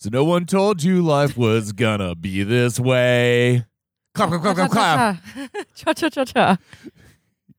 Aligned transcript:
So 0.00 0.08
no 0.10 0.24
one 0.24 0.46
told 0.46 0.82
you 0.82 1.02
life 1.02 1.36
was 1.36 1.72
gonna 1.72 2.14
be 2.14 2.42
this 2.42 2.80
way. 2.80 3.66
Clap, 4.14 4.30
clap, 4.30 4.40
clap, 4.40 4.56
clap, 4.56 4.70
clap. 4.70 5.66
Cha 5.74 5.92
cha 5.92 6.08
cha 6.08 6.24
cha. 6.24 6.58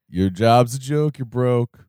Your 0.10 0.30
job's 0.32 0.76
a 0.76 0.80
joke, 0.80 1.20
you're 1.20 1.26
broke. 1.28 1.86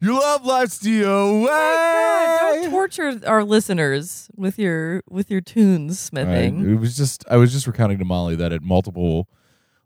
Your 0.00 0.14
love 0.14 0.44
life's 0.44 0.78
the 0.78 1.04
Oh 1.04 1.46
God, 1.46 2.50
away. 2.52 2.62
don't 2.62 2.70
torture 2.72 3.20
our 3.26 3.44
listeners 3.44 4.28
with 4.36 4.58
your 4.58 5.02
with 5.08 5.30
your 5.30 5.40
tunes 5.40 6.10
Right. 6.12 6.24
smithing. 6.26 6.68
It 6.74 6.80
was 6.80 6.96
just 6.96 7.24
I 7.30 7.36
was 7.36 7.52
just 7.52 7.66
recounting 7.68 7.98
to 7.98 8.04
Molly 8.04 8.34
that 8.36 8.52
at 8.52 8.62
multiple 8.62 9.28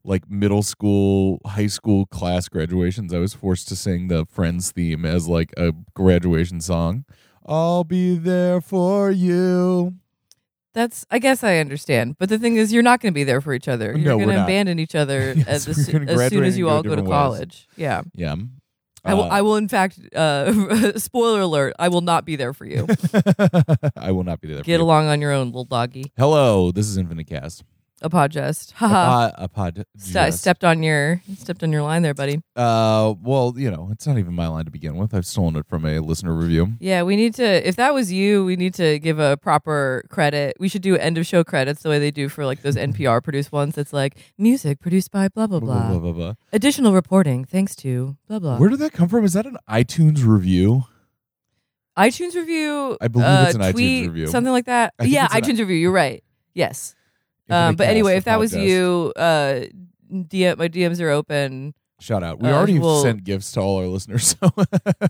like 0.05 0.29
middle 0.31 0.63
school, 0.63 1.39
high 1.45 1.67
school 1.67 2.07
class 2.07 2.49
graduations, 2.49 3.13
I 3.13 3.19
was 3.19 3.35
forced 3.35 3.69
to 3.69 3.77
sing 3.77 4.09
the 4.09 4.25
Friends 4.25 4.71
theme 4.73 5.05
as 5.05 5.29
like 5.29 5.53
a 5.59 5.73
graduation 5.95 6.63
song. 6.63 7.05
I'll 7.49 7.83
be 7.85 8.17
there 8.17 8.61
for 8.61 9.11
you. 9.11 9.95
That's 10.75 11.07
I 11.11 11.19
guess 11.19 11.43
I 11.43 11.57
understand, 11.59 12.17
but 12.19 12.29
the 12.29 12.39
thing 12.39 12.57
is, 12.57 12.73
you're 12.73 12.83
not 12.85 13.01
going 13.01 13.13
to 13.13 13.15
be 13.15 13.25
there 13.25 13.41
for 13.41 13.53
each 13.55 13.67
other. 13.69 13.97
You're 13.97 14.17
we're 14.17 14.25
going 14.27 14.29
to 14.29 14.35
not. 14.37 14.45
abandon 14.45 14.79
each 14.79 14.95
other 14.95 15.33
Yes, 15.37 15.47
as, 15.49 15.67
we're 15.67 15.71
as, 15.73 15.87
gonna 15.89 16.05
as 16.05 16.09
soon 16.09 16.17
graduate 16.17 16.45
as 16.47 16.55
and 16.55 16.59
you 16.59 16.65
go 16.67 16.71
all 16.71 16.83
go 16.83 16.91
to 16.91 16.97
different 16.97 17.09
ways. 17.09 17.15
college. 17.17 17.69
Yeah, 17.77 18.03
Yeah. 18.15 18.37
I 19.05 19.15
will. 19.15 19.23
Uh, 19.23 19.29
I 19.29 19.43
will. 19.43 19.57
In 19.57 19.69
fact, 19.69 19.99
uh, 20.15 20.99
spoiler 20.99 21.41
alert: 21.41 21.73
I 21.79 21.89
will 21.89 22.01
not 22.03 22.25
be 22.27 22.37
there 22.37 22.53
for 22.53 22.67
you. 22.67 22.87
I 23.97 24.11
will 24.11 24.25
not 24.25 24.41
be 24.41 24.49
there. 24.49 24.59
for 24.59 24.65
Get 24.65 24.79
you. 24.79 24.85
along 24.85 25.07
on 25.07 25.21
your 25.21 25.33
own, 25.33 25.47
little 25.47 25.65
doggy. 25.65 26.13
Hello, 26.19 26.73
this 26.73 26.87
is 26.89 26.97
Infinite 26.99 27.29
Cast. 27.29 27.63
A 28.01 28.09
podgest. 28.09 28.73
A 28.75 28.75
Haha. 28.77 29.05
pod, 29.07 29.35
a 29.39 29.49
pod 29.49 29.85
I 30.15 30.31
stepped 30.31 30.63
on 30.63 30.83
your 30.85 31.21
stepped 31.37 31.65
on 31.65 31.73
your 31.73 31.83
line 31.83 32.03
there, 32.03 32.15
buddy. 32.15 32.41
Uh, 32.55 33.15
well, 33.21 33.55
you 33.57 33.71
know, 33.71 33.89
it's 33.91 34.07
not 34.07 34.19
even 34.19 34.35
my 34.35 34.47
line 34.47 34.65
to 34.67 34.71
begin 34.71 34.97
with. 34.97 35.13
I've 35.13 35.27
stolen 35.27 35.57
it 35.57 35.67
from 35.67 35.85
a 35.85 35.99
listener 35.99 36.33
review. 36.33 36.75
Yeah, 36.79 37.03
we 37.03 37.17
need 37.17 37.35
to. 37.35 37.67
If 37.69 37.75
that 37.77 37.93
was 37.95 38.13
you, 38.13 38.45
we 38.45 38.55
need 38.55 38.75
to 38.75 38.99
give 39.01 39.19
a 39.19 39.37
proper 39.37 40.05
credit. 40.11 40.57
We 40.61 40.69
should 40.69 40.83
do 40.83 40.97
end 40.97 41.19
of 41.19 41.27
show 41.27 41.43
credits 41.43 41.83
the 41.83 41.89
way 41.89 41.99
they 41.99 42.13
do 42.13 42.29
for 42.29 42.47
like 42.47 42.63
those 42.63 42.77
NPR 42.77 43.23
produced 43.23 43.51
ones. 43.51 43.75
That's 43.75 43.93
like 43.93 44.17
music 44.39 44.81
produced 44.81 45.11
by 45.11 45.29
blah 45.29 45.47
blah 45.49 45.59
Blah, 45.59 45.75
blah. 45.81 45.89
blah, 45.89 45.99
blah, 45.99 46.13
blah. 46.13 46.35
Additional 46.53 46.93
reporting 46.93 47.45
thanks 47.45 47.75
to 47.77 48.17
blah 48.29 48.39
blah. 48.39 48.59
Where 48.59 48.69
did 48.71 48.79
that 48.79 48.93
come 48.93 49.09
from? 49.09 49.25
Is 49.25 49.33
that 49.33 49.47
an 49.47 49.57
iTunes 49.69 50.25
review? 50.25 50.85
iTunes 51.97 52.37
review. 52.37 52.97
I 53.01 53.09
believe 53.09 53.27
uh, 53.27 53.45
it's 53.49 53.55
an 53.57 53.61
iTunes 53.63 53.73
tweet, 53.73 54.07
review. 54.07 54.27
something 54.29 54.53
like 54.53 54.67
that. 54.67 54.95
I 55.01 55.05
Yeah, 55.05 55.25
it's 55.25 55.35
iTunes 55.35 55.59
review. 55.59 55.75
You're 55.77 55.91
right. 55.91 56.23
Yes. 56.55 56.95
Um, 57.51 57.77
but 57.77 57.87
anyway, 57.89 58.17
if 58.17 58.25
that 58.25 58.39
was 58.39 58.55
you, 58.55 59.13
uh, 59.17 59.65
DM, 60.13 60.59
my 60.59 60.69
DMs 60.69 61.01
are 61.01 61.11
open. 61.11 61.75
shout 62.01 62.23
out. 62.23 62.41
We 62.41 62.49
uh, 62.49 62.55
already 62.57 62.79
well- 62.79 63.03
sent 63.03 63.25
gifts 63.25 63.53
to 63.53 63.61
all 63.61 63.79
our 63.79 63.87
listeners. 63.87 64.37
So 64.41 64.49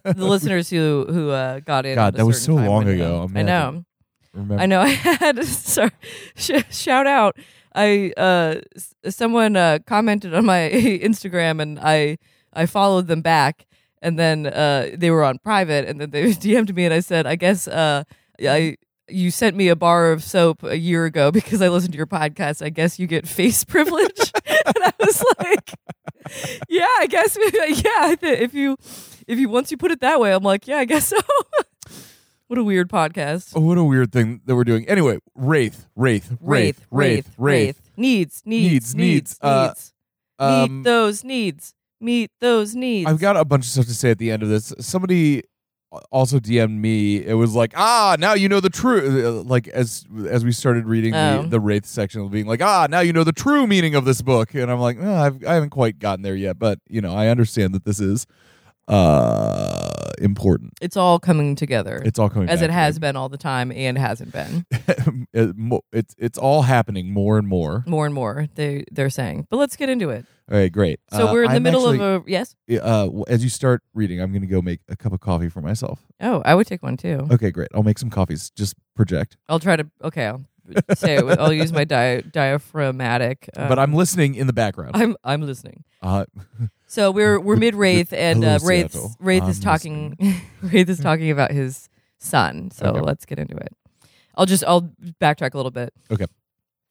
The 0.04 0.14
listeners 0.16 0.70
who 0.70 1.06
who 1.08 1.30
uh, 1.30 1.60
got 1.60 1.86
in. 1.86 1.94
God, 1.96 2.14
that 2.14 2.24
was 2.26 2.40
so 2.42 2.54
long 2.54 2.84
window. 2.86 3.24
ago. 3.26 3.30
I 3.34 3.42
know. 3.42 3.84
Remember. 4.34 4.62
I 4.62 4.66
know. 4.66 4.80
I 4.82 4.88
had 4.88 5.44
sorry. 5.44 5.90
Sh- 6.36 6.62
shout 6.70 7.06
out. 7.06 7.36
I 7.74 8.12
uh 8.16 8.60
s- 8.76 8.94
someone 9.14 9.56
uh 9.56 9.78
commented 9.86 10.34
on 10.34 10.44
my 10.46 10.70
Instagram 11.02 11.60
and 11.60 11.78
I 11.80 12.18
I 12.52 12.66
followed 12.66 13.06
them 13.08 13.20
back 13.22 13.66
and 14.00 14.18
then 14.18 14.46
uh 14.46 14.90
they 14.96 15.10
were 15.10 15.22
on 15.24 15.38
private 15.38 15.86
and 15.88 16.00
then 16.00 16.10
they 16.10 16.32
DM'd 16.32 16.74
me 16.74 16.84
and 16.86 16.94
I 16.94 17.00
said 17.00 17.26
I 17.26 17.36
guess 17.36 17.68
uh 17.68 18.04
I 18.40 18.76
you 19.08 19.30
sent 19.30 19.56
me 19.56 19.68
a 19.68 19.76
bar 19.76 20.12
of 20.12 20.22
soap 20.22 20.62
a 20.62 20.76
year 20.76 21.04
ago 21.04 21.30
because 21.32 21.62
I 21.62 21.68
listened 21.68 21.92
to 21.92 21.96
your 21.96 22.06
podcast. 22.06 22.64
I 22.64 22.70
guess 22.70 22.98
you 22.98 23.06
get 23.06 23.26
face 23.26 23.64
privilege. 23.64 24.32
and 24.46 24.76
I 24.76 24.92
was 25.00 25.24
like, 25.38 25.74
yeah, 26.68 26.86
I 26.98 27.06
guess 27.08 27.36
yeah, 27.38 28.14
if 28.22 28.54
you 28.54 28.76
if 29.26 29.38
you 29.38 29.48
once 29.48 29.70
you 29.70 29.76
put 29.76 29.90
it 29.90 30.00
that 30.00 30.20
way, 30.20 30.32
I'm 30.32 30.42
like, 30.42 30.66
yeah, 30.66 30.78
I 30.78 30.84
guess 30.84 31.08
so. 31.08 31.18
what 32.48 32.58
a 32.58 32.64
weird 32.64 32.88
podcast. 32.88 33.52
Oh, 33.54 33.60
what 33.60 33.78
a 33.78 33.84
weird 33.84 34.12
thing 34.12 34.40
that 34.46 34.54
we're 34.54 34.64
doing. 34.64 34.88
Anyway, 34.88 35.18
Wraith, 35.34 35.86
Wraith, 35.96 36.36
Wraith, 36.40 36.86
Wraith, 36.90 37.30
Wraith. 37.38 37.80
Needs, 37.96 38.42
needs, 38.44 38.72
Needs, 38.72 38.94
needs, 38.94 38.94
needs. 38.94 39.38
Uh, 39.42 39.66
needs. 39.68 39.92
Um, 40.38 40.78
Meet 40.78 40.84
those 40.84 41.24
needs. 41.24 41.74
Meet 42.00 42.30
those 42.40 42.74
needs. 42.74 43.10
I've 43.10 43.18
got 43.18 43.36
a 43.36 43.44
bunch 43.44 43.64
of 43.64 43.70
stuff 43.70 43.86
to 43.86 43.94
say 43.94 44.10
at 44.12 44.18
the 44.18 44.30
end 44.30 44.42
of 44.42 44.48
this. 44.48 44.72
Somebody 44.78 45.42
also 46.10 46.38
DM'd 46.38 46.70
me. 46.70 47.16
It 47.24 47.34
was 47.34 47.54
like, 47.54 47.72
ah, 47.76 48.16
now 48.18 48.34
you 48.34 48.48
know 48.48 48.60
the 48.60 48.70
true. 48.70 49.42
Like 49.46 49.68
as 49.68 50.04
as 50.28 50.44
we 50.44 50.52
started 50.52 50.86
reading 50.86 51.14
Oh. 51.14 51.42
the, 51.42 51.48
the 51.48 51.60
Wraith 51.60 51.86
section, 51.86 52.28
being 52.28 52.46
like, 52.46 52.62
ah, 52.62 52.86
now 52.90 53.00
you 53.00 53.12
know 53.12 53.24
the 53.24 53.32
true 53.32 53.66
meaning 53.66 53.94
of 53.94 54.04
this 54.04 54.20
book. 54.22 54.54
And 54.54 54.70
I'm 54.70 54.80
like, 54.80 54.98
oh, 55.00 55.14
I've, 55.14 55.44
I 55.44 55.54
haven't 55.54 55.70
quite 55.70 55.98
gotten 55.98 56.22
there 56.22 56.36
yet, 56.36 56.58
but 56.58 56.78
you 56.88 57.00
know, 57.00 57.14
I 57.14 57.28
understand 57.28 57.74
that 57.74 57.84
this 57.84 58.00
is 58.00 58.26
uh 58.86 59.84
important. 60.20 60.72
It's 60.80 60.96
all 60.96 61.18
coming 61.18 61.54
together. 61.54 62.02
It's 62.04 62.18
all 62.18 62.28
coming 62.30 62.48
as 62.48 62.62
it 62.62 62.70
has 62.70 62.98
been 62.98 63.16
all 63.16 63.28
the 63.28 63.38
time 63.38 63.70
and 63.70 63.96
hasn't 63.98 64.32
been. 64.32 64.66
it's 65.92 66.14
it's 66.18 66.38
all 66.38 66.62
happening 66.62 67.10
more 67.12 67.38
and 67.38 67.46
more. 67.46 67.84
More 67.86 68.06
and 68.06 68.14
more 68.14 68.48
they 68.54 68.84
they're 68.90 69.10
saying. 69.10 69.46
But 69.50 69.58
let's 69.58 69.76
get 69.76 69.88
into 69.88 70.10
it. 70.10 70.26
All 70.50 70.56
right, 70.56 70.72
great. 70.72 70.98
So 71.12 71.28
Uh, 71.28 71.32
we're 71.32 71.42
in 71.44 71.50
the 71.50 71.56
I'm 71.56 71.62
middle 71.62 71.88
actually- 71.90 72.06
of 72.06 72.26
a 72.26 72.30
yes. 72.30 72.56
uh, 72.70 73.04
w- 73.04 73.24
as 73.28 73.44
you 73.44 73.50
start 73.50 73.82
reading, 73.92 74.20
I'm 74.20 74.30
going 74.32 74.40
to 74.42 74.46
go 74.48 74.62
make 74.62 74.80
a 74.88 74.96
cup 74.96 75.12
of 75.12 75.20
coffee 75.20 75.48
for 75.50 75.60
myself. 75.60 76.00
Oh, 76.20 76.40
I 76.44 76.54
would 76.54 76.66
take 76.66 76.82
one 76.82 76.96
too. 76.96 77.26
Okay, 77.30 77.50
great. 77.50 77.68
I'll 77.74 77.82
make 77.82 77.98
some 77.98 78.08
coffees. 78.08 78.50
Just 78.56 78.74
project. 78.96 79.36
I'll 79.48 79.60
try 79.60 79.76
to 79.76 79.86
okay, 80.02 80.26
I'll 80.26 80.44
say 80.94 81.16
it 81.16 81.26
with- 81.26 81.38
I'll 81.38 81.52
use 81.52 81.70
my 81.72 81.84
dia- 81.84 82.22
diaphragmatic. 82.22 83.50
um, 83.56 83.68
but 83.68 83.78
I'm 83.78 83.92
listening 83.92 84.34
in 84.36 84.46
the 84.46 84.52
background. 84.54 84.92
I'm 84.94 85.16
I'm 85.24 85.42
listening. 85.42 85.84
Uh, 86.02 86.24
So 86.86 87.10
we're 87.10 87.38
we're 87.38 87.56
mid 87.66 87.74
Wraith 87.74 88.12
and 88.14 88.42
Hello, 88.42 88.56
uh, 88.56 88.58
Wraith 88.62 88.92
Seattle. 88.92 89.14
Wraith 89.20 89.48
is 89.48 89.58
I'm 89.58 89.62
talking 89.62 90.16
Wraith 90.62 90.88
is 90.88 90.98
talking 91.00 91.30
about 91.30 91.52
his 91.52 91.90
son. 92.18 92.70
So 92.70 92.86
Okay. 92.86 93.00
let's 93.00 93.26
get 93.26 93.38
into 93.38 93.56
it. 93.56 93.74
I'll 94.34 94.46
just 94.46 94.64
I'll 94.66 94.90
backtrack 95.20 95.52
a 95.52 95.56
little 95.58 95.70
bit. 95.72 95.92
Okay. 96.10 96.24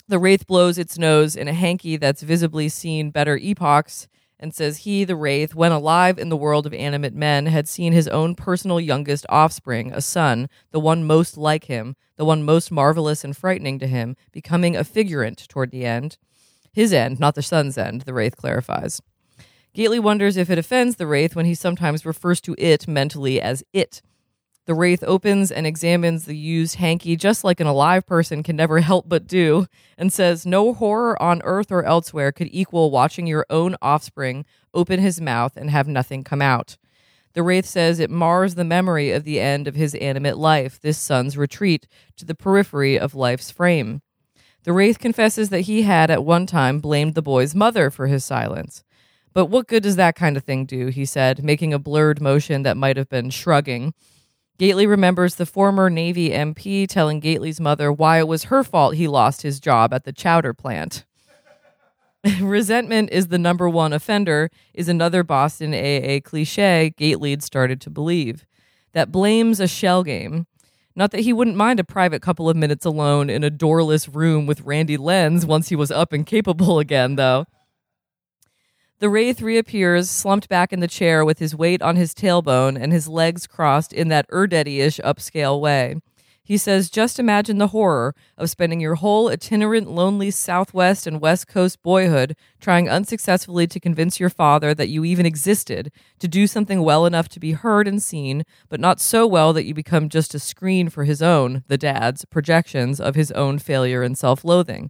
The 0.09 0.19
Wraith 0.19 0.47
blows 0.47 0.77
its 0.77 0.97
nose 0.97 1.35
in 1.35 1.49
a 1.49 1.53
hanky 1.53 1.97
that's 1.97 2.21
visibly 2.21 2.69
seen 2.69 3.11
better 3.11 3.37
epochs 3.37 4.07
and 4.39 4.53
says 4.53 4.79
he, 4.79 5.03
the 5.03 5.17
Wraith, 5.17 5.53
when 5.53 5.73
alive 5.73 6.17
in 6.17 6.29
the 6.29 6.37
world 6.37 6.65
of 6.65 6.73
animate 6.73 7.13
men, 7.13 7.47
had 7.47 7.67
seen 7.67 7.91
his 7.91 8.07
own 8.07 8.33
personal 8.33 8.79
youngest 8.79 9.25
offspring, 9.27 9.91
a 9.91 10.01
son, 10.01 10.47
the 10.71 10.79
one 10.79 11.03
most 11.03 11.37
like 11.37 11.65
him, 11.65 11.97
the 12.15 12.23
one 12.23 12.43
most 12.43 12.71
marvelous 12.71 13.25
and 13.25 13.35
frightening 13.35 13.79
to 13.79 13.87
him, 13.87 14.15
becoming 14.31 14.77
a 14.77 14.85
figurant 14.85 15.45
toward 15.47 15.71
the 15.71 15.85
end. 15.85 16.17
His 16.71 16.93
end, 16.93 17.19
not 17.19 17.35
the 17.35 17.41
son's 17.41 17.77
end, 17.77 18.01
the 18.01 18.13
Wraith 18.13 18.37
clarifies. 18.37 19.01
Gately 19.73 19.99
wonders 19.99 20.37
if 20.37 20.49
it 20.49 20.57
offends 20.57 20.95
the 20.95 21.07
Wraith 21.07 21.35
when 21.35 21.45
he 21.45 21.53
sometimes 21.53 22.05
refers 22.05 22.39
to 22.41 22.55
it 22.57 22.87
mentally 22.87 23.41
as 23.41 23.63
it. 23.73 24.01
The 24.67 24.75
Wraith 24.75 25.01
opens 25.07 25.49
and 25.49 25.65
examines 25.65 26.25
the 26.25 26.35
used 26.35 26.75
hanky 26.75 27.15
just 27.15 27.45
like 27.45 27.61
an 27.61 27.67
alive 27.67 28.05
person 28.05 28.43
can 28.43 28.57
never 28.57 28.81
help 28.81 29.07
but 29.07 29.25
do, 29.25 29.65
and 29.97 30.11
says, 30.11 30.45
No 30.45 30.73
horror 30.73 31.19
on 31.23 31.41
earth 31.45 31.71
or 31.71 31.85
elsewhere 31.85 32.33
could 32.33 32.49
equal 32.51 32.91
watching 32.91 33.27
your 33.27 33.45
own 33.49 33.77
offspring 33.81 34.45
open 34.73 34.99
his 34.99 35.21
mouth 35.21 35.55
and 35.55 35.69
have 35.69 35.87
nothing 35.87 36.21
come 36.21 36.41
out. 36.41 36.75
The 37.31 37.43
Wraith 37.43 37.65
says 37.65 38.01
it 38.01 38.09
mars 38.09 38.55
the 38.55 38.65
memory 38.65 39.11
of 39.11 39.23
the 39.23 39.39
end 39.39 39.69
of 39.69 39.75
his 39.75 39.95
animate 39.95 40.35
life, 40.35 40.81
this 40.81 40.97
son's 40.97 41.37
retreat 41.37 41.87
to 42.17 42.25
the 42.25 42.35
periphery 42.35 42.99
of 42.99 43.15
life's 43.15 43.49
frame. 43.49 44.01
The 44.63 44.73
Wraith 44.73 44.99
confesses 44.99 45.47
that 45.47 45.61
he 45.61 45.83
had 45.83 46.11
at 46.11 46.25
one 46.25 46.45
time 46.45 46.79
blamed 46.79 47.15
the 47.15 47.21
boy's 47.21 47.55
mother 47.55 47.89
for 47.89 48.07
his 48.07 48.25
silence. 48.25 48.83
But 49.31 49.45
what 49.45 49.67
good 49.67 49.83
does 49.83 49.95
that 49.95 50.17
kind 50.17 50.35
of 50.35 50.43
thing 50.43 50.65
do? 50.65 50.87
He 50.87 51.05
said, 51.05 51.41
making 51.41 51.73
a 51.73 51.79
blurred 51.79 52.19
motion 52.19 52.63
that 52.63 52.75
might 52.75 52.97
have 52.97 53.07
been 53.07 53.29
shrugging. 53.29 53.93
Gately 54.57 54.87
remembers 54.87 55.35
the 55.35 55.45
former 55.45 55.89
Navy 55.89 56.31
MP 56.31 56.87
telling 56.87 57.19
Gately's 57.19 57.59
mother 57.59 57.91
why 57.91 58.17
it 58.17 58.27
was 58.27 58.45
her 58.45 58.63
fault 58.63 58.95
he 58.95 59.07
lost 59.07 59.43
his 59.43 59.59
job 59.59 59.93
at 59.93 60.03
the 60.03 60.11
chowder 60.11 60.53
plant. 60.53 61.05
Resentment 62.41 63.09
is 63.11 63.27
the 63.27 63.37
number 63.37 63.69
one 63.69 63.93
offender, 63.93 64.49
is 64.73 64.89
another 64.89 65.23
Boston 65.23 65.73
AA 65.73 66.19
cliche 66.23 66.93
Gately 66.97 67.31
had 67.31 67.43
started 67.43 67.79
to 67.81 67.91
believe. 67.91 68.45
That 68.93 69.11
blames 69.11 69.59
a 69.59 69.67
shell 69.67 70.03
game. 70.03 70.47
Not 70.95 71.11
that 71.11 71.21
he 71.21 71.31
wouldn't 71.31 71.55
mind 71.55 71.79
a 71.79 71.83
private 71.83 72.23
couple 72.23 72.49
of 72.49 72.57
minutes 72.57 72.83
alone 72.83 73.29
in 73.29 73.43
a 73.43 73.51
doorless 73.51 74.09
room 74.09 74.47
with 74.47 74.61
Randy 74.61 74.97
Lenz 74.97 75.45
once 75.45 75.69
he 75.69 75.75
was 75.75 75.91
up 75.91 76.11
and 76.11 76.25
capable 76.25 76.79
again, 76.79 77.15
though. 77.15 77.45
The 78.99 79.09
Wraith 79.09 79.43
reappears, 79.43 80.09
slumped 80.09 80.49
back 80.49 80.73
in 80.73 80.79
the 80.79 80.87
chair 80.87 81.23
with 81.23 81.37
his 81.37 81.55
weight 81.55 81.83
on 81.83 81.97
his 81.97 82.15
tailbone 82.15 82.81
and 82.81 82.91
his 82.91 83.07
legs 83.07 83.45
crossed 83.45 83.93
in 83.93 84.07
that 84.07 84.27
Erdetty 84.31 84.79
ish 84.79 84.99
upscale 85.03 85.61
way. 85.61 85.97
He 86.43 86.57
says, 86.57 86.89
Just 86.89 87.19
imagine 87.19 87.59
the 87.59 87.67
horror 87.67 88.15
of 88.39 88.49
spending 88.49 88.79
your 88.79 88.95
whole 88.95 89.29
itinerant, 89.29 89.87
lonely 89.91 90.31
Southwest 90.31 91.05
and 91.05 91.21
West 91.21 91.47
Coast 91.47 91.83
boyhood 91.83 92.35
trying 92.59 92.89
unsuccessfully 92.89 93.67
to 93.67 93.79
convince 93.79 94.19
your 94.19 94.31
father 94.31 94.73
that 94.73 94.89
you 94.89 95.05
even 95.05 95.27
existed, 95.27 95.91
to 96.17 96.27
do 96.27 96.47
something 96.47 96.81
well 96.81 97.05
enough 97.05 97.29
to 97.29 97.39
be 97.39 97.51
heard 97.51 97.87
and 97.87 98.01
seen, 98.01 98.45
but 98.67 98.79
not 98.79 98.99
so 98.99 99.27
well 99.27 99.53
that 99.53 99.65
you 99.65 99.75
become 99.75 100.09
just 100.09 100.33
a 100.33 100.39
screen 100.39 100.89
for 100.89 101.03
his 101.03 101.21
own, 101.21 101.63
the 101.67 101.77
dad's, 101.77 102.25
projections 102.25 102.99
of 102.99 103.13
his 103.13 103.31
own 103.33 103.59
failure 103.59 104.01
and 104.01 104.17
self 104.17 104.43
loathing 104.43 104.89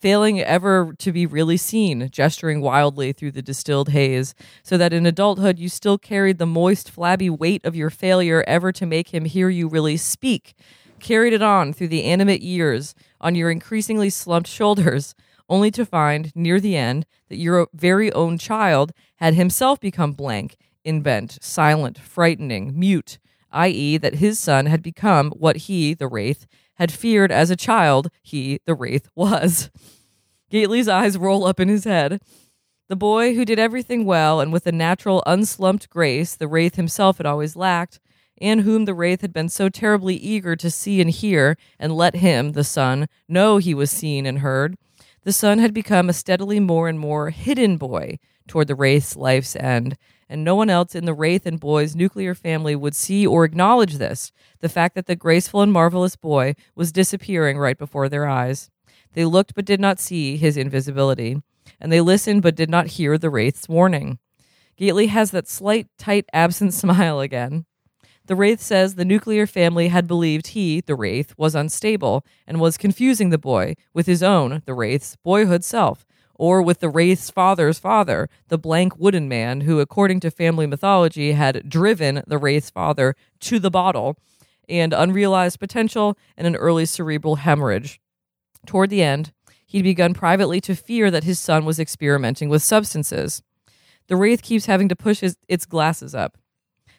failing 0.00 0.40
ever 0.40 0.94
to 0.98 1.12
be 1.12 1.26
really 1.26 1.56
seen, 1.56 2.08
gesturing 2.10 2.60
wildly 2.60 3.12
through 3.12 3.32
the 3.32 3.42
distilled 3.42 3.90
haze, 3.90 4.34
so 4.62 4.76
that 4.76 4.92
in 4.92 5.06
adulthood 5.06 5.58
you 5.58 5.68
still 5.68 5.98
carried 5.98 6.38
the 6.38 6.46
moist, 6.46 6.90
flabby 6.90 7.30
weight 7.30 7.64
of 7.64 7.76
your 7.76 7.90
failure 7.90 8.44
ever 8.46 8.72
to 8.72 8.86
make 8.86 9.14
him 9.14 9.24
hear 9.24 9.48
you 9.48 9.68
really 9.68 9.96
speak, 9.96 10.54
carried 11.00 11.32
it 11.32 11.42
on 11.42 11.72
through 11.72 11.88
the 11.88 12.04
animate 12.04 12.42
years 12.42 12.94
on 13.20 13.34
your 13.34 13.50
increasingly 13.50 14.10
slumped 14.10 14.48
shoulders, 14.48 15.14
only 15.48 15.70
to 15.70 15.86
find 15.86 16.34
near 16.34 16.60
the 16.60 16.76
end 16.76 17.06
that 17.28 17.36
your 17.36 17.68
very 17.72 18.12
own 18.12 18.38
child 18.38 18.92
had 19.16 19.34
himself 19.34 19.80
become 19.80 20.12
blank, 20.12 20.56
invent, 20.84 21.38
silent, 21.40 21.98
frightening, 21.98 22.78
mute, 22.78 23.18
i.e., 23.52 23.96
that 23.96 24.16
his 24.16 24.38
son 24.38 24.66
had 24.66 24.82
become 24.82 25.30
what 25.30 25.56
he, 25.56 25.94
the 25.94 26.08
Wraith, 26.08 26.46
had 26.76 26.92
feared 26.92 27.30
as 27.30 27.50
a 27.50 27.56
child 27.56 28.10
he, 28.22 28.60
the 28.64 28.74
Wraith, 28.74 29.08
was. 29.14 29.70
Gately's 30.50 30.88
eyes 30.88 31.18
roll 31.18 31.44
up 31.44 31.60
in 31.60 31.68
his 31.68 31.84
head. 31.84 32.20
The 32.88 32.96
boy 32.96 33.34
who 33.34 33.44
did 33.44 33.58
everything 33.58 34.04
well 34.04 34.40
and 34.40 34.52
with 34.52 34.66
a 34.66 34.72
natural, 34.72 35.22
unslumped 35.26 35.90
grace 35.90 36.34
the 36.34 36.48
Wraith 36.48 36.76
himself 36.76 37.16
had 37.16 37.26
always 37.26 37.56
lacked, 37.56 37.98
and 38.40 38.60
whom 38.60 38.84
the 38.84 38.94
Wraith 38.94 39.22
had 39.22 39.32
been 39.32 39.48
so 39.48 39.68
terribly 39.68 40.14
eager 40.14 40.54
to 40.54 40.70
see 40.70 41.00
and 41.00 41.10
hear, 41.10 41.56
and 41.78 41.96
let 41.96 42.16
him, 42.16 42.52
the 42.52 42.62
son, 42.62 43.08
know 43.28 43.56
he 43.56 43.74
was 43.74 43.90
seen 43.90 44.24
and 44.24 44.38
heard, 44.38 44.76
the 45.24 45.32
son 45.32 45.58
had 45.58 45.74
become 45.74 46.08
a 46.08 46.12
steadily 46.12 46.60
more 46.60 46.88
and 46.88 47.00
more 47.00 47.30
hidden 47.30 47.76
boy 47.76 48.18
toward 48.46 48.68
the 48.68 48.76
Wraith's 48.76 49.16
life's 49.16 49.56
end, 49.56 49.96
and 50.28 50.42
no 50.42 50.54
one 50.54 50.70
else 50.70 50.94
in 50.94 51.04
the 51.04 51.14
Wraith 51.14 51.46
and 51.46 51.60
boy's 51.60 51.94
nuclear 51.96 52.34
family 52.34 52.74
would 52.74 52.94
see 52.94 53.26
or 53.26 53.44
acknowledge 53.44 53.94
this 53.94 54.32
the 54.60 54.68
fact 54.68 54.94
that 54.94 55.06
the 55.06 55.16
graceful 55.16 55.62
and 55.62 55.72
marvelous 55.72 56.16
boy 56.16 56.54
was 56.74 56.92
disappearing 56.92 57.58
right 57.58 57.78
before 57.78 58.08
their 58.08 58.26
eyes. 58.26 58.70
They 59.12 59.24
looked 59.24 59.54
but 59.54 59.64
did 59.64 59.80
not 59.80 60.00
see 60.00 60.36
his 60.36 60.56
invisibility, 60.56 61.42
and 61.80 61.90
they 61.90 62.00
listened 62.00 62.42
but 62.42 62.54
did 62.54 62.70
not 62.70 62.88
hear 62.88 63.16
the 63.16 63.30
Wraith's 63.30 63.68
warning. 63.68 64.18
Gately 64.76 65.06
has 65.06 65.30
that 65.30 65.48
slight, 65.48 65.86
tight, 65.98 66.26
absent 66.32 66.74
smile 66.74 67.20
again. 67.20 67.64
The 68.26 68.36
Wraith 68.36 68.60
says 68.60 68.94
the 68.94 69.04
nuclear 69.04 69.46
family 69.46 69.88
had 69.88 70.08
believed 70.08 70.48
he, 70.48 70.80
the 70.80 70.96
Wraith, 70.96 71.32
was 71.38 71.54
unstable 71.54 72.26
and 72.44 72.60
was 72.60 72.76
confusing 72.76 73.30
the 73.30 73.38
boy 73.38 73.76
with 73.94 74.06
his 74.06 74.22
own, 74.22 74.62
the 74.66 74.74
Wraith's, 74.74 75.16
boyhood 75.22 75.62
self, 75.62 76.04
or 76.38 76.62
with 76.62 76.80
the 76.80 76.88
Wraith's 76.88 77.30
father's 77.30 77.78
father, 77.78 78.28
the 78.48 78.58
blank 78.58 78.98
wooden 78.98 79.28
man 79.28 79.62
who, 79.62 79.80
according 79.80 80.20
to 80.20 80.30
family 80.30 80.66
mythology, 80.66 81.32
had 81.32 81.68
driven 81.68 82.22
the 82.26 82.38
Wraith's 82.38 82.70
father 82.70 83.16
to 83.40 83.58
the 83.58 83.70
bottle 83.70 84.16
and 84.68 84.92
unrealized 84.92 85.58
potential 85.58 86.16
and 86.36 86.46
an 86.46 86.56
early 86.56 86.84
cerebral 86.84 87.36
hemorrhage. 87.36 88.00
Toward 88.66 88.90
the 88.90 89.02
end, 89.02 89.32
he'd 89.66 89.82
begun 89.82 90.14
privately 90.14 90.60
to 90.62 90.74
fear 90.74 91.10
that 91.10 91.24
his 91.24 91.40
son 91.40 91.64
was 91.64 91.78
experimenting 91.78 92.48
with 92.48 92.62
substances. 92.62 93.42
The 94.08 94.16
Wraith 94.16 94.42
keeps 94.42 94.66
having 94.66 94.88
to 94.88 94.96
push 94.96 95.20
his, 95.20 95.36
its 95.48 95.66
glasses 95.66 96.14
up. 96.14 96.38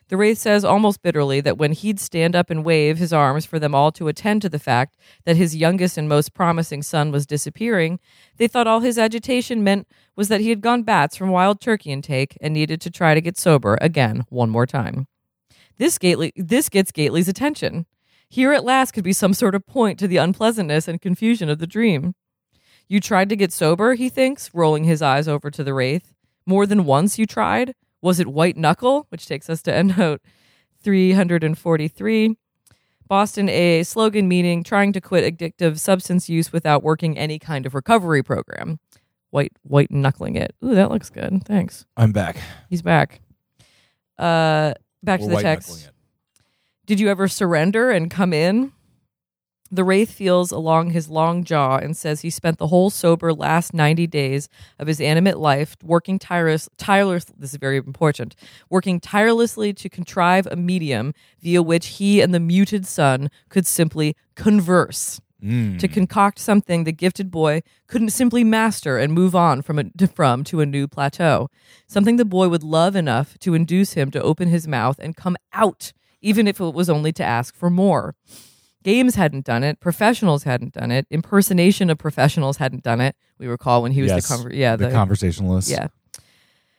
The 0.09 0.15
Wraith 0.15 0.38
says 0.38 0.63
almost 0.63 1.01
bitterly 1.01 1.42
that 1.42 1.57
when 1.57 1.74
he'd 1.74 2.00
stand 2.00 2.33
up 2.33 2.50
and 2.50 2.63
wave 2.63 2.98
his 2.98 3.12
arms 3.12 3.45
for 3.45 3.59
them 3.59 3.75
all 3.75 3.92
to 3.94 4.07
attend 4.07 4.42
to 4.42 4.50
the 4.50 4.59
fact 4.59 4.95
that 5.25 5.36
his 5.36 5.56
youngest 5.56 5.98
and 5.98 6.07
most 6.07 6.33
promising 6.33 6.81
son 6.81 7.12
was 7.12 7.25
disappearing, 7.25 8.00
they 8.38 8.48
thought 8.48 8.68
all 8.68 8.80
his 8.80 8.98
agitation 8.98 9.65
meant 9.65 9.86
was 10.15 10.30
that 10.30 10.39
he 10.39 10.50
had 10.50 10.62
gone 10.62 10.83
bats 10.83 11.18
from 11.18 11.30
wild 11.30 11.59
turkey 11.59 11.92
intake 11.92 12.38
and 12.39 12.54
needed 12.54 12.80
to 12.81 12.89
try 12.89 13.13
to 13.13 13.21
get 13.21 13.38
sober 13.38 13.77
again 13.81 14.24
one 14.30 14.50
more 14.50 14.65
time. 14.65 15.07
This, 15.77 15.98
Gately, 15.98 16.31
this 16.38 16.69
gets 16.69 16.92
Gately's 16.92 17.27
attention. 17.27 17.86
Here 18.30 18.54
at 18.54 18.63
last 18.63 18.94
could 18.94 19.04
be 19.04 19.13
some 19.13 19.33
sort 19.33 19.56
of 19.56 19.68
point 19.68 20.00
to 20.00 20.07
the 20.07 20.18
unpleasantness 20.18 20.88
and 20.88 21.01
confusion 21.01 21.50
of 21.50 21.59
the 21.59 21.68
dream. 21.68 22.15
You 22.88 23.01
tried 23.01 23.27
to 23.30 23.36
get 23.36 23.51
sober, 23.51 23.95
he 23.95 24.07
thinks, 24.07 24.51
rolling 24.54 24.86
his 24.86 25.01
eyes 25.01 25.27
over 25.27 25.51
to 25.51 25.63
the 25.63 25.74
Wraith. 25.74 26.13
More 26.45 26.65
than 26.65 26.86
once 26.86 27.19
you 27.19 27.25
tried? 27.25 27.75
Was 28.01 28.19
it 28.19 28.27
white 28.27 28.57
knuckle? 28.57 29.07
Which 29.09 29.25
takes 29.25 29.49
us 29.49 29.61
to 29.63 29.71
endnote 29.71 30.19
343. 30.83 32.38
Boston 33.07 33.49
AA 33.49 33.83
slogan 33.83 34.27
meaning 34.27 34.63
trying 34.63 34.91
to 34.94 35.01
quit 35.01 35.38
addictive 35.38 35.79
substance 35.79 36.27
use 36.29 36.51
without 36.51 36.83
working 36.83 37.17
any 37.17 37.39
kind 37.39 37.65
of 37.65 37.73
recovery 37.73 38.21
program. 38.21 38.79
White 39.29 39.53
white 39.63 39.91
knuckling 39.91 40.35
it. 40.35 40.55
Ooh, 40.63 40.75
that 40.75 40.91
looks 40.91 41.09
good. 41.09 41.44
Thanks. 41.45 41.85
I'm 41.95 42.11
back. 42.11 42.38
He's 42.69 42.81
back. 42.81 43.21
Uh 44.17 44.73
back 45.03 45.21
Or 45.21 45.29
to 45.29 45.35
the 45.35 45.41
text. 45.41 45.91
Did 46.85 46.99
you 46.99 47.09
ever 47.09 47.27
surrender 47.27 47.91
and 47.91 48.09
come 48.09 48.33
in? 48.33 48.71
The 49.69 49.83
Wraith 49.83 50.11
feels 50.11 50.51
along 50.51 50.91
his 50.91 51.09
long 51.09 51.43
jaw 51.43 51.77
and 51.77 51.95
says 51.95 52.21
he 52.21 52.29
spent 52.29 52.57
the 52.57 52.67
whole 52.67 52.89
sober 52.89 53.33
last 53.33 53.73
90 53.73 54.07
days 54.07 54.47
of 54.79 54.87
his 54.87 55.01
animate 55.01 55.37
life 55.37 55.75
working 55.83 56.19
tireless, 56.19 56.69
tireless, 56.77 57.25
this 57.37 57.51
is 57.51 57.59
very 57.59 57.77
important, 57.77 58.35
working 58.69 58.99
tirelessly 58.99 59.73
to 59.73 59.89
contrive 59.89 60.47
a 60.47 60.55
medium 60.55 61.13
via 61.41 61.61
which 61.61 61.87
he 61.87 62.21
and 62.21 62.33
the 62.33 62.39
muted 62.39 62.85
son 62.85 63.29
could 63.49 63.67
simply 63.67 64.15
converse. 64.35 65.19
Mm. 65.43 65.77
To 65.79 65.87
concoct 65.87 66.39
something 66.39 66.83
the 66.83 66.91
gifted 66.91 67.29
boy 67.29 67.61
couldn't 67.85 68.09
simply 68.09 68.43
master 68.43 68.97
and 68.97 69.13
move 69.13 69.35
on 69.35 69.61
from, 69.61 69.77
a, 69.77 70.07
from 70.07 70.43
to 70.45 70.61
a 70.61 70.65
new 70.65 70.87
plateau. 70.87 71.49
Something 71.87 72.15
the 72.15 72.25
boy 72.25 72.47
would 72.47 72.63
love 72.63 72.95
enough 72.95 73.37
to 73.39 73.53
induce 73.53 73.93
him 73.93 74.09
to 74.11 74.21
open 74.21 74.47
his 74.47 74.67
mouth 74.67 74.97
and 74.97 75.15
come 75.15 75.37
out, 75.53 75.93
even 76.21 76.47
if 76.47 76.59
it 76.59 76.73
was 76.73 76.89
only 76.89 77.11
to 77.13 77.23
ask 77.23 77.55
for 77.55 77.69
more. 77.69 78.15
Games 78.83 79.15
hadn't 79.15 79.45
done 79.45 79.63
it. 79.63 79.79
Professionals 79.79 80.44
hadn't 80.44 80.74
done 80.74 80.91
it. 80.91 81.07
Impersonation 81.09 81.89
of 81.89 81.97
professionals 81.97 82.57
hadn't 82.57 82.83
done 82.83 83.01
it. 83.01 83.15
We 83.38 83.47
recall 83.47 83.81
when 83.81 83.91
he 83.91 84.01
was 84.01 84.12
Yes, 84.12 84.27
the 84.29 84.35
conver- 84.35 84.53
yeah 84.56 84.75
the, 84.75 84.91
conversationalist. 84.91 85.69
yeah. 85.69 85.88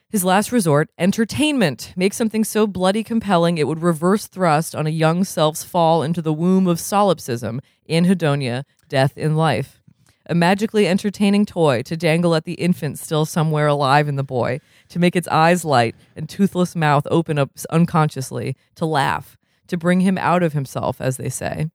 His 0.09 0.23
last 0.25 0.51
resort, 0.51 0.89
entertainment. 0.97 1.93
Make 1.95 2.13
something 2.15 2.43
so 2.43 2.65
bloody 2.65 3.03
compelling 3.03 3.59
it 3.59 3.67
would 3.67 3.83
reverse 3.83 4.25
thrust 4.25 4.73
on 4.73 4.87
a 4.87 4.89
young 4.89 5.23
self's 5.23 5.63
fall 5.63 6.01
into 6.01 6.19
the 6.21 6.33
womb 6.33 6.65
of 6.67 6.79
solipsism, 6.79 7.61
anhedonia, 7.87 8.63
death 8.87 9.15
in 9.17 9.35
life. 9.35 9.79
A 10.25 10.33
magically 10.33 10.87
entertaining 10.87 11.45
toy 11.45 11.83
to 11.83 11.95
dangle 11.95 12.33
at 12.33 12.45
the 12.45 12.53
infant 12.53 12.97
still 12.97 13.25
somewhere 13.25 13.67
alive 13.67 14.07
in 14.07 14.15
the 14.15 14.23
boy, 14.23 14.59
to 14.89 14.97
make 14.99 15.15
its 15.15 15.27
eyes 15.27 15.63
light 15.63 15.95
and 16.15 16.27
toothless 16.27 16.75
mouth 16.75 17.05
open 17.11 17.37
up 17.37 17.51
unconsciously, 17.69 18.55
to 18.75 18.85
laugh, 18.85 19.37
to 19.67 19.77
bring 19.77 20.01
him 20.01 20.17
out 20.17 20.41
of 20.41 20.53
himself, 20.53 20.99
as 21.01 21.17
they 21.17 21.29
say. 21.29 21.69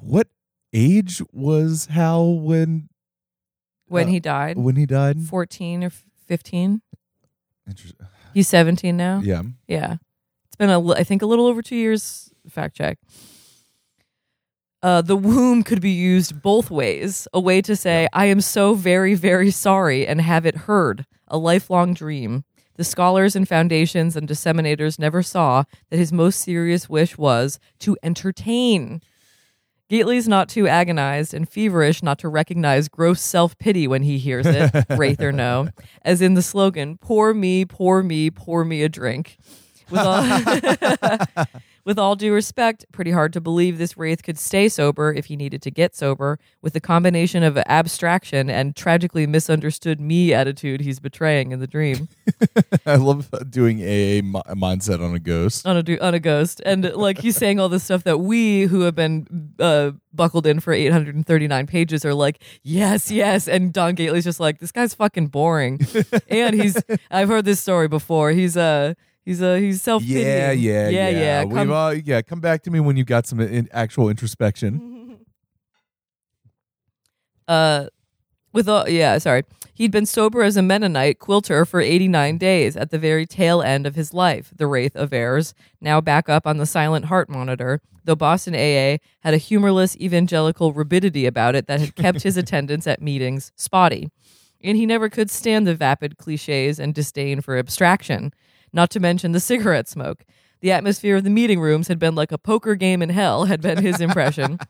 What 0.00 0.28
age 0.72 1.22
was 1.32 1.86
Hal 1.86 2.38
when 2.40 2.88
When 3.86 4.08
Uh, 4.08 4.10
he 4.12 4.20
died, 4.20 4.56
when 4.58 4.76
he 4.76 4.86
died? 4.86 5.20
14 5.22 5.84
or 5.84 5.90
15. 6.26 6.80
Interest- 7.68 7.94
He's 8.32 8.48
17 8.48 8.96
now. 8.96 9.20
Yeah. 9.22 9.42
Yeah. 9.68 9.96
It's 10.46 10.56
been, 10.56 10.70
a, 10.70 10.92
I 10.92 11.04
think, 11.04 11.22
a 11.22 11.26
little 11.26 11.46
over 11.46 11.62
two 11.62 11.76
years. 11.76 12.30
Fact 12.48 12.76
check. 12.76 12.98
Uh, 14.82 15.00
the 15.00 15.16
womb 15.16 15.62
could 15.62 15.80
be 15.80 15.90
used 15.92 16.42
both 16.42 16.70
ways 16.70 17.26
a 17.32 17.40
way 17.40 17.62
to 17.62 17.74
say, 17.76 18.06
I 18.12 18.26
am 18.26 18.40
so 18.40 18.74
very, 18.74 19.14
very 19.14 19.50
sorry, 19.50 20.06
and 20.06 20.20
have 20.20 20.44
it 20.44 20.56
heard. 20.68 21.06
A 21.28 21.38
lifelong 21.38 21.94
dream. 21.94 22.44
The 22.76 22.84
scholars 22.84 23.34
and 23.36 23.48
foundations 23.48 24.14
and 24.16 24.28
disseminators 24.28 24.98
never 24.98 25.22
saw 25.22 25.64
that 25.90 25.96
his 25.96 26.12
most 26.12 26.40
serious 26.40 26.88
wish 26.88 27.16
was 27.16 27.58
to 27.80 27.96
entertain. 28.02 29.00
Gately's 29.90 30.26
not 30.26 30.48
too 30.48 30.66
agonized 30.66 31.34
and 31.34 31.48
feverish 31.48 32.02
not 32.02 32.18
to 32.20 32.28
recognize 32.28 32.88
gross 32.88 33.20
self 33.20 33.56
pity 33.58 33.86
when 33.86 34.02
he 34.02 34.18
hears 34.18 34.46
it, 34.46 34.72
Wraith 34.96 35.20
or 35.20 35.32
no, 35.32 35.68
as 36.02 36.22
in 36.22 36.34
the 36.34 36.42
slogan, 36.42 36.96
Pour 36.98 37.34
me, 37.34 37.64
pour 37.64 38.02
me, 38.02 38.30
pour 38.30 38.64
me 38.64 38.82
a 38.82 38.88
drink. 38.88 39.36
With 39.90 40.00
all, 40.00 40.22
with 41.84 41.98
all 41.98 42.16
due 42.16 42.32
respect, 42.32 42.86
pretty 42.92 43.10
hard 43.10 43.32
to 43.34 43.40
believe 43.40 43.78
this 43.78 43.96
Wraith 43.96 44.22
could 44.22 44.38
stay 44.38 44.68
sober 44.68 45.12
if 45.12 45.26
he 45.26 45.36
needed 45.36 45.60
to 45.62 45.70
get 45.70 45.94
sober, 45.94 46.38
with 46.62 46.72
the 46.72 46.80
combination 46.80 47.42
of 47.42 47.58
abstraction 47.58 48.48
and 48.48 48.74
tragically 48.74 49.26
misunderstood 49.26 50.00
me 50.00 50.32
attitude 50.32 50.80
he's 50.80 50.98
betraying 50.98 51.52
in 51.52 51.60
the 51.60 51.66
dream. 51.66 52.08
I 52.86 52.96
love 52.96 53.28
doing 53.50 53.80
a 53.80 54.22
mi- 54.22 54.40
mindset 54.48 55.04
on 55.04 55.14
a 55.14 55.18
ghost. 55.18 55.66
on 55.66 55.76
a 55.76 55.98
on 55.98 56.14
a 56.14 56.20
ghost, 56.20 56.62
and 56.64 56.92
like 56.94 57.18
he's 57.18 57.36
saying 57.36 57.60
all 57.60 57.68
this 57.68 57.84
stuff 57.84 58.04
that 58.04 58.18
we 58.18 58.62
who 58.62 58.80
have 58.80 58.94
been 58.94 59.52
uh, 59.58 59.92
buckled 60.12 60.46
in 60.46 60.60
for 60.60 60.72
839 60.72 61.66
pages 61.66 62.04
are 62.04 62.14
like, 62.14 62.42
yes, 62.62 63.10
yes, 63.10 63.46
and 63.48 63.72
Don 63.72 63.94
Gately's 63.94 64.24
just 64.24 64.40
like, 64.40 64.58
this 64.58 64.72
guy's 64.72 64.94
fucking 64.94 65.28
boring, 65.28 65.80
and 66.28 66.54
he's 66.54 66.82
I've 67.10 67.28
heard 67.28 67.44
this 67.44 67.60
story 67.60 67.88
before. 67.88 68.30
He's 68.30 68.56
uh 68.56 68.94
he's 69.24 69.42
uh 69.42 69.54
he's 69.54 69.82
self 69.82 70.02
Yeah, 70.02 70.52
yeah, 70.52 70.88
yeah, 70.88 71.08
yeah. 71.08 71.44
We've, 71.44 71.70
uh, 71.70 71.94
yeah, 72.04 72.22
come 72.22 72.40
back 72.40 72.62
to 72.64 72.70
me 72.70 72.80
when 72.80 72.96
you 72.96 73.04
got 73.04 73.26
some 73.26 73.40
in- 73.40 73.68
actual 73.72 74.08
introspection. 74.08 75.18
uh 77.48 77.86
with 78.54 78.68
all 78.68 78.88
yeah 78.88 79.18
sorry 79.18 79.42
he'd 79.74 79.90
been 79.90 80.06
sober 80.06 80.42
as 80.42 80.56
a 80.56 80.62
mennonite 80.62 81.18
quilter 81.18 81.66
for 81.66 81.80
89 81.80 82.38
days 82.38 82.74
at 82.76 82.90
the 82.90 82.98
very 82.98 83.26
tail 83.26 83.60
end 83.60 83.86
of 83.86 83.96
his 83.96 84.14
life 84.14 84.50
the 84.56 84.66
wraith 84.66 84.96
of 84.96 85.12
heirs 85.12 85.52
now 85.80 86.00
back 86.00 86.28
up 86.30 86.46
on 86.46 86.56
the 86.56 86.64
silent 86.64 87.06
heart 87.06 87.28
monitor 87.28 87.82
though 88.04 88.16
boston 88.16 88.54
aa 88.54 88.96
had 89.20 89.34
a 89.34 89.38
humorless 89.38 89.94
evangelical 89.96 90.72
rabidity 90.72 91.26
about 91.26 91.54
it 91.54 91.66
that 91.66 91.80
had 91.80 91.94
kept 91.96 92.22
his 92.22 92.36
attendance 92.38 92.86
at 92.86 93.02
meetings 93.02 93.52
spotty 93.56 94.08
and 94.62 94.78
he 94.78 94.86
never 94.86 95.10
could 95.10 95.30
stand 95.30 95.66
the 95.66 95.74
vapid 95.74 96.16
cliches 96.16 96.78
and 96.78 96.94
disdain 96.94 97.42
for 97.42 97.58
abstraction 97.58 98.32
not 98.74 98.90
to 98.90 99.00
mention 99.00 99.32
the 99.32 99.40
cigarette 99.40 99.88
smoke 99.88 100.24
The 100.60 100.72
atmosphere 100.72 101.16
of 101.16 101.24
the 101.24 101.30
meeting 101.30 101.60
rooms 101.60 101.88
had 101.88 101.98
been 101.98 102.14
like 102.14 102.32
a 102.32 102.38
poker 102.38 102.74
game 102.74 103.00
in 103.02 103.10
hell, 103.10 103.44
had 103.44 103.60
been 103.60 103.82
his 103.82 104.00
impression. 104.00 104.58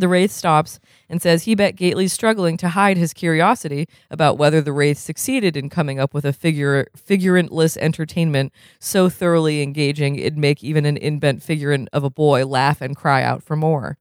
The 0.00 0.08
Wraith 0.08 0.30
stops 0.30 0.80
and 1.10 1.20
says 1.20 1.42
he 1.42 1.54
bet 1.54 1.76
Gately's 1.76 2.12
struggling 2.14 2.56
to 2.56 2.70
hide 2.70 2.96
his 2.96 3.12
curiosity 3.12 3.86
about 4.10 4.38
whether 4.38 4.62
the 4.62 4.72
Wraith 4.72 4.96
succeeded 4.96 5.58
in 5.58 5.68
coming 5.68 6.00
up 6.00 6.14
with 6.14 6.24
a 6.24 6.32
figure 6.32 6.86
figurantless 6.96 7.76
entertainment 7.76 8.50
so 8.78 9.10
thoroughly 9.10 9.60
engaging 9.60 10.16
it'd 10.16 10.38
make 10.38 10.64
even 10.64 10.86
an 10.86 10.96
inbent 10.96 11.42
figurant 11.42 11.88
of 11.92 12.02
a 12.02 12.08
boy 12.08 12.46
laugh 12.46 12.80
and 12.80 12.96
cry 12.96 13.22
out 13.22 13.42
for 13.42 13.56
more. 13.56 13.98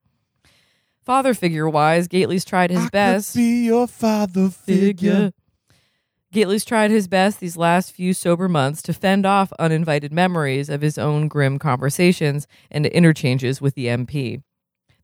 Father 1.01 1.33
figure 1.33 1.67
wise, 1.69 2.07
Gately's 2.07 2.45
tried 2.45 2.69
his 2.69 2.86
I 2.86 2.89
best. 2.89 3.36
be 3.36 3.65
your 3.65 3.86
father 3.88 4.50
figure. 4.50 5.33
Gately's 6.31 6.63
tried 6.63 6.91
his 6.91 7.07
best 7.07 7.39
these 7.39 7.57
last 7.57 7.91
few 7.91 8.13
sober 8.13 8.48
months 8.48 8.83
to 8.83 8.93
fend 8.93 9.25
off 9.25 9.51
uninvited 9.57 10.13
memories 10.13 10.69
of 10.69 10.81
his 10.81 11.00
own 11.00 11.27
grim 11.27 11.57
conversations 11.57 12.45
and 12.69 12.86
interchanges 12.86 13.59
with 13.59 13.74
the 13.74 13.88
MP. 13.88 14.43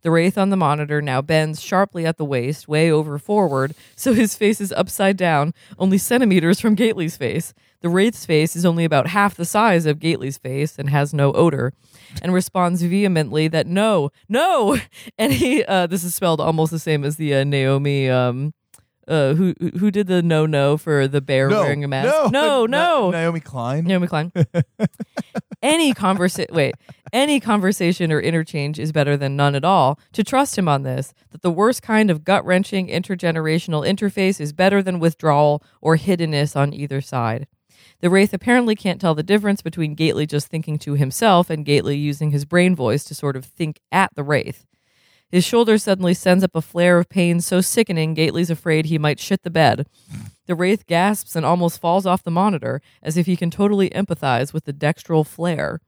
The 0.03 0.11
wraith 0.11 0.37
on 0.37 0.51
the 0.51 0.55
monitor 0.55 1.01
now 1.01 1.23
bends 1.23 1.59
sharply 1.59 2.05
at 2.05 2.17
the 2.17 2.25
waist, 2.25 2.67
way 2.67 2.91
over 2.91 3.17
forward, 3.17 3.73
so 3.95 4.13
his 4.13 4.35
face 4.35 4.61
is 4.61 4.71
upside 4.73 5.17
down, 5.17 5.55
only 5.79 5.97
centimeters 5.97 6.59
from 6.59 6.75
Gately's 6.75 7.17
face. 7.17 7.55
The 7.81 7.89
wraith's 7.89 8.23
face 8.23 8.55
is 8.55 8.67
only 8.67 8.85
about 8.85 9.07
half 9.07 9.33
the 9.33 9.45
size 9.45 9.87
of 9.87 9.97
Gately's 9.97 10.37
face 10.37 10.77
and 10.77 10.91
has 10.91 11.11
no 11.11 11.33
odor, 11.33 11.73
and 12.21 12.35
responds 12.35 12.83
vehemently 12.83 13.47
that 13.47 13.65
no, 13.65 14.11
no, 14.29 14.77
and 15.17 15.33
he. 15.33 15.63
Uh, 15.63 15.87
this 15.87 16.03
is 16.03 16.13
spelled 16.13 16.39
almost 16.39 16.71
the 16.71 16.77
same 16.77 17.03
as 17.03 17.15
the 17.15 17.33
uh, 17.33 17.43
Naomi. 17.43 18.07
Um, 18.07 18.53
uh, 19.07 19.33
who 19.33 19.53
who- 19.79 19.91
did 19.91 20.07
the 20.07 20.21
no 20.21 20.45
no 20.45 20.77
for 20.77 21.07
the 21.07 21.21
bear 21.21 21.49
No, 21.49 21.61
wearing 21.61 21.83
a 21.83 21.87
mask? 21.87 22.31
no, 22.31 22.65
no, 22.65 22.65
no. 22.67 23.09
Na- 23.11 23.17
Naomi 23.19 23.39
Klein. 23.39 23.83
Naomi 23.85 24.07
Klein. 24.07 24.31
any 25.61 25.93
conversa- 25.93 26.51
wait, 26.51 26.75
any 27.13 27.39
conversation 27.39 28.11
or 28.11 28.19
interchange 28.19 28.79
is 28.79 28.91
better 28.91 29.15
than 29.17 29.35
none 29.35 29.55
at 29.55 29.63
all. 29.65 29.99
To 30.13 30.23
trust 30.23 30.57
him 30.57 30.67
on 30.67 30.83
this, 30.83 31.13
that 31.31 31.41
the 31.41 31.51
worst 31.51 31.81
kind 31.81 32.09
of 32.11 32.23
gut 32.23 32.45
wrenching 32.45 32.87
intergenerational 32.87 33.87
interface 33.87 34.39
is 34.39 34.53
better 34.53 34.81
than 34.81 34.99
withdrawal 34.99 35.63
or 35.81 35.97
hiddenness 35.97 36.55
on 36.55 36.73
either 36.73 37.01
side. 37.01 37.47
The 38.01 38.09
Wraith 38.09 38.33
apparently 38.33 38.75
can't 38.75 38.99
tell 38.99 39.15
the 39.15 39.23
difference 39.23 39.61
between 39.61 39.95
Gately 39.95 40.25
just 40.25 40.47
thinking 40.47 40.77
to 40.79 40.93
himself 40.95 41.49
and 41.49 41.65
Gately 41.65 41.95
using 41.95 42.31
his 42.31 42.43
brain 42.45 42.75
voice 42.75 43.03
to 43.05 43.15
sort 43.15 43.35
of 43.37 43.45
think 43.45 43.79
at 43.91 44.13
the 44.15 44.23
Wraith. 44.23 44.65
His 45.35 45.43
shoulder 45.43 45.77
suddenly 45.77 46.13
sends 46.13 46.45
up 46.45 46.55
a 46.55 46.61
flare 46.61 46.97
of 46.97 47.09
pain 47.09 47.41
so 47.41 47.59
sickening 47.59 48.13
Gately's 48.13 48.49
afraid 48.49 48.85
he 48.85 48.97
might 48.97 49.19
shit 49.19 49.43
the 49.43 49.49
bed. 49.49 49.85
The 50.45 50.55
Wraith 50.55 50.85
gasps 50.85 51.35
and 51.35 51.45
almost 51.45 51.81
falls 51.81 52.05
off 52.05 52.23
the 52.23 52.31
monitor, 52.31 52.81
as 53.03 53.17
if 53.17 53.25
he 53.25 53.35
can 53.35 53.51
totally 53.51 53.89
empathize 53.89 54.53
with 54.53 54.63
the 54.63 54.71
dextral 54.71 55.27
flare. 55.27 55.81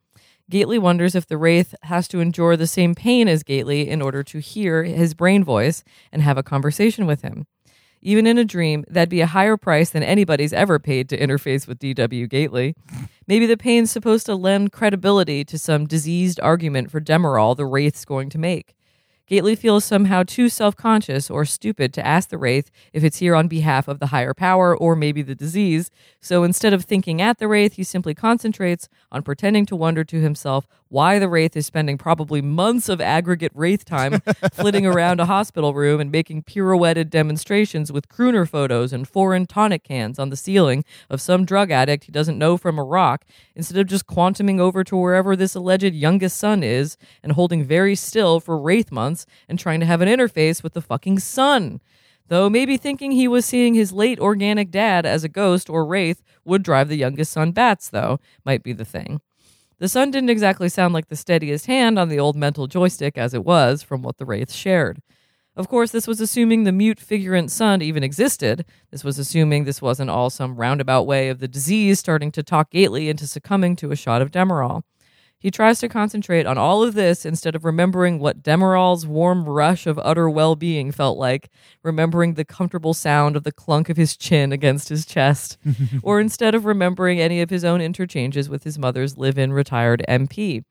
Gately 0.50 0.78
wonders 0.78 1.16
if 1.16 1.26
the 1.26 1.38
Wraith 1.38 1.74
has 1.84 2.10
to 2.10 2.20
endure 2.20 2.58
the 2.58 2.68
same 2.68 2.94
pain 2.94 3.30
as 3.30 3.42
Gately 3.42 3.88
in 3.88 4.02
order 4.02 4.22
to 4.22 4.40
hear 4.40 4.84
his 4.84 5.14
brain 5.14 5.46
voice 5.46 5.82
and 6.12 6.22
have 6.22 6.38
a 6.38 6.44
conversation 6.44 7.08
with 7.08 7.22
him. 7.22 7.48
Even 8.02 8.28
in 8.28 8.38
a 8.38 8.44
dream, 8.44 8.84
that'd 8.90 9.08
be 9.08 9.22
a 9.22 9.28
higher 9.28 9.56
price 9.56 9.92
than 9.92 10.04
anybody's 10.04 10.52
ever 10.52 10.78
paid 10.78 11.08
to 11.08 11.18
interface 11.18 11.70
with 11.70 11.80
D.W. 11.80 12.28
Gately. 12.28 12.76
Maybe 13.28 13.46
the 13.46 13.56
pain's 13.56 13.92
supposed 13.92 14.26
to 14.26 14.36
lend 14.36 14.74
credibility 14.74 15.46
to 15.46 15.58
some 15.58 15.88
diseased 15.88 16.42
argument 16.42 16.92
for 16.92 17.00
Demerol 17.00 17.56
the 17.56 17.66
Wraith's 17.66 18.04
going 18.04 18.30
to 18.32 18.38
make. 18.38 18.74
Gately 19.28 19.58
feels 19.58 19.84
somehow 19.84 20.24
too 20.24 20.48
self 20.48 20.78
conscious 20.78 21.30
or 21.30 21.44
stupid 21.44 21.94
to 21.94 22.06
ask 22.06 22.30
the 22.30 22.38
Wraith 22.38 22.72
if 22.94 23.04
it's 23.04 23.18
here 23.18 23.36
on 23.36 23.50
behalf 23.50 23.90
of 23.90 24.00
the 24.00 24.08
higher 24.08 24.34
power 24.34 24.76
or 24.76 24.96
maybe 24.96 25.22
the 25.22 25.36
disease, 25.36 25.92
so 26.22 26.44
instead 26.46 26.74
of 26.74 26.86
thinking 26.86 27.22
at 27.22 27.38
the 27.38 27.50
Wraith, 27.50 27.74
he 27.74 27.84
simply 27.84 28.16
concentrates 28.16 28.88
on 29.12 29.24
pretending 29.24 29.66
to 29.66 29.76
wonder 29.76 30.06
to 30.06 30.22
himself 30.22 30.66
why 30.90 31.20
the 31.20 31.30
Wraith 31.30 31.56
is 31.56 31.66
spending 31.66 31.98
probably 31.98 32.42
months 32.42 32.90
of 32.90 33.02
aggregate 33.02 33.52
Wraith 33.54 33.86
time 33.86 34.22
flitting 34.54 34.86
around 34.86 35.20
a 35.20 35.26
hospital 35.26 35.74
room 35.74 36.00
and 36.00 36.12
making 36.12 36.44
pirouetted 36.44 37.10
demonstrations 37.10 37.92
with 37.92 38.10
crooner 38.10 38.48
photos 38.48 38.94
and 38.94 39.08
foreign 39.08 39.46
tonic 39.46 39.84
cans 39.84 40.20
on 40.20 40.30
the 40.30 40.36
ceiling 40.36 40.84
of 41.10 41.22
some 41.22 41.46
drug 41.46 41.72
addict 41.72 42.06
he 42.06 42.12
doesn't 42.12 42.38
know 42.38 42.58
from 42.58 42.80
Iraq, 42.80 43.26
instead 43.56 43.78
of 43.78 43.88
just 43.88 44.08
quantuming 44.08 44.60
over 44.60 44.84
to 44.84 44.96
wherever 44.96 45.36
this 45.36 45.56
alleged 45.56 45.94
youngest 45.94 46.38
son 46.38 46.64
is 46.64 46.98
and 47.24 47.34
holding 47.34 47.64
very 47.64 47.96
still 47.96 48.40
for 48.40 48.58
Wraith 48.58 48.92
months 48.92 49.26
and 49.48 49.60
trying 49.60 49.80
to 49.80 49.86
have 49.86 50.02
an 50.02 50.10
interface 50.10 50.64
with 50.64 50.74
the 50.74 50.82
fucking 50.82 51.20
son. 51.20 51.82
Though 52.30 52.50
maybe 52.50 52.78
thinking 52.78 53.12
he 53.12 53.28
was 53.28 53.46
seeing 53.46 53.74
his 53.74 53.94
late 53.94 54.20
organic 54.20 54.70
dad 54.70 55.06
as 55.06 55.24
a 55.24 55.30
ghost 55.30 55.70
or 55.70 55.86
wraith 55.86 56.22
would 56.44 56.62
drive 56.62 56.90
the 56.90 56.98
youngest 56.98 57.32
son 57.32 57.52
bats, 57.52 57.88
though, 57.90 58.20
might 58.44 58.64
be 58.64 58.74
the 58.74 58.86
thing. 58.86 59.22
The 59.80 59.88
son 59.88 60.10
didn't 60.10 60.32
exactly 60.32 60.70
sound 60.70 60.94
like 60.94 61.08
the 61.08 61.16
steadiest 61.16 61.68
hand 61.68 62.00
on 62.00 62.10
the 62.10 62.20
old 62.20 62.36
mental 62.36 62.66
joystick 62.66 63.18
as 63.18 63.34
it 63.34 63.46
was 63.46 63.84
from 63.84 64.02
what 64.02 64.18
the 64.18 64.26
wraiths 64.26 64.56
shared. 64.56 65.02
Of 65.56 65.68
course, 65.68 65.92
this 65.92 66.08
was 66.08 66.22
assuming 66.22 66.64
the 66.64 66.72
mute 66.72 67.00
figurant 67.00 67.50
son 67.50 67.82
even 67.82 68.04
existed. 68.04 68.66
This 68.92 69.04
was 69.04 69.20
assuming 69.20 69.64
this 69.64 69.82
wasn't 69.82 70.10
all 70.10 70.30
some 70.30 70.56
roundabout 70.56 71.08
way 71.08 71.30
of 71.30 71.40
the 71.40 71.48
disease 71.48 72.00
starting 72.00 72.32
to 72.34 72.44
talk 72.44 72.72
Gately 72.72 73.10
into 73.10 73.28
succumbing 73.28 73.76
to 73.78 73.92
a 73.92 73.96
shot 73.96 74.22
of 74.22 74.32
Demerol. 74.32 74.84
He 75.40 75.52
tries 75.52 75.80
to 75.80 75.90
concentrate 75.90 76.48
on 76.48 76.58
all 76.58 76.82
of 76.82 76.96
this 76.96 77.26
instead 77.26 77.56
of 77.56 77.64
remembering 77.64 78.18
what 78.18 78.42
Demerol's 78.42 79.06
warm 79.06 79.46
rush 79.46 79.86
of 79.86 80.00
utter 80.04 80.28
well 80.28 80.56
being 80.56 80.92
felt 80.92 81.18
like, 81.18 81.50
remembering 81.84 82.34
the 82.34 82.46
comfortable 82.46 82.96
sound 82.96 83.36
of 83.36 83.44
the 83.44 83.52
clunk 83.52 83.90
of 83.90 83.98
his 83.98 84.18
chin 84.18 84.52
against 84.52 84.90
his 84.90 85.06
chest, 85.06 85.58
or 86.02 86.20
instead 86.20 86.56
of 86.56 86.66
remembering 86.66 87.20
any 87.20 87.42
of 87.42 87.52
his 87.52 87.64
own 87.64 87.82
interchanges 87.82 88.50
with 88.50 88.64
his 88.64 88.80
mother's 88.80 89.18
live 89.18 89.38
in 89.38 89.54
retired 89.54 90.04
MP. 90.10 90.64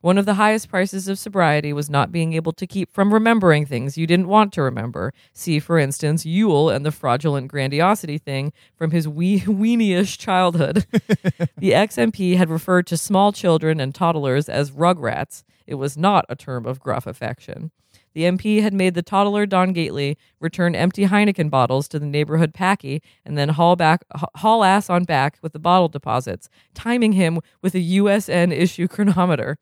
One 0.00 0.16
of 0.16 0.26
the 0.26 0.34
highest 0.34 0.68
prices 0.68 1.08
of 1.08 1.18
sobriety 1.18 1.72
was 1.72 1.90
not 1.90 2.12
being 2.12 2.32
able 2.34 2.52
to 2.52 2.68
keep 2.68 2.92
from 2.92 3.12
remembering 3.12 3.66
things 3.66 3.98
you 3.98 4.06
didn't 4.06 4.28
want 4.28 4.52
to 4.52 4.62
remember. 4.62 5.12
See, 5.32 5.58
for 5.58 5.76
instance, 5.76 6.24
Yule 6.24 6.70
and 6.70 6.86
the 6.86 6.92
fraudulent 6.92 7.48
grandiosity 7.48 8.16
thing 8.16 8.52
from 8.76 8.92
his 8.92 9.08
wee- 9.08 9.40
weenie-ish 9.46 10.16
childhood. 10.16 10.86
the 11.58 11.74
ex-MP 11.74 12.36
had 12.36 12.48
referred 12.48 12.86
to 12.86 12.96
small 12.96 13.32
children 13.32 13.80
and 13.80 13.92
toddlers 13.92 14.48
as 14.48 14.70
rugrats. 14.70 15.42
It 15.66 15.74
was 15.74 15.96
not 15.98 16.24
a 16.28 16.36
term 16.36 16.64
of 16.64 16.78
gruff 16.78 17.06
affection. 17.06 17.72
The 18.18 18.24
MP 18.24 18.62
had 18.62 18.74
made 18.74 18.94
the 18.94 19.02
toddler 19.02 19.46
Don 19.46 19.72
Gately 19.72 20.18
return 20.40 20.74
empty 20.74 21.06
Heineken 21.06 21.50
bottles 21.50 21.86
to 21.86 22.00
the 22.00 22.04
neighborhood 22.04 22.52
packy 22.52 23.00
and 23.24 23.38
then 23.38 23.50
haul 23.50 23.76
back 23.76 24.04
haul 24.38 24.64
ass 24.64 24.90
on 24.90 25.04
back 25.04 25.38
with 25.40 25.52
the 25.52 25.60
bottle 25.60 25.86
deposits, 25.86 26.48
timing 26.74 27.12
him 27.12 27.38
with 27.62 27.76
a 27.76 27.78
USN 27.78 28.50
issue 28.50 28.88
chronometer. 28.88 29.56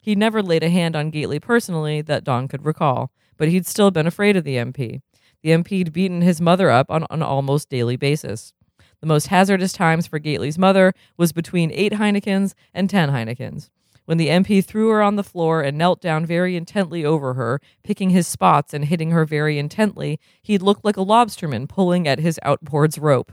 He 0.00 0.16
never 0.16 0.42
laid 0.42 0.64
a 0.64 0.70
hand 0.70 0.96
on 0.96 1.10
Gately 1.10 1.38
personally 1.38 2.02
that 2.02 2.24
Don 2.24 2.48
could 2.48 2.64
recall, 2.64 3.12
but 3.36 3.46
he'd 3.46 3.64
still 3.64 3.92
been 3.92 4.08
afraid 4.08 4.36
of 4.36 4.42
the 4.42 4.56
MP. 4.56 5.02
The 5.44 5.50
MP'd 5.50 5.92
beaten 5.92 6.20
his 6.20 6.40
mother 6.40 6.68
up 6.68 6.90
on 6.90 7.06
an 7.10 7.22
almost 7.22 7.68
daily 7.68 7.94
basis. 7.94 8.52
The 9.00 9.06
most 9.06 9.28
hazardous 9.28 9.72
times 9.72 10.08
for 10.08 10.18
Gately's 10.18 10.58
mother 10.58 10.94
was 11.16 11.30
between 11.30 11.70
eight 11.70 11.92
Heinekens 11.92 12.54
and 12.74 12.90
ten 12.90 13.10
Heinekens. 13.10 13.70
When 14.10 14.18
the 14.18 14.26
MP 14.26 14.64
threw 14.64 14.88
her 14.88 15.02
on 15.02 15.14
the 15.14 15.22
floor 15.22 15.62
and 15.62 15.78
knelt 15.78 16.00
down 16.00 16.26
very 16.26 16.56
intently 16.56 17.04
over 17.04 17.34
her, 17.34 17.60
picking 17.84 18.10
his 18.10 18.26
spots 18.26 18.74
and 18.74 18.86
hitting 18.86 19.12
her 19.12 19.24
very 19.24 19.56
intently, 19.56 20.18
he'd 20.42 20.62
look 20.62 20.80
like 20.82 20.96
a 20.96 21.04
lobsterman 21.04 21.68
pulling 21.68 22.08
at 22.08 22.18
his 22.18 22.40
outboards 22.44 23.00
rope. 23.00 23.30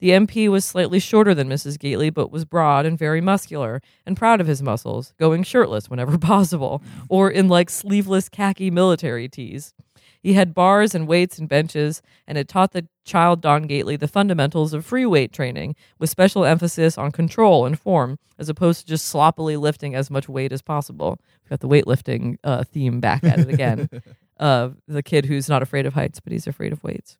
The 0.00 0.10
MP 0.10 0.48
was 0.48 0.64
slightly 0.64 0.98
shorter 0.98 1.36
than 1.36 1.48
Mrs. 1.48 1.78
Gately, 1.78 2.10
but 2.10 2.32
was 2.32 2.44
broad 2.44 2.84
and 2.84 2.98
very 2.98 3.20
muscular, 3.20 3.80
and 4.04 4.16
proud 4.16 4.40
of 4.40 4.48
his 4.48 4.60
muscles, 4.60 5.14
going 5.20 5.44
shirtless 5.44 5.88
whenever 5.88 6.18
possible, 6.18 6.82
or 7.08 7.30
in 7.30 7.46
like 7.46 7.70
sleeveless 7.70 8.28
khaki 8.28 8.72
military 8.72 9.28
tees. 9.28 9.72
He 10.22 10.32
had 10.34 10.54
bars 10.54 10.94
and 10.94 11.06
weights 11.06 11.38
and 11.38 11.48
benches, 11.48 12.02
and 12.26 12.36
had 12.36 12.48
taught 12.48 12.72
the 12.72 12.86
child 13.04 13.40
Don 13.40 13.62
Gately 13.62 13.96
the 13.96 14.08
fundamentals 14.08 14.74
of 14.74 14.84
free 14.84 15.06
weight 15.06 15.32
training, 15.32 15.76
with 15.98 16.10
special 16.10 16.44
emphasis 16.44 16.98
on 16.98 17.12
control 17.12 17.64
and 17.64 17.78
form, 17.78 18.18
as 18.38 18.48
opposed 18.48 18.80
to 18.80 18.86
just 18.86 19.06
sloppily 19.06 19.56
lifting 19.56 19.94
as 19.94 20.10
much 20.10 20.28
weight 20.28 20.52
as 20.52 20.60
possible. 20.62 21.18
We've 21.42 21.50
got 21.50 21.60
the 21.60 21.68
weightlifting 21.68 22.38
uh, 22.44 22.64
theme 22.64 23.00
back 23.00 23.24
at 23.24 23.38
it 23.38 23.48
again. 23.48 23.88
uh, 24.40 24.70
the 24.86 25.02
kid 25.02 25.26
who's 25.26 25.48
not 25.48 25.62
afraid 25.62 25.86
of 25.86 25.94
heights, 25.94 26.20
but 26.20 26.32
he's 26.32 26.46
afraid 26.46 26.72
of 26.72 26.82
weights. 26.82 27.16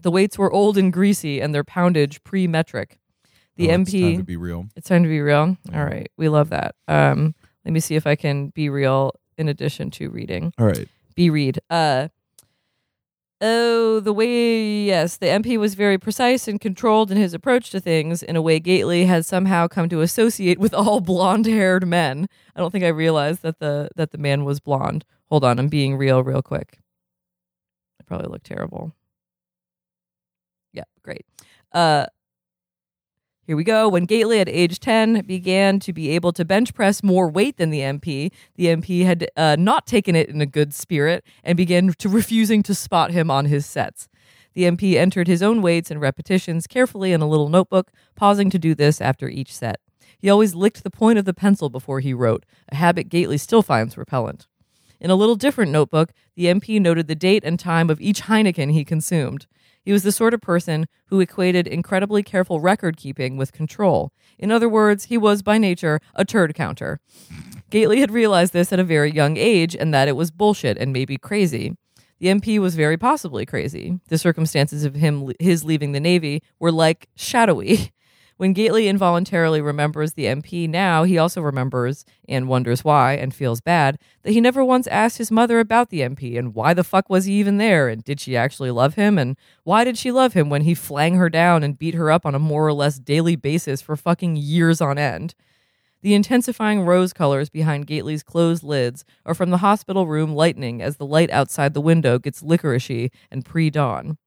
The 0.00 0.10
weights 0.10 0.38
were 0.38 0.52
old 0.52 0.76
and 0.78 0.92
greasy, 0.92 1.40
and 1.40 1.54
their 1.54 1.64
poundage 1.64 2.22
pre-metric. 2.24 2.98
The 3.56 3.70
Oh, 3.70 3.74
it's 3.80 3.90
time 3.92 4.00
MP 4.02 4.16
to 4.18 4.22
be 4.22 4.36
real. 4.36 4.66
it's 4.76 4.88
time 4.88 5.02
to 5.02 5.08
be 5.08 5.20
real. 5.20 5.56
All 5.74 5.84
right, 5.84 6.10
we 6.16 6.28
love 6.28 6.50
that. 6.50 6.74
Um, 6.88 7.34
let 7.64 7.72
me 7.72 7.80
see 7.80 7.94
if 7.96 8.06
I 8.06 8.14
can 8.14 8.48
be 8.48 8.68
real 8.68 9.12
in 9.38 9.48
addition 9.48 9.90
to 9.92 10.10
reading. 10.10 10.52
All 10.58 10.66
right. 10.66 10.88
Be 11.16 11.30
read. 11.30 11.58
Uh, 11.70 12.08
oh, 13.40 14.00
the 14.00 14.12
way 14.12 14.84
yes, 14.84 15.16
the 15.16 15.26
MP 15.26 15.58
was 15.58 15.74
very 15.74 15.98
precise 15.98 16.46
and 16.46 16.60
controlled 16.60 17.10
in 17.10 17.16
his 17.16 17.34
approach 17.34 17.70
to 17.70 17.80
things 17.80 18.22
in 18.22 18.36
a 18.36 18.42
way 18.42 18.60
Gately 18.60 19.06
had 19.06 19.24
somehow 19.24 19.66
come 19.66 19.88
to 19.88 20.02
associate 20.02 20.58
with 20.58 20.74
all 20.74 21.00
blonde-haired 21.12 21.88
men. 21.88 22.28
I 22.54 22.60
don't 22.60 22.70
think 22.70 22.84
I 22.84 22.88
realized 22.88 23.42
that 23.42 23.58
the 23.58 23.88
that 23.96 24.10
the 24.10 24.18
man 24.18 24.44
was 24.44 24.60
blonde. 24.60 25.04
Hold 25.30 25.42
on, 25.42 25.58
I'm 25.58 25.68
being 25.68 25.96
real, 25.96 26.22
real 26.22 26.42
quick. 26.42 26.78
I 27.98 28.04
probably 28.04 28.28
look 28.30 28.42
terrible. 28.42 28.94
Yeah, 30.72 30.84
great. 31.02 31.24
Uh, 31.72 32.06
Here 33.46 33.56
we 33.56 33.62
go. 33.62 33.88
When 33.88 34.06
Gately 34.06 34.40
at 34.40 34.48
age 34.48 34.80
10 34.80 35.20
began 35.24 35.78
to 35.78 35.92
be 35.92 36.10
able 36.10 36.32
to 36.32 36.44
bench 36.44 36.74
press 36.74 37.04
more 37.04 37.28
weight 37.28 37.58
than 37.58 37.70
the 37.70 37.78
MP, 37.78 38.32
the 38.56 38.66
MP 38.66 39.04
had 39.04 39.30
uh, 39.36 39.54
not 39.56 39.86
taken 39.86 40.16
it 40.16 40.28
in 40.28 40.40
a 40.40 40.46
good 40.46 40.74
spirit 40.74 41.24
and 41.44 41.56
began 41.56 41.92
to 41.92 42.08
refusing 42.08 42.64
to 42.64 42.74
spot 42.74 43.12
him 43.12 43.30
on 43.30 43.44
his 43.44 43.64
sets. 43.64 44.08
The 44.54 44.64
MP 44.64 44.94
entered 44.94 45.28
his 45.28 45.44
own 45.44 45.62
weights 45.62 45.92
and 45.92 46.00
repetitions 46.00 46.66
carefully 46.66 47.12
in 47.12 47.20
a 47.20 47.28
little 47.28 47.48
notebook, 47.48 47.92
pausing 48.16 48.50
to 48.50 48.58
do 48.58 48.74
this 48.74 49.00
after 49.00 49.28
each 49.28 49.54
set. 49.54 49.80
He 50.18 50.28
always 50.28 50.56
licked 50.56 50.82
the 50.82 50.90
point 50.90 51.20
of 51.20 51.24
the 51.24 51.32
pencil 51.32 51.70
before 51.70 52.00
he 52.00 52.12
wrote, 52.12 52.44
a 52.68 52.74
habit 52.74 53.08
Gately 53.08 53.38
still 53.38 53.62
finds 53.62 53.96
repellent. 53.96 54.48
In 54.98 55.08
a 55.08 55.14
little 55.14 55.36
different 55.36 55.70
notebook, 55.70 56.10
the 56.34 56.46
MP 56.46 56.80
noted 56.80 57.06
the 57.06 57.14
date 57.14 57.44
and 57.44 57.60
time 57.60 57.90
of 57.90 58.00
each 58.00 58.22
Heineken 58.22 58.72
he 58.72 58.84
consumed. 58.84 59.46
He 59.86 59.92
was 59.92 60.02
the 60.02 60.10
sort 60.10 60.34
of 60.34 60.40
person 60.40 60.86
who 61.06 61.20
equated 61.20 61.68
incredibly 61.68 62.24
careful 62.24 62.58
record 62.58 62.96
keeping 62.96 63.36
with 63.36 63.52
control. 63.52 64.10
In 64.36 64.50
other 64.50 64.68
words, 64.68 65.04
he 65.04 65.16
was 65.16 65.42
by 65.42 65.58
nature 65.58 66.00
a 66.16 66.24
turd 66.24 66.56
counter. 66.56 66.98
Gately 67.70 68.00
had 68.00 68.10
realized 68.10 68.52
this 68.52 68.72
at 68.72 68.80
a 68.80 68.84
very 68.84 69.12
young 69.12 69.36
age 69.36 69.76
and 69.76 69.94
that 69.94 70.08
it 70.08 70.16
was 70.16 70.32
bullshit 70.32 70.76
and 70.76 70.92
maybe 70.92 71.16
crazy. 71.16 71.76
The 72.18 72.26
MP 72.26 72.58
was 72.58 72.74
very 72.74 72.96
possibly 72.96 73.46
crazy. 73.46 74.00
The 74.08 74.18
circumstances 74.18 74.84
of 74.84 74.96
him 74.96 75.30
his 75.38 75.62
leaving 75.62 75.92
the 75.92 76.00
Navy 76.00 76.42
were 76.58 76.72
like 76.72 77.08
shadowy. 77.14 77.92
When 78.38 78.52
Gately 78.52 78.86
involuntarily 78.86 79.62
remembers 79.62 80.12
the 80.12 80.26
MP 80.26 80.68
now, 80.68 81.04
he 81.04 81.16
also 81.16 81.40
remembers 81.40 82.04
and 82.28 82.48
wonders 82.48 82.84
why 82.84 83.14
and 83.14 83.34
feels 83.34 83.62
bad 83.62 83.98
that 84.24 84.32
he 84.32 84.42
never 84.42 84.62
once 84.62 84.86
asked 84.88 85.16
his 85.16 85.30
mother 85.30 85.58
about 85.58 85.88
the 85.88 86.00
MP 86.00 86.38
and 86.38 86.54
why 86.54 86.74
the 86.74 86.84
fuck 86.84 87.08
was 87.08 87.24
he 87.24 87.32
even 87.34 87.56
there 87.56 87.88
and 87.88 88.04
did 88.04 88.20
she 88.20 88.36
actually 88.36 88.70
love 88.70 88.94
him 88.94 89.16
and 89.16 89.38
why 89.64 89.84
did 89.84 89.96
she 89.96 90.12
love 90.12 90.34
him 90.34 90.50
when 90.50 90.62
he 90.62 90.74
flang 90.74 91.14
her 91.14 91.30
down 91.30 91.62
and 91.62 91.78
beat 91.78 91.94
her 91.94 92.10
up 92.10 92.26
on 92.26 92.34
a 92.34 92.38
more 92.38 92.66
or 92.66 92.74
less 92.74 92.98
daily 92.98 93.36
basis 93.36 93.80
for 93.80 93.96
fucking 93.96 94.36
years 94.36 94.82
on 94.82 94.98
end. 94.98 95.34
The 96.02 96.14
intensifying 96.14 96.82
rose 96.82 97.14
colors 97.14 97.48
behind 97.48 97.86
Gately's 97.86 98.22
closed 98.22 98.62
lids 98.62 99.02
are 99.24 99.34
from 99.34 99.48
the 99.48 99.58
hospital 99.58 100.06
room 100.06 100.34
lightening 100.34 100.82
as 100.82 100.98
the 100.98 101.06
light 101.06 101.30
outside 101.30 101.72
the 101.72 101.80
window 101.80 102.18
gets 102.18 102.42
licoricey 102.42 103.10
and 103.30 103.46
pre 103.46 103.70
dawn. 103.70 104.18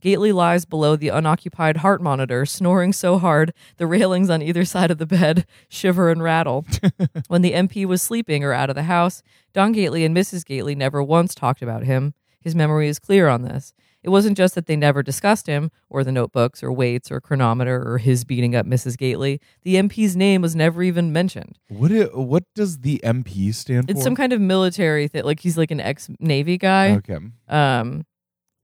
Gately 0.00 0.32
lies 0.32 0.64
below 0.64 0.96
the 0.96 1.08
unoccupied 1.08 1.78
heart 1.78 2.00
monitor, 2.00 2.46
snoring 2.46 2.92
so 2.92 3.18
hard 3.18 3.52
the 3.76 3.86
railings 3.86 4.30
on 4.30 4.40
either 4.42 4.64
side 4.64 4.90
of 4.90 4.98
the 4.98 5.06
bed 5.06 5.46
shiver 5.68 6.10
and 6.10 6.22
rattle. 6.22 6.64
when 7.28 7.42
the 7.42 7.52
MP 7.52 7.84
was 7.84 8.00
sleeping 8.02 8.42
or 8.42 8.52
out 8.52 8.70
of 8.70 8.76
the 8.76 8.84
house, 8.84 9.22
Don 9.52 9.72
Gately 9.72 10.04
and 10.04 10.16
Mrs. 10.16 10.44
Gately 10.44 10.74
never 10.74 11.02
once 11.02 11.34
talked 11.34 11.62
about 11.62 11.84
him. 11.84 12.14
His 12.40 12.54
memory 12.54 12.88
is 12.88 12.98
clear 12.98 13.28
on 13.28 13.42
this. 13.42 13.74
It 14.02 14.08
wasn't 14.08 14.38
just 14.38 14.54
that 14.54 14.64
they 14.64 14.76
never 14.76 15.02
discussed 15.02 15.46
him, 15.46 15.70
or 15.90 16.02
the 16.04 16.10
notebooks, 16.12 16.62
or 16.62 16.72
weights, 16.72 17.10
or 17.12 17.20
chronometer, 17.20 17.86
or 17.86 17.98
his 17.98 18.24
beating 18.24 18.56
up 18.56 18.64
Mrs. 18.64 18.96
Gately. 18.96 19.42
The 19.62 19.74
MP's 19.76 20.16
name 20.16 20.40
was 20.40 20.56
never 20.56 20.82
even 20.82 21.12
mentioned. 21.12 21.58
What 21.68 21.92
i- 21.92 22.04
what 22.14 22.44
does 22.54 22.78
the 22.78 22.98
MP 23.04 23.52
stand 23.54 23.90
It's 23.90 23.92
for? 23.92 23.98
It's 23.98 24.04
some 24.04 24.16
kind 24.16 24.32
of 24.32 24.40
military 24.40 25.06
thing. 25.06 25.24
Like 25.24 25.40
he's 25.40 25.58
like 25.58 25.70
an 25.70 25.80
ex 25.80 26.08
Navy 26.18 26.56
guy. 26.56 26.92
okay. 26.92 27.18
Um, 27.46 28.06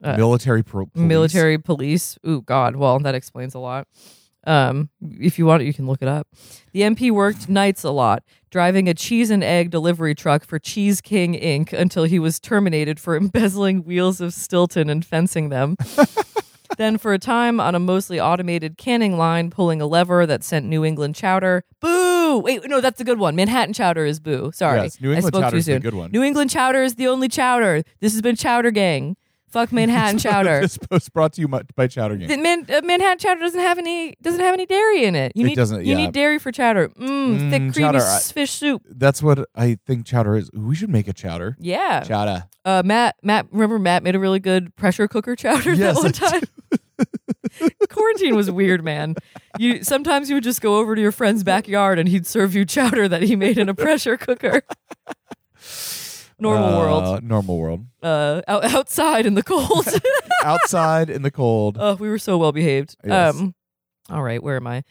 uh, 0.02 0.16
military 0.16 0.62
pro- 0.62 0.86
police. 0.86 1.06
military 1.08 1.58
police. 1.58 2.18
Ooh, 2.26 2.42
God. 2.42 2.76
Well, 2.76 2.98
that 3.00 3.14
explains 3.14 3.54
a 3.54 3.58
lot. 3.58 3.86
Um, 4.46 4.90
if 5.02 5.38
you 5.40 5.46
want, 5.46 5.62
it, 5.62 5.66
you 5.66 5.74
can 5.74 5.86
look 5.88 6.02
it 6.02 6.08
up. 6.08 6.28
The 6.72 6.82
MP 6.82 7.10
worked 7.10 7.48
nights 7.48 7.82
a 7.82 7.90
lot, 7.90 8.22
driving 8.50 8.88
a 8.88 8.94
cheese 8.94 9.30
and 9.30 9.42
egg 9.42 9.70
delivery 9.70 10.14
truck 10.14 10.44
for 10.44 10.60
Cheese 10.60 11.00
King 11.00 11.34
Inc. 11.34 11.72
until 11.72 12.04
he 12.04 12.20
was 12.20 12.38
terminated 12.38 13.00
for 13.00 13.16
embezzling 13.20 13.82
wheels 13.82 14.20
of 14.20 14.32
Stilton 14.32 14.88
and 14.88 15.04
fencing 15.04 15.48
them. 15.48 15.76
then, 16.78 16.96
for 16.96 17.12
a 17.12 17.18
time, 17.18 17.58
on 17.58 17.74
a 17.74 17.80
mostly 17.80 18.20
automated 18.20 18.76
canning 18.78 19.16
line, 19.18 19.50
pulling 19.50 19.80
a 19.80 19.86
lever 19.86 20.26
that 20.26 20.44
sent 20.44 20.66
New 20.66 20.84
England 20.84 21.16
chowder. 21.16 21.64
Boo! 21.80 22.38
Wait, 22.38 22.60
no, 22.68 22.80
that's 22.80 23.00
a 23.00 23.04
good 23.04 23.18
one. 23.18 23.34
Manhattan 23.34 23.72
chowder 23.72 24.04
is 24.04 24.20
boo. 24.20 24.52
Sorry, 24.54 24.80
Yes, 24.82 25.00
New 25.00 25.10
I 25.10 25.14
England 25.16 25.34
spoke 25.34 25.42
chowder 25.44 25.56
too 25.56 25.62
soon. 25.62 25.80
good 25.82 25.94
one. 25.94 26.10
New 26.12 26.22
England 26.22 26.50
chowder 26.50 26.82
is 26.84 26.94
the 26.96 27.08
only 27.08 27.28
chowder. 27.28 27.82
This 28.00 28.12
has 28.12 28.22
been 28.22 28.36
Chowder 28.36 28.70
Gang. 28.70 29.16
Fuck 29.56 29.72
Manhattan 29.72 30.18
chowder. 30.18 30.60
this 30.60 30.76
post 30.76 31.12
brought 31.14 31.32
to 31.32 31.40
you 31.40 31.48
by 31.48 31.86
Chowder. 31.86 32.18
The 32.18 32.36
Man, 32.36 32.66
uh, 32.68 32.82
Manhattan 32.84 33.18
chowder 33.18 33.40
doesn't 33.40 33.58
have 33.60 33.78
any 33.78 34.14
doesn't 34.20 34.40
have 34.40 34.52
any 34.52 34.66
dairy 34.66 35.04
in 35.04 35.14
it. 35.14 35.32
You 35.34 35.46
It 35.46 35.48
need 35.48 35.54
doesn't, 35.56 35.84
you 35.86 35.92
yeah. 35.92 35.96
need 36.04 36.12
dairy 36.12 36.38
for 36.38 36.52
chowder. 36.52 36.88
Mmm, 36.90 37.38
Mm, 37.38 37.50
thick 37.50 37.60
creamy 37.72 37.72
chowder, 37.88 37.98
I- 38.00 38.16
s- 38.16 38.30
fish 38.32 38.50
soup. 38.50 38.82
That's 38.90 39.22
what 39.22 39.48
I 39.54 39.78
think 39.86 40.04
chowder 40.04 40.36
is. 40.36 40.50
We 40.52 40.76
should 40.76 40.90
make 40.90 41.08
a 41.08 41.14
chowder. 41.14 41.56
Yeah. 41.58 42.00
Chowder. 42.02 42.44
Uh, 42.66 42.82
Matt 42.84 43.16
Matt 43.22 43.46
remember 43.50 43.78
Matt 43.78 44.02
made 44.02 44.14
a 44.14 44.18
really 44.18 44.40
good 44.40 44.76
pressure 44.76 45.08
cooker 45.08 45.34
chowder 45.34 45.72
Yes, 45.72 45.96
that 45.96 46.02
one 46.02 46.12
time. 46.12 46.42
Quarantine 47.88 48.36
was 48.36 48.50
weird, 48.50 48.84
man. 48.84 49.14
You 49.58 49.82
sometimes 49.84 50.28
you 50.28 50.36
would 50.36 50.44
just 50.44 50.60
go 50.60 50.76
over 50.76 50.94
to 50.94 51.00
your 51.00 51.12
friend's 51.12 51.42
backyard 51.44 51.98
and 51.98 52.08
he'd 52.10 52.26
serve 52.26 52.54
you 52.54 52.66
chowder 52.66 53.08
that 53.08 53.22
he 53.22 53.36
made 53.36 53.56
in 53.56 53.70
a 53.70 53.74
pressure 53.74 54.18
cooker. 54.18 54.62
Normal 56.38 56.68
Uh, 56.68 56.78
world. 56.78 57.22
Normal 57.24 57.58
world. 57.58 57.86
Uh, 58.02 58.42
out, 58.46 58.64
outside 58.64 59.24
in 59.26 59.34
the 59.34 59.42
cold. 59.42 59.86
Outside 60.44 61.08
in 61.10 61.22
the 61.22 61.30
cold. 61.30 61.76
Oh, 61.80 61.94
we 61.94 62.08
were 62.08 62.18
so 62.18 62.36
well 62.38 62.52
behaved. 62.52 62.94
Yes. 63.04 63.34
Um, 63.34 63.54
all 64.10 64.22
right, 64.22 64.42
where 64.42 64.56
am 64.56 64.66
I? 64.66 64.84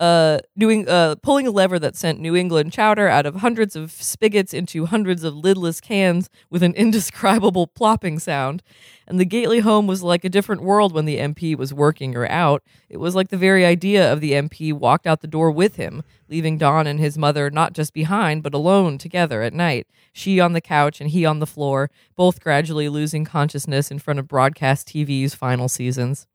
Uh, 0.00 0.38
doing 0.58 0.88
uh, 0.88 1.14
pulling 1.22 1.46
a 1.46 1.52
lever 1.52 1.78
that 1.78 1.94
sent 1.94 2.18
New 2.18 2.34
England 2.34 2.72
chowder 2.72 3.06
out 3.06 3.26
of 3.26 3.36
hundreds 3.36 3.76
of 3.76 3.92
spigots 3.92 4.52
into 4.52 4.86
hundreds 4.86 5.22
of 5.22 5.34
lidless 5.34 5.80
cans 5.80 6.28
with 6.50 6.64
an 6.64 6.74
indescribable 6.76 7.68
plopping 7.68 8.18
sound. 8.18 8.60
And 9.06 9.20
the 9.20 9.24
Gately 9.24 9.60
home 9.60 9.86
was 9.86 10.02
like 10.02 10.24
a 10.24 10.28
different 10.28 10.62
world 10.62 10.92
when 10.92 11.04
the 11.04 11.18
MP 11.18 11.56
was 11.56 11.72
working 11.72 12.16
or 12.16 12.26
out. 12.26 12.64
It 12.88 12.96
was 12.96 13.14
like 13.14 13.28
the 13.28 13.36
very 13.36 13.64
idea 13.64 14.12
of 14.12 14.20
the 14.20 14.32
MP 14.32 14.72
walked 14.72 15.06
out 15.06 15.20
the 15.20 15.28
door 15.28 15.52
with 15.52 15.76
him, 15.76 16.02
leaving 16.28 16.58
Don 16.58 16.88
and 16.88 16.98
his 16.98 17.16
mother 17.16 17.48
not 17.48 17.72
just 17.72 17.92
behind, 17.92 18.42
but 18.42 18.54
alone 18.54 18.98
together 18.98 19.42
at 19.42 19.52
night. 19.52 19.86
She 20.12 20.40
on 20.40 20.54
the 20.54 20.60
couch 20.60 21.00
and 21.00 21.10
he 21.10 21.24
on 21.24 21.38
the 21.38 21.46
floor, 21.46 21.88
both 22.16 22.40
gradually 22.40 22.88
losing 22.88 23.24
consciousness 23.24 23.92
in 23.92 24.00
front 24.00 24.18
of 24.18 24.26
broadcast 24.26 24.88
TV's 24.88 25.34
final 25.34 25.68
seasons. 25.68 26.26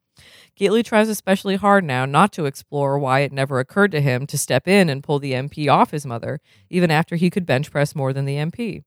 Gately 0.60 0.84
tries 0.84 1.08
especially 1.08 1.56
hard 1.56 1.86
now 1.86 2.04
not 2.04 2.34
to 2.34 2.44
explore 2.44 3.00
why 3.00 3.22
it 3.22 3.32
never 3.32 3.62
occurred 3.62 3.94
to 3.94 4.02
him 4.02 4.28
to 4.28 4.38
step 4.38 4.68
in 4.68 4.90
and 4.90 5.02
pull 5.02 5.18
the 5.18 5.32
MP 5.32 5.72
off 5.72 5.92
his 5.92 6.06
mother, 6.06 6.42
even 6.70 6.92
after 6.92 7.16
he 7.16 7.30
could 7.30 7.46
bench 7.46 7.72
press 7.72 7.96
more 7.96 8.12
than 8.12 8.26
the 8.26 8.36
MP. 8.36 8.84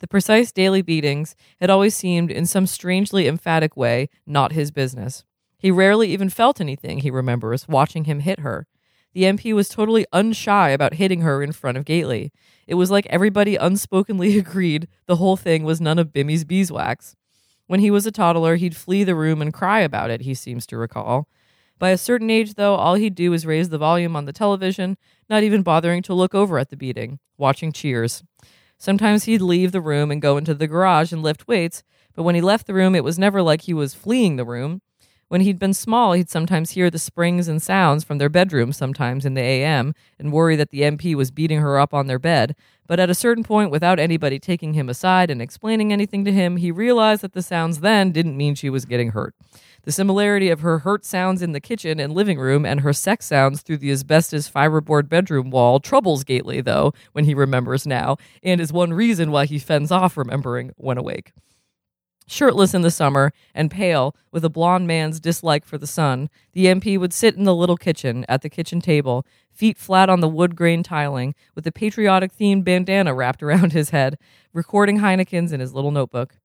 The 0.00 0.08
precise 0.08 0.50
daily 0.50 0.82
beatings 0.82 1.36
had 1.60 1.70
always 1.70 1.94
seemed, 1.94 2.32
in 2.32 2.46
some 2.46 2.66
strangely 2.66 3.28
emphatic 3.28 3.76
way, 3.76 4.08
not 4.26 4.54
his 4.54 4.72
business. 4.72 5.22
He 5.56 5.70
rarely 5.70 6.08
even 6.10 6.30
felt 6.30 6.60
anything, 6.60 6.98
he 6.98 7.12
remembers, 7.12 7.68
watching 7.68 8.06
him 8.06 8.18
hit 8.18 8.40
her. 8.40 8.66
The 9.12 9.22
MP 9.22 9.54
was 9.54 9.68
totally 9.68 10.06
unshy 10.12 10.74
about 10.74 10.94
hitting 10.94 11.20
her 11.20 11.44
in 11.44 11.52
front 11.52 11.78
of 11.78 11.84
Gately. 11.84 12.32
It 12.66 12.74
was 12.74 12.90
like 12.90 13.06
everybody 13.06 13.54
unspokenly 13.54 14.36
agreed 14.40 14.88
the 15.06 15.16
whole 15.16 15.36
thing 15.36 15.62
was 15.62 15.80
none 15.80 16.00
of 16.00 16.12
Bimmy's 16.12 16.44
beeswax. 16.44 17.14
When 17.66 17.80
he 17.80 17.90
was 17.90 18.06
a 18.06 18.12
toddler, 18.12 18.56
he'd 18.56 18.76
flee 18.76 19.04
the 19.04 19.14
room 19.14 19.40
and 19.40 19.52
cry 19.52 19.80
about 19.80 20.10
it, 20.10 20.22
he 20.22 20.34
seems 20.34 20.66
to 20.66 20.76
recall. 20.76 21.28
By 21.78 21.90
a 21.90 21.98
certain 21.98 22.30
age, 22.30 22.54
though, 22.54 22.74
all 22.74 22.94
he'd 22.94 23.14
do 23.14 23.32
is 23.32 23.46
raise 23.46 23.68
the 23.70 23.78
volume 23.78 24.14
on 24.14 24.26
the 24.26 24.32
television, 24.32 24.96
not 25.28 25.42
even 25.42 25.62
bothering 25.62 26.02
to 26.02 26.14
look 26.14 26.34
over 26.34 26.58
at 26.58 26.70
the 26.70 26.76
beating, 26.76 27.18
watching 27.36 27.72
cheers. 27.72 28.22
Sometimes 28.78 29.24
he'd 29.24 29.40
leave 29.40 29.72
the 29.72 29.80
room 29.80 30.10
and 30.10 30.22
go 30.22 30.36
into 30.36 30.54
the 30.54 30.66
garage 30.66 31.12
and 31.12 31.22
lift 31.22 31.48
weights, 31.48 31.82
but 32.14 32.22
when 32.22 32.34
he 32.34 32.40
left 32.40 32.66
the 32.66 32.74
room, 32.74 32.94
it 32.94 33.04
was 33.04 33.18
never 33.18 33.42
like 33.42 33.62
he 33.62 33.74
was 33.74 33.94
fleeing 33.94 34.36
the 34.36 34.44
room. 34.44 34.82
When 35.34 35.40
he'd 35.40 35.58
been 35.58 35.74
small, 35.74 36.12
he'd 36.12 36.30
sometimes 36.30 36.70
hear 36.70 36.90
the 36.90 36.98
springs 37.00 37.48
and 37.48 37.60
sounds 37.60 38.04
from 38.04 38.18
their 38.18 38.28
bedroom, 38.28 38.72
sometimes 38.72 39.26
in 39.26 39.34
the 39.34 39.40
AM, 39.40 39.92
and 40.16 40.32
worry 40.32 40.54
that 40.54 40.70
the 40.70 40.82
MP 40.82 41.16
was 41.16 41.32
beating 41.32 41.58
her 41.58 41.76
up 41.76 41.92
on 41.92 42.06
their 42.06 42.20
bed. 42.20 42.54
But 42.86 43.00
at 43.00 43.10
a 43.10 43.16
certain 43.16 43.42
point, 43.42 43.72
without 43.72 43.98
anybody 43.98 44.38
taking 44.38 44.74
him 44.74 44.88
aside 44.88 45.30
and 45.30 45.42
explaining 45.42 45.92
anything 45.92 46.24
to 46.24 46.32
him, 46.32 46.58
he 46.58 46.70
realized 46.70 47.20
that 47.22 47.32
the 47.32 47.42
sounds 47.42 47.80
then 47.80 48.12
didn't 48.12 48.36
mean 48.36 48.54
she 48.54 48.70
was 48.70 48.84
getting 48.84 49.10
hurt. 49.10 49.34
The 49.82 49.90
similarity 49.90 50.50
of 50.50 50.60
her 50.60 50.78
hurt 50.78 51.04
sounds 51.04 51.42
in 51.42 51.50
the 51.50 51.58
kitchen 51.58 51.98
and 51.98 52.12
living 52.12 52.38
room 52.38 52.64
and 52.64 52.82
her 52.82 52.92
sex 52.92 53.26
sounds 53.26 53.62
through 53.62 53.78
the 53.78 53.90
asbestos 53.90 54.48
fiberboard 54.48 55.08
bedroom 55.08 55.50
wall 55.50 55.80
troubles 55.80 56.22
Gately, 56.22 56.60
though, 56.60 56.92
when 57.10 57.24
he 57.24 57.34
remembers 57.34 57.88
now, 57.88 58.18
and 58.44 58.60
is 58.60 58.72
one 58.72 58.92
reason 58.92 59.32
why 59.32 59.46
he 59.46 59.58
fends 59.58 59.90
off 59.90 60.16
remembering 60.16 60.70
when 60.76 60.96
awake. 60.96 61.32
Shirtless 62.26 62.72
in 62.72 62.80
the 62.80 62.90
summer 62.90 63.32
and 63.54 63.70
pale, 63.70 64.16
with 64.32 64.44
a 64.44 64.50
blond 64.50 64.86
man's 64.86 65.20
dislike 65.20 65.64
for 65.64 65.76
the 65.76 65.86
sun, 65.86 66.30
the 66.52 66.66
MP 66.66 66.98
would 66.98 67.12
sit 67.12 67.36
in 67.36 67.44
the 67.44 67.54
little 67.54 67.76
kitchen 67.76 68.24
at 68.28 68.40
the 68.40 68.48
kitchen 68.48 68.80
table, 68.80 69.26
feet 69.52 69.76
flat 69.76 70.08
on 70.08 70.20
the 70.20 70.28
wood 70.28 70.56
grain 70.56 70.82
tiling, 70.82 71.34
with 71.54 71.66
a 71.66 71.72
patriotic 71.72 72.32
themed 72.34 72.64
bandana 72.64 73.14
wrapped 73.14 73.42
around 73.42 73.72
his 73.72 73.90
head, 73.90 74.16
recording 74.54 75.00
Heineken's 75.00 75.52
in 75.52 75.60
his 75.60 75.74
little 75.74 75.90
notebook. 75.90 76.36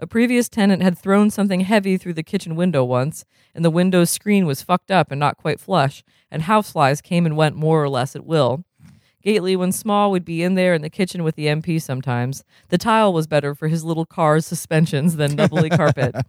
A 0.00 0.06
previous 0.06 0.48
tenant 0.48 0.82
had 0.82 0.98
thrown 0.98 1.30
something 1.30 1.60
heavy 1.60 1.96
through 1.96 2.14
the 2.14 2.22
kitchen 2.22 2.56
window 2.56 2.84
once, 2.84 3.24
and 3.54 3.64
the 3.64 3.70
window's 3.70 4.10
screen 4.10 4.46
was 4.46 4.62
fucked 4.62 4.90
up 4.90 5.10
and 5.10 5.18
not 5.18 5.36
quite 5.36 5.60
flush, 5.60 6.04
and 6.30 6.42
houseflies 6.42 7.02
came 7.02 7.26
and 7.26 7.36
went 7.36 7.56
more 7.56 7.82
or 7.82 7.88
less 7.88 8.14
at 8.14 8.24
will. 8.26 8.64
Gately, 9.22 9.56
when 9.56 9.72
small, 9.72 10.10
would 10.10 10.24
be 10.24 10.42
in 10.42 10.54
there 10.54 10.74
in 10.74 10.82
the 10.82 10.90
kitchen 10.90 11.24
with 11.24 11.34
the 11.34 11.46
MP 11.46 11.80
sometimes. 11.82 12.44
The 12.68 12.78
tile 12.78 13.12
was 13.12 13.26
better 13.26 13.54
for 13.54 13.68
his 13.68 13.84
little 13.84 14.06
car's 14.06 14.46
suspensions 14.46 15.16
than 15.16 15.36
nubbly 15.36 15.70
carpet. 15.70 16.14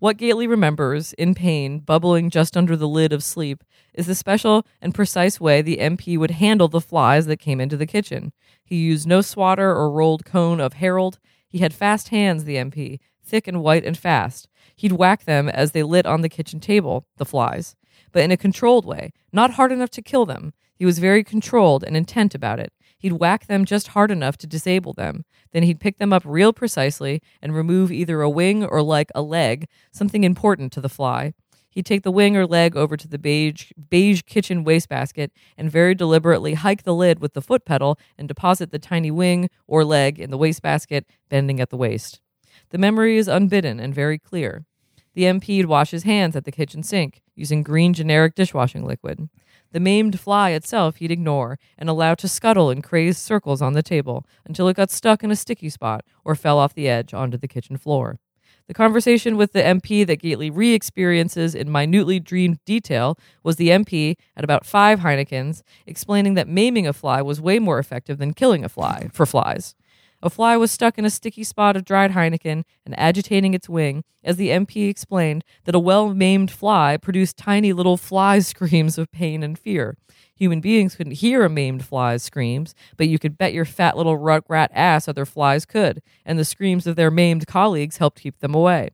What 0.00 0.16
Gately 0.16 0.46
remembers, 0.46 1.12
in 1.12 1.34
pain, 1.34 1.80
bubbling 1.80 2.30
just 2.30 2.56
under 2.56 2.74
the 2.74 2.88
lid 2.88 3.12
of 3.12 3.22
sleep, 3.22 3.62
is 3.92 4.06
the 4.06 4.14
special 4.14 4.66
and 4.80 4.94
precise 4.94 5.38
way 5.38 5.60
the 5.60 5.76
MP 5.76 6.16
would 6.16 6.30
handle 6.30 6.68
the 6.68 6.80
flies 6.80 7.26
that 7.26 7.36
came 7.36 7.60
into 7.60 7.76
the 7.76 7.86
kitchen. 7.86 8.32
He 8.64 8.76
used 8.76 9.06
no 9.06 9.20
swatter 9.20 9.70
or 9.70 9.90
rolled 9.90 10.24
cone 10.24 10.58
of 10.58 10.72
Herald. 10.72 11.18
He 11.46 11.58
had 11.58 11.74
fast 11.74 12.08
hands, 12.08 12.44
the 12.44 12.56
MP, 12.56 12.98
thick 13.22 13.46
and 13.46 13.62
white 13.62 13.84
and 13.84 13.96
fast. 13.96 14.48
He'd 14.74 14.92
whack 14.92 15.24
them 15.24 15.50
as 15.50 15.72
they 15.72 15.82
lit 15.82 16.06
on 16.06 16.22
the 16.22 16.30
kitchen 16.30 16.60
table, 16.60 17.06
the 17.18 17.26
flies, 17.26 17.76
but 18.10 18.22
in 18.22 18.30
a 18.30 18.38
controlled 18.38 18.86
way, 18.86 19.12
not 19.32 19.52
hard 19.52 19.70
enough 19.70 19.90
to 19.90 20.02
kill 20.02 20.24
them. 20.24 20.54
He 20.80 20.86
was 20.86 20.98
very 20.98 21.22
controlled 21.22 21.84
and 21.84 21.94
intent 21.94 22.34
about 22.34 22.58
it. 22.58 22.72
He'd 22.96 23.12
whack 23.12 23.48
them 23.48 23.66
just 23.66 23.88
hard 23.88 24.10
enough 24.10 24.38
to 24.38 24.46
disable 24.46 24.94
them. 24.94 25.26
Then 25.52 25.62
he'd 25.62 25.78
pick 25.78 25.98
them 25.98 26.10
up 26.10 26.22
real 26.24 26.54
precisely 26.54 27.20
and 27.42 27.54
remove 27.54 27.92
either 27.92 28.22
a 28.22 28.30
wing 28.30 28.64
or, 28.64 28.80
like 28.80 29.10
a 29.14 29.20
leg, 29.20 29.68
something 29.92 30.24
important 30.24 30.72
to 30.72 30.80
the 30.80 30.88
fly. 30.88 31.34
He'd 31.68 31.84
take 31.84 32.02
the 32.02 32.10
wing 32.10 32.34
or 32.34 32.46
leg 32.46 32.78
over 32.78 32.96
to 32.96 33.06
the 33.06 33.18
beige, 33.18 33.72
beige 33.90 34.22
kitchen 34.22 34.64
wastebasket 34.64 35.32
and 35.58 35.70
very 35.70 35.94
deliberately 35.94 36.54
hike 36.54 36.84
the 36.84 36.94
lid 36.94 37.18
with 37.18 37.34
the 37.34 37.42
foot 37.42 37.66
pedal 37.66 37.98
and 38.16 38.26
deposit 38.26 38.70
the 38.70 38.78
tiny 38.78 39.10
wing 39.10 39.50
or 39.66 39.84
leg 39.84 40.18
in 40.18 40.30
the 40.30 40.38
wastebasket, 40.38 41.04
bending 41.28 41.60
at 41.60 41.68
the 41.68 41.76
waist. 41.76 42.22
The 42.70 42.78
memory 42.78 43.18
is 43.18 43.28
unbidden 43.28 43.80
and 43.80 43.94
very 43.94 44.18
clear. 44.18 44.64
The 45.12 45.24
MP'd 45.24 45.66
wash 45.66 45.90
his 45.90 46.04
hands 46.04 46.36
at 46.36 46.44
the 46.44 46.52
kitchen 46.52 46.82
sink 46.82 47.20
using 47.34 47.62
green 47.62 47.92
generic 47.92 48.34
dishwashing 48.34 48.86
liquid. 48.86 49.28
The 49.72 49.80
maimed 49.80 50.18
fly 50.18 50.50
itself 50.50 50.96
he'd 50.96 51.12
ignore 51.12 51.58
and 51.78 51.88
allow 51.88 52.14
to 52.16 52.28
scuttle 52.28 52.70
in 52.70 52.82
crazed 52.82 53.18
circles 53.18 53.62
on 53.62 53.72
the 53.72 53.82
table 53.82 54.26
until 54.44 54.68
it 54.68 54.76
got 54.76 54.90
stuck 54.90 55.22
in 55.22 55.30
a 55.30 55.36
sticky 55.36 55.68
spot 55.68 56.04
or 56.24 56.34
fell 56.34 56.58
off 56.58 56.74
the 56.74 56.88
edge 56.88 57.14
onto 57.14 57.36
the 57.36 57.48
kitchen 57.48 57.76
floor. 57.76 58.18
The 58.66 58.74
conversation 58.74 59.36
with 59.36 59.52
the 59.52 59.62
MP 59.62 60.06
that 60.06 60.20
Gately 60.20 60.48
re 60.48 60.74
experiences 60.74 61.54
in 61.54 61.72
minutely 61.72 62.20
dreamed 62.20 62.64
detail 62.64 63.18
was 63.42 63.56
the 63.56 63.68
MP 63.68 64.16
at 64.36 64.44
about 64.44 64.64
five 64.64 65.00
Heinekens 65.00 65.62
explaining 65.86 66.34
that 66.34 66.46
maiming 66.46 66.86
a 66.86 66.92
fly 66.92 67.20
was 67.20 67.40
way 67.40 67.58
more 67.58 67.78
effective 67.80 68.18
than 68.18 68.32
killing 68.32 68.64
a 68.64 68.68
fly 68.68 69.08
for 69.12 69.26
flies. 69.26 69.74
A 70.22 70.28
fly 70.28 70.56
was 70.56 70.70
stuck 70.70 70.98
in 70.98 71.06
a 71.06 71.10
sticky 71.10 71.44
spot 71.44 71.76
of 71.76 71.84
dried 71.84 72.12
Heineken 72.12 72.64
and 72.84 72.98
agitating 72.98 73.54
its 73.54 73.70
wing 73.70 74.04
as 74.22 74.36
the 74.36 74.50
MP 74.50 74.88
explained 74.88 75.44
that 75.64 75.74
a 75.74 75.78
well 75.78 76.12
maimed 76.12 76.50
fly 76.50 76.98
produced 76.98 77.38
tiny 77.38 77.72
little 77.72 77.96
fly 77.96 78.38
screams 78.40 78.98
of 78.98 79.10
pain 79.12 79.42
and 79.42 79.58
fear. 79.58 79.96
Human 80.34 80.60
beings 80.60 80.94
couldn't 80.94 81.14
hear 81.14 81.44
a 81.44 81.48
maimed 81.48 81.84
fly's 81.84 82.22
screams, 82.22 82.74
but 82.96 83.08
you 83.08 83.18
could 83.18 83.38
bet 83.38 83.54
your 83.54 83.64
fat 83.64 83.96
little 83.96 84.16
rat 84.16 84.70
ass 84.74 85.08
other 85.08 85.24
flies 85.24 85.64
could, 85.64 86.02
and 86.24 86.38
the 86.38 86.44
screams 86.44 86.86
of 86.86 86.96
their 86.96 87.10
maimed 87.10 87.46
colleagues 87.46 87.96
helped 87.96 88.20
keep 88.20 88.38
them 88.40 88.54
away. 88.54 88.90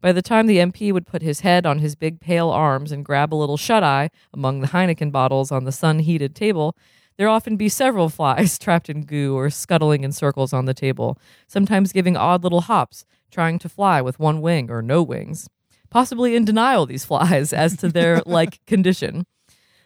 By 0.00 0.10
the 0.10 0.22
time 0.22 0.48
the 0.48 0.58
MP 0.58 0.92
would 0.92 1.06
put 1.06 1.22
his 1.22 1.40
head 1.40 1.64
on 1.64 1.78
his 1.78 1.94
big 1.94 2.20
pale 2.20 2.50
arms 2.50 2.90
and 2.90 3.04
grab 3.04 3.32
a 3.32 3.36
little 3.36 3.56
shut 3.56 3.84
eye 3.84 4.10
among 4.34 4.60
the 4.60 4.68
Heineken 4.68 5.12
bottles 5.12 5.52
on 5.52 5.64
the 5.64 5.70
sun 5.70 6.00
heated 6.00 6.34
table, 6.34 6.76
there 7.16 7.28
often 7.28 7.56
be 7.56 7.68
several 7.68 8.08
flies 8.08 8.58
trapped 8.60 8.88
in 8.88 9.04
goo 9.04 9.36
or 9.36 9.50
scuttling 9.50 10.04
in 10.04 10.12
circles 10.12 10.52
on 10.52 10.64
the 10.64 10.74
table, 10.74 11.18
sometimes 11.46 11.92
giving 11.92 12.16
odd 12.16 12.42
little 12.42 12.62
hops, 12.62 13.04
trying 13.30 13.58
to 13.58 13.68
fly 13.68 14.00
with 14.00 14.18
one 14.18 14.40
wing 14.40 14.70
or 14.70 14.82
no 14.82 15.02
wings. 15.02 15.48
Possibly 15.90 16.36
in 16.36 16.44
denial, 16.44 16.86
these 16.86 17.04
flies, 17.04 17.52
as 17.52 17.76
to 17.78 17.88
their 17.88 18.22
like 18.26 18.64
condition. 18.66 19.26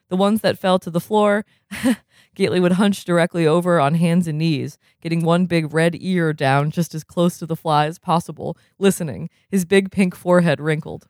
The 0.08 0.16
ones 0.16 0.40
that 0.42 0.58
fell 0.58 0.78
to 0.78 0.90
the 0.90 1.00
floor, 1.00 1.44
Gately 2.36 2.60
would 2.60 2.72
hunch 2.72 3.06
directly 3.06 3.46
over 3.46 3.80
on 3.80 3.94
hands 3.94 4.28
and 4.28 4.36
knees, 4.36 4.76
getting 5.00 5.24
one 5.24 5.46
big 5.46 5.72
red 5.72 5.96
ear 5.98 6.34
down 6.34 6.70
just 6.70 6.94
as 6.94 7.02
close 7.02 7.38
to 7.38 7.46
the 7.46 7.56
fly 7.56 7.86
as 7.86 7.98
possible, 7.98 8.58
listening, 8.78 9.30
his 9.48 9.64
big 9.64 9.90
pink 9.90 10.14
forehead 10.14 10.60
wrinkled. 10.60 11.08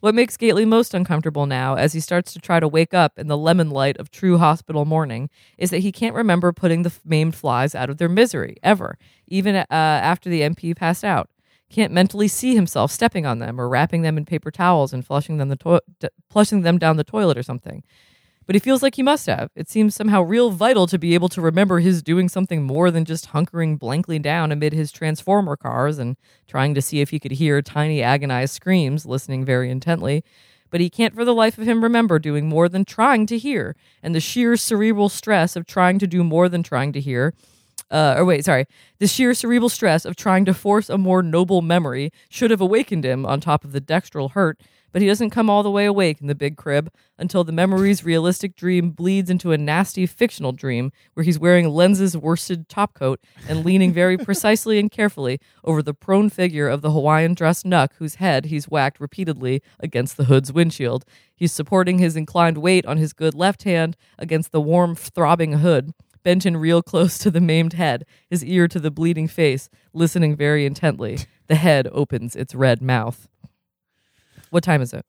What 0.00 0.14
makes 0.14 0.38
Gately 0.38 0.64
most 0.64 0.94
uncomfortable 0.94 1.44
now, 1.44 1.74
as 1.74 1.92
he 1.92 2.00
starts 2.00 2.32
to 2.32 2.38
try 2.38 2.58
to 2.58 2.66
wake 2.66 2.94
up 2.94 3.18
in 3.18 3.26
the 3.26 3.36
lemon 3.36 3.68
light 3.68 3.98
of 3.98 4.10
true 4.10 4.38
hospital 4.38 4.86
morning, 4.86 5.28
is 5.58 5.68
that 5.70 5.80
he 5.80 5.92
can't 5.92 6.14
remember 6.14 6.52
putting 6.52 6.82
the 6.82 6.92
maimed 7.04 7.34
flies 7.34 7.74
out 7.74 7.90
of 7.90 7.98
their 7.98 8.08
misery, 8.08 8.56
ever, 8.62 8.96
even 9.26 9.56
uh, 9.56 9.66
after 9.70 10.30
the 10.30 10.40
MP 10.40 10.74
passed 10.74 11.04
out. 11.04 11.28
Can't 11.68 11.92
mentally 11.92 12.28
see 12.28 12.54
himself 12.54 12.90
stepping 12.90 13.26
on 13.26 13.40
them 13.40 13.60
or 13.60 13.68
wrapping 13.68 14.00
them 14.00 14.16
in 14.16 14.24
paper 14.24 14.50
towels 14.50 14.94
and 14.94 15.06
flushing 15.06 15.36
them, 15.36 15.50
the 15.50 15.56
to- 15.56 16.10
flushing 16.30 16.62
them 16.62 16.78
down 16.78 16.96
the 16.96 17.04
toilet 17.04 17.36
or 17.36 17.42
something 17.42 17.84
but 18.46 18.54
he 18.54 18.60
feels 18.60 18.82
like 18.82 18.96
he 18.96 19.02
must 19.02 19.26
have. 19.26 19.50
It 19.54 19.68
seems 19.68 19.94
somehow 19.94 20.22
real 20.22 20.50
vital 20.50 20.86
to 20.88 20.98
be 20.98 21.14
able 21.14 21.28
to 21.30 21.40
remember 21.40 21.78
his 21.78 22.02
doing 22.02 22.28
something 22.28 22.62
more 22.62 22.90
than 22.90 23.04
just 23.04 23.30
hunkering 23.30 23.78
blankly 23.78 24.18
down 24.18 24.50
amid 24.50 24.72
his 24.72 24.90
transformer 24.90 25.56
cars 25.56 25.98
and 25.98 26.16
trying 26.48 26.74
to 26.74 26.82
see 26.82 27.00
if 27.00 27.10
he 27.10 27.20
could 27.20 27.32
hear 27.32 27.62
tiny 27.62 28.02
agonized 28.02 28.54
screams, 28.54 29.06
listening 29.06 29.44
very 29.44 29.70
intently. 29.70 30.24
But 30.70 30.80
he 30.80 30.90
can't 30.90 31.14
for 31.14 31.24
the 31.24 31.34
life 31.34 31.58
of 31.58 31.68
him 31.68 31.82
remember 31.82 32.18
doing 32.18 32.48
more 32.48 32.68
than 32.68 32.84
trying 32.84 33.26
to 33.26 33.38
hear, 33.38 33.74
and 34.02 34.14
the 34.14 34.20
sheer 34.20 34.56
cerebral 34.56 35.08
stress 35.08 35.56
of 35.56 35.66
trying 35.66 35.98
to 35.98 36.06
do 36.06 36.22
more 36.22 36.48
than 36.48 36.62
trying 36.62 36.92
to 36.92 37.00
hear. 37.00 37.34
Uh, 37.90 38.14
or 38.16 38.24
wait, 38.24 38.44
sorry. 38.44 38.66
The 38.98 39.08
sheer 39.08 39.34
cerebral 39.34 39.68
stress 39.68 40.04
of 40.04 40.14
trying 40.14 40.44
to 40.44 40.54
force 40.54 40.88
a 40.88 40.96
more 40.96 41.22
noble 41.22 41.60
memory 41.60 42.12
should 42.28 42.52
have 42.52 42.60
awakened 42.60 43.04
him 43.04 43.26
on 43.26 43.40
top 43.40 43.64
of 43.64 43.72
the 43.72 43.80
dextral 43.80 44.32
hurt 44.32 44.60
but 44.92 45.02
he 45.02 45.08
doesn't 45.08 45.30
come 45.30 45.48
all 45.48 45.62
the 45.62 45.70
way 45.70 45.86
awake 45.86 46.20
in 46.20 46.26
the 46.26 46.34
big 46.34 46.56
crib 46.56 46.92
until 47.18 47.44
the 47.44 47.52
memory's 47.52 48.04
realistic 48.04 48.56
dream 48.56 48.90
bleeds 48.90 49.30
into 49.30 49.52
a 49.52 49.58
nasty 49.58 50.06
fictional 50.06 50.52
dream 50.52 50.92
where 51.14 51.24
he's 51.24 51.38
wearing 51.38 51.68
Lenz's 51.68 52.16
worsted 52.16 52.68
topcoat 52.68 53.18
and 53.48 53.64
leaning 53.64 53.92
very 53.92 54.16
precisely 54.26 54.78
and 54.78 54.90
carefully 54.90 55.38
over 55.64 55.82
the 55.82 55.94
prone 55.94 56.30
figure 56.30 56.68
of 56.68 56.82
the 56.82 56.90
Hawaiian 56.90 57.34
dressed 57.34 57.64
nuck 57.64 57.92
whose 57.98 58.16
head 58.16 58.46
he's 58.46 58.68
whacked 58.68 59.00
repeatedly 59.00 59.62
against 59.78 60.16
the 60.16 60.24
hood's 60.24 60.52
windshield. 60.52 61.04
He's 61.34 61.52
supporting 61.52 61.98
his 61.98 62.16
inclined 62.16 62.58
weight 62.58 62.86
on 62.86 62.96
his 62.96 63.12
good 63.12 63.34
left 63.34 63.62
hand 63.64 63.96
against 64.18 64.52
the 64.52 64.60
warm, 64.60 64.94
throbbing 64.94 65.54
hood 65.54 65.92
bent 66.22 66.46
in 66.46 66.56
real 66.56 66.82
close 66.82 67.18
to 67.18 67.30
the 67.30 67.40
maimed 67.40 67.74
head, 67.74 68.04
his 68.28 68.44
ear 68.44 68.68
to 68.68 68.78
the 68.78 68.90
bleeding 68.90 69.28
face, 69.28 69.68
listening 69.92 70.36
very 70.36 70.66
intently. 70.66 71.18
The 71.46 71.54
head 71.56 71.88
opens 71.92 72.36
its 72.36 72.54
red 72.54 72.82
mouth. 72.82 73.28
What 74.50 74.62
time 74.62 74.82
is 74.82 74.92
it? 74.92 75.04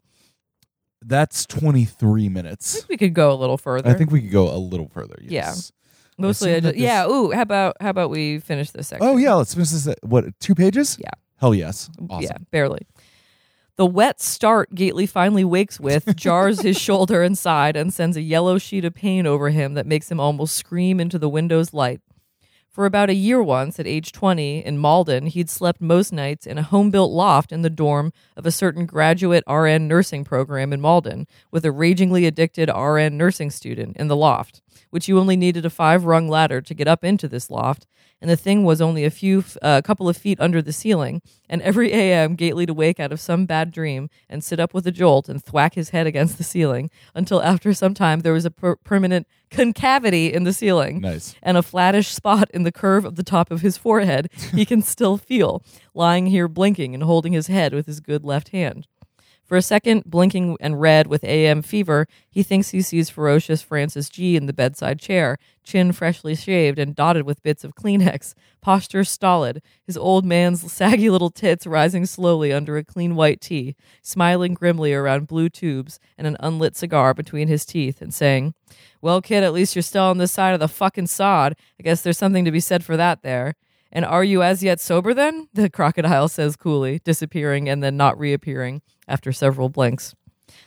That's 1.04 1.46
23 1.48 2.26
I 2.26 2.30
minutes. 2.30 2.74
think 2.76 2.90
we 2.90 2.98
could 2.98 3.14
go 3.14 3.32
a 3.32 3.36
little 3.36 3.58
further. 3.58 3.90
I 3.90 3.94
think 3.96 4.12
we 4.12 4.22
could 4.22 4.32
go 4.32 4.54
a 4.54 4.58
little 4.58 4.88
further. 4.88 5.18
Yes. 5.22 5.72
mostly. 6.18 6.52
I 6.52 6.54
assume 6.54 6.64
that 6.66 6.74
just, 6.74 6.84
yeah. 6.84 7.08
Ooh, 7.08 7.32
how 7.32 7.42
about 7.42 7.78
how 7.82 7.90
about 7.90 8.10
we 8.12 8.40
finish 8.40 8.70
this 8.72 8.88
section? 8.90 9.08
Oh, 9.08 9.18
yeah. 9.18 9.34
Let's 9.34 9.54
finish 9.54 9.72
this. 9.72 9.88
At, 9.88 9.98
what, 10.04 10.26
two 10.40 10.54
pages? 10.54 10.98
Yeah. 11.00 11.10
Hell 11.38 11.56
yes. 11.56 11.90
Awesome. 12.10 12.24
Yeah, 12.24 12.38
barely. 12.52 12.86
The 13.78 13.86
wet 13.88 14.22
start 14.22 14.76
Gately 14.76 15.08
finally 15.08 15.44
wakes 15.44 15.80
with 15.80 16.16
jars 16.16 16.62
his 16.62 16.80
shoulder 16.80 17.24
and 17.24 17.36
side 17.36 17.76
and 17.76 17.92
sends 17.92 18.16
a 18.16 18.22
yellow 18.22 18.60
sheet 18.60 18.86
of 18.86 18.94
pain 18.94 19.26
over 19.26 19.50
him 19.50 19.74
that 19.74 19.88
makes 19.88 20.12
him 20.12 20.20
almost 20.20 20.56
scream 20.56 21.00
into 21.00 21.18
the 21.18 21.30
window's 21.30 21.74
light. 21.74 22.00
For 22.72 22.86
about 22.86 23.10
a 23.10 23.14
year 23.14 23.44
once, 23.44 23.82
at 23.82 23.88
age 23.88 24.14
20, 24.14 24.66
in 24.66 24.78
Malden, 24.78 25.26
he'd 25.26 25.50
slept 25.50 25.82
most 25.82 26.14
nights 26.14 26.48
in 26.48 26.58
a 26.58 26.64
home 26.64 26.90
built 26.90 27.12
loft 27.12 27.52
in 27.52 27.64
the 27.64 27.70
dorm 27.70 28.14
of 28.38 28.46
a 28.46 28.52
certain 28.52 28.86
graduate 28.86 29.44
RN 29.46 29.90
nursing 29.90 30.24
program 30.24 30.72
in 30.72 30.80
Malden, 30.80 31.28
with 31.52 31.66
a 31.66 31.72
ragingly 31.72 32.26
addicted 32.26 32.70
RN 32.70 33.18
nursing 33.18 33.52
student 33.52 33.98
in 33.98 34.08
the 34.08 34.16
loft, 34.16 34.62
which 34.90 35.08
you 35.08 35.20
only 35.20 35.36
needed 35.36 35.66
a 35.66 35.70
five 35.70 36.06
rung 36.06 36.28
ladder 36.28 36.62
to 36.62 36.74
get 36.74 36.88
up 36.88 37.04
into 37.04 37.28
this 37.28 37.50
loft, 37.50 37.88
and 38.22 38.30
the 38.30 38.38
thing 38.38 38.64
was 38.64 38.82
only 38.82 39.04
a 39.04 39.10
few, 39.10 39.44
a 39.62 39.66
uh, 39.66 39.82
couple 39.82 40.08
of 40.08 40.16
feet 40.16 40.40
under 40.40 40.62
the 40.62 40.72
ceiling. 40.72 41.22
And 41.50 41.62
every 41.64 41.92
AM, 41.92 42.36
Gately 42.36 42.66
to 42.68 42.74
wake 42.74 43.00
out 43.00 43.12
of 43.12 43.20
some 43.20 43.46
bad 43.46 43.72
dream 43.72 44.10
and 44.30 44.44
sit 44.44 44.60
up 44.60 44.74
with 44.74 44.86
a 44.86 44.92
jolt 44.92 45.28
and 45.28 45.44
thwack 45.44 45.74
his 45.74 45.90
head 45.90 46.06
against 46.08 46.38
the 46.38 46.44
ceiling 46.44 46.92
until 47.16 47.42
after 47.42 47.74
some 47.74 47.94
time 47.94 48.20
there 48.20 48.34
was 48.34 48.46
a 48.46 48.52
per- 48.52 48.76
permanent 48.78 49.28
concavity 49.50 50.32
in 50.32 50.44
the 50.44 50.54
ceiling 50.54 51.02
Nice. 51.02 51.36
and 51.42 51.58
a 51.58 51.64
flattish 51.64 52.10
spot 52.10 52.50
in 52.52 52.64
the 52.64 52.72
curve 52.72 53.06
of 53.06 53.16
the 53.16 53.24
top 53.24 53.52
of 53.52 53.62
his 53.62 53.76
forehead 53.76 54.30
he 54.54 54.66
can 54.66 54.82
still 54.82 55.18
feel, 55.18 55.64
lying 55.94 56.28
here 56.28 56.48
blinking 56.48 56.94
and 56.94 57.04
holding 57.04 57.34
his 57.34 57.48
head 57.48 57.74
with 57.74 57.86
his 57.88 58.00
good 58.00 58.24
left 58.24 58.50
hand. 58.50 58.88
For 59.52 59.58
a 59.58 59.62
second, 59.62 60.06
blinking 60.06 60.56
and 60.62 60.80
red 60.80 61.08
with 61.08 61.26
AM 61.26 61.62
fever, 61.62 62.08
he 62.30 62.42
thinks 62.42 62.70
he 62.70 62.82
sees 62.82 63.10
ferocious 63.10 63.62
Francis 63.62 64.08
G 64.08 64.38
in 64.38 64.46
the 64.46 64.54
bedside 64.54 64.98
chair, 64.98 65.38
chin 65.66 65.92
freshly 65.92 66.36
shaved 66.36 66.80
and 66.80 66.96
dotted 66.96 67.24
with 67.26 67.44
bits 67.44 67.66
of 67.66 67.76
Kleenex, 67.76 68.34
posture 68.62 69.04
stolid, 69.04 69.62
his 69.86 69.98
old 69.98 70.24
man's 70.24 70.72
saggy 70.72 71.10
little 71.10 71.30
tits 71.30 71.68
rising 71.68 72.06
slowly 72.06 72.54
under 72.54 72.78
a 72.78 72.86
clean 72.86 73.14
white 73.14 73.42
tee, 73.42 73.76
smiling 74.02 74.54
grimly 74.54 74.94
around 74.94 75.28
blue 75.28 75.50
tubes 75.50 76.00
and 76.18 76.26
an 76.28 76.38
unlit 76.40 76.78
cigar 76.78 77.14
between 77.14 77.50
his 77.50 77.66
teeth, 77.66 78.02
and 78.02 78.14
saying, 78.14 78.54
Well, 79.02 79.22
kid, 79.22 79.44
at 79.44 79.52
least 79.52 79.76
you're 79.76 79.84
still 79.84 80.06
on 80.06 80.18
this 80.18 80.32
side 80.32 80.54
of 80.54 80.62
the 80.62 80.70
fucking 80.70 81.08
sod. 81.08 81.58
I 81.78 81.84
guess 81.84 82.02
there's 82.04 82.18
something 82.18 82.46
to 82.46 82.52
be 82.52 82.62
said 82.62 82.86
for 82.86 82.96
that 82.96 83.22
there. 83.22 83.56
And 83.92 84.06
are 84.06 84.24
you 84.24 84.42
as 84.42 84.64
yet 84.64 84.80
sober 84.80 85.14
then? 85.14 85.48
The 85.54 85.70
crocodile 85.70 86.28
says 86.28 86.56
coolly, 86.56 87.00
disappearing 87.04 87.70
and 87.70 87.84
then 87.84 87.98
not 87.98 88.18
reappearing 88.18 88.82
after 89.08 89.32
several 89.32 89.70
blinks. 89.70 90.16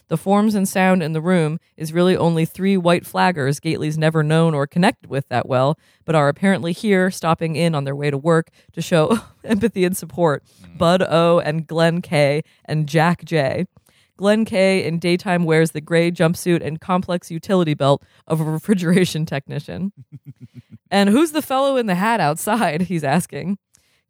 The 0.08 0.16
forms 0.16 0.54
and 0.54 0.68
sound 0.68 1.02
in 1.02 1.12
the 1.12 1.20
room 1.20 1.58
is 1.76 1.92
really 1.92 2.16
only 2.16 2.44
three 2.44 2.76
white 2.76 3.04
flaggers 3.04 3.60
Gately's 3.60 3.98
never 3.98 4.22
known 4.22 4.54
or 4.54 4.66
connected 4.66 5.08
with 5.10 5.28
that 5.28 5.48
well, 5.48 5.78
but 6.04 6.14
are 6.14 6.28
apparently 6.28 6.72
here, 6.72 7.10
stopping 7.10 7.56
in 7.56 7.74
on 7.74 7.84
their 7.84 7.96
way 7.96 8.10
to 8.10 8.18
work 8.18 8.50
to 8.72 8.82
show 8.82 9.18
empathy 9.44 9.84
and 9.84 9.96
support. 9.96 10.44
Mm. 10.62 10.78
Bud 10.78 11.02
O 11.02 11.40
and 11.40 11.66
Glenn 11.66 12.02
K 12.02 12.42
and 12.64 12.86
Jack 12.86 13.24
J. 13.24 13.66
Glenn 14.16 14.44
K 14.44 14.84
in 14.84 14.98
daytime 14.98 15.44
wears 15.44 15.72
the 15.72 15.80
gray 15.80 16.10
jumpsuit 16.10 16.64
and 16.64 16.80
complex 16.80 17.30
utility 17.30 17.74
belt 17.74 18.02
of 18.26 18.40
a 18.40 18.44
refrigeration 18.44 19.26
technician. 19.26 19.92
and 20.90 21.08
who's 21.08 21.32
the 21.32 21.42
fellow 21.42 21.76
in 21.76 21.86
the 21.86 21.96
hat 21.96 22.20
outside? 22.20 22.82
He's 22.88 23.04
asking. 23.04 23.58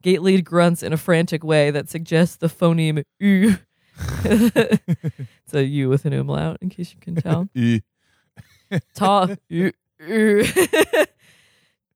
Gately 0.03 0.43
grunts 0.43 0.83
in 0.83 0.93
a 0.93 0.99
frantic 0.99 1.43
way 1.43 1.71
that 1.71 1.89
suggests 1.89 2.37
the 2.37 2.49
phoneme 2.49 3.05
U. 3.21 3.57
it's 4.25 5.55
a 5.55 5.65
U 5.65 5.89
with 5.89 6.05
an 6.05 6.13
umlaut, 6.13 6.59
in 6.61 6.69
case 6.69 6.93
you 6.93 7.01
can 7.01 7.15
tell. 7.15 7.49
Tall. 8.95 9.37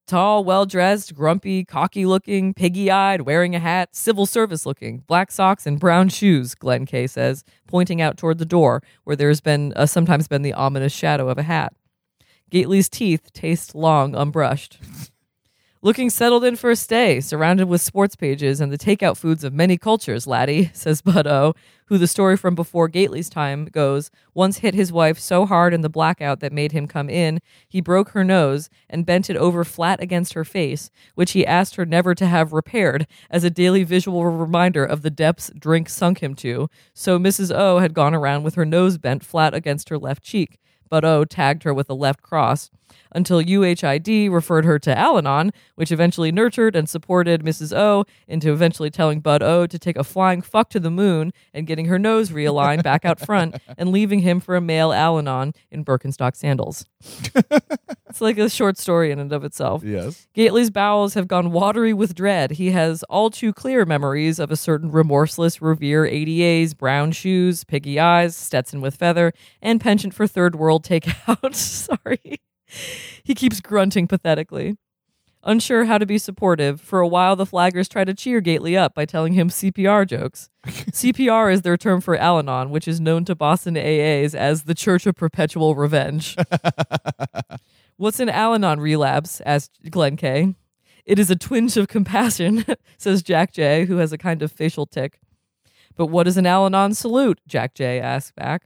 Tall, 0.08 0.42
well 0.42 0.66
dressed, 0.66 1.14
grumpy, 1.14 1.64
cocky 1.64 2.04
looking, 2.04 2.54
piggy 2.54 2.90
eyed, 2.90 3.22
wearing 3.22 3.54
a 3.54 3.60
hat, 3.60 3.94
civil 3.94 4.26
service 4.26 4.66
looking, 4.66 5.04
black 5.06 5.30
socks 5.30 5.66
and 5.66 5.78
brown 5.78 6.08
shoes. 6.08 6.54
Glenn 6.54 6.86
K 6.86 7.06
says, 7.06 7.44
pointing 7.68 8.00
out 8.00 8.16
toward 8.16 8.38
the 8.38 8.44
door 8.44 8.82
where 9.04 9.14
there's 9.14 9.40
been 9.40 9.72
uh, 9.76 9.86
sometimes 9.86 10.26
been 10.26 10.42
the 10.42 10.54
ominous 10.54 10.92
shadow 10.92 11.28
of 11.28 11.38
a 11.38 11.44
hat. 11.44 11.72
Gately's 12.50 12.88
teeth 12.88 13.32
taste 13.32 13.74
long, 13.74 14.14
unbrushed. 14.14 14.78
Looking 15.80 16.10
settled 16.10 16.42
in 16.42 16.56
for 16.56 16.70
a 16.72 16.76
stay, 16.76 17.20
surrounded 17.20 17.68
with 17.68 17.80
sports 17.80 18.16
pages 18.16 18.60
and 18.60 18.72
the 18.72 18.76
takeout 18.76 19.16
foods 19.16 19.44
of 19.44 19.54
many 19.54 19.78
cultures, 19.78 20.26
laddie, 20.26 20.70
says 20.74 21.02
Bud 21.02 21.24
O, 21.28 21.54
who 21.86 21.98
the 21.98 22.08
story 22.08 22.36
from 22.36 22.56
before 22.56 22.88
Gately's 22.88 23.30
time 23.30 23.66
goes 23.66 24.10
once 24.34 24.58
hit 24.58 24.74
his 24.74 24.90
wife 24.90 25.20
so 25.20 25.46
hard 25.46 25.72
in 25.72 25.82
the 25.82 25.88
blackout 25.88 26.40
that 26.40 26.52
made 26.52 26.72
him 26.72 26.88
come 26.88 27.08
in, 27.08 27.38
he 27.68 27.80
broke 27.80 28.08
her 28.08 28.24
nose 28.24 28.68
and 28.90 29.06
bent 29.06 29.30
it 29.30 29.36
over 29.36 29.62
flat 29.62 30.02
against 30.02 30.32
her 30.32 30.44
face, 30.44 30.90
which 31.14 31.30
he 31.30 31.46
asked 31.46 31.76
her 31.76 31.86
never 31.86 32.12
to 32.12 32.26
have 32.26 32.52
repaired 32.52 33.06
as 33.30 33.44
a 33.44 33.50
daily 33.50 33.84
visual 33.84 34.26
reminder 34.26 34.84
of 34.84 35.02
the 35.02 35.10
depths 35.10 35.48
drink 35.56 35.88
sunk 35.88 36.20
him 36.20 36.34
to. 36.34 36.68
So 36.92 37.20
Mrs. 37.20 37.54
O 37.54 37.78
had 37.78 37.94
gone 37.94 38.16
around 38.16 38.42
with 38.42 38.56
her 38.56 38.66
nose 38.66 38.98
bent 38.98 39.24
flat 39.24 39.54
against 39.54 39.90
her 39.90 39.98
left 39.98 40.24
cheek. 40.24 40.58
Bud 40.88 41.04
O 41.04 41.24
tagged 41.24 41.62
her 41.62 41.72
with 41.72 41.88
a 41.88 41.94
left 41.94 42.20
cross 42.20 42.68
until 43.12 43.42
UHID 43.42 44.30
referred 44.30 44.64
her 44.64 44.78
to 44.78 44.96
Al 44.96 45.18
Anon, 45.18 45.52
which 45.74 45.92
eventually 45.92 46.32
nurtured 46.32 46.76
and 46.76 46.88
supported 46.88 47.42
Mrs. 47.42 47.76
O 47.76 48.04
into 48.26 48.52
eventually 48.52 48.90
telling 48.90 49.20
Bud 49.20 49.42
O 49.42 49.66
to 49.66 49.78
take 49.78 49.96
a 49.96 50.04
flying 50.04 50.42
fuck 50.42 50.70
to 50.70 50.80
the 50.80 50.90
moon 50.90 51.32
and 51.52 51.66
getting 51.66 51.86
her 51.86 51.98
nose 51.98 52.30
realigned 52.30 52.82
back 52.82 53.04
out 53.04 53.20
front 53.20 53.56
and 53.76 53.90
leaving 53.90 54.20
him 54.20 54.40
for 54.40 54.56
a 54.56 54.60
male 54.60 54.92
Al 54.92 55.18
Anon 55.18 55.52
in 55.70 55.84
Birkenstock 55.84 56.36
sandals. 56.36 56.86
it's 58.08 58.20
like 58.20 58.38
a 58.38 58.48
short 58.48 58.76
story 58.76 59.10
in 59.10 59.18
and 59.18 59.32
of 59.32 59.44
itself. 59.44 59.82
Yes. 59.84 60.26
Gately's 60.34 60.70
bowels 60.70 61.14
have 61.14 61.28
gone 61.28 61.52
watery 61.52 61.92
with 61.92 62.14
dread. 62.14 62.52
He 62.52 62.70
has 62.70 63.02
all 63.04 63.30
too 63.30 63.52
clear 63.52 63.84
memories 63.84 64.38
of 64.38 64.50
a 64.50 64.56
certain 64.56 64.90
remorseless 64.90 65.62
Revere 65.62 66.06
ADAs, 66.06 66.76
brown 66.76 67.12
shoes, 67.12 67.64
piggy 67.64 68.00
eyes, 68.00 68.36
Stetson 68.36 68.80
with 68.80 68.96
feather, 68.96 69.32
and 69.62 69.80
penchant 69.80 70.14
for 70.14 70.26
third 70.26 70.56
world 70.56 70.84
takeout. 70.84 71.54
Sorry. 71.54 72.40
He 73.22 73.34
keeps 73.34 73.60
grunting 73.60 74.06
pathetically. 74.06 74.76
Unsure 75.44 75.84
how 75.84 75.98
to 75.98 76.06
be 76.06 76.18
supportive, 76.18 76.80
for 76.80 77.00
a 77.00 77.06
while 77.06 77.36
the 77.36 77.46
flaggers 77.46 77.88
try 77.88 78.04
to 78.04 78.14
cheer 78.14 78.40
Gately 78.40 78.76
up 78.76 78.94
by 78.94 79.04
telling 79.04 79.34
him 79.34 79.50
CPR 79.50 80.06
jokes. 80.06 80.50
CPR 80.66 81.52
is 81.52 81.62
their 81.62 81.76
term 81.76 82.00
for 82.00 82.16
Al 82.16 82.38
Anon, 82.38 82.70
which 82.70 82.88
is 82.88 83.00
known 83.00 83.24
to 83.26 83.34
Boston 83.34 83.74
AAs 83.74 84.34
as 84.34 84.64
the 84.64 84.74
Church 84.74 85.06
of 85.06 85.14
Perpetual 85.14 85.74
Revenge. 85.74 86.36
What's 87.96 88.20
an 88.20 88.28
Al 88.28 88.54
Anon 88.54 88.80
relapse? 88.80 89.40
asked 89.46 89.90
Glenn 89.90 90.16
K. 90.16 90.54
It 91.04 91.18
is 91.18 91.30
a 91.30 91.36
twinge 91.36 91.76
of 91.76 91.88
compassion, 91.88 92.64
says 92.98 93.22
Jack 93.22 93.52
J., 93.52 93.84
who 93.84 93.98
has 93.98 94.12
a 94.12 94.18
kind 94.18 94.42
of 94.42 94.52
facial 94.52 94.86
tick. 94.86 95.20
But 95.96 96.06
what 96.06 96.26
is 96.26 96.36
an 96.36 96.46
Al 96.46 96.66
Anon 96.66 96.94
salute? 96.94 97.40
Jack 97.46 97.74
J. 97.74 98.00
asks 98.00 98.32
back. 98.32 98.64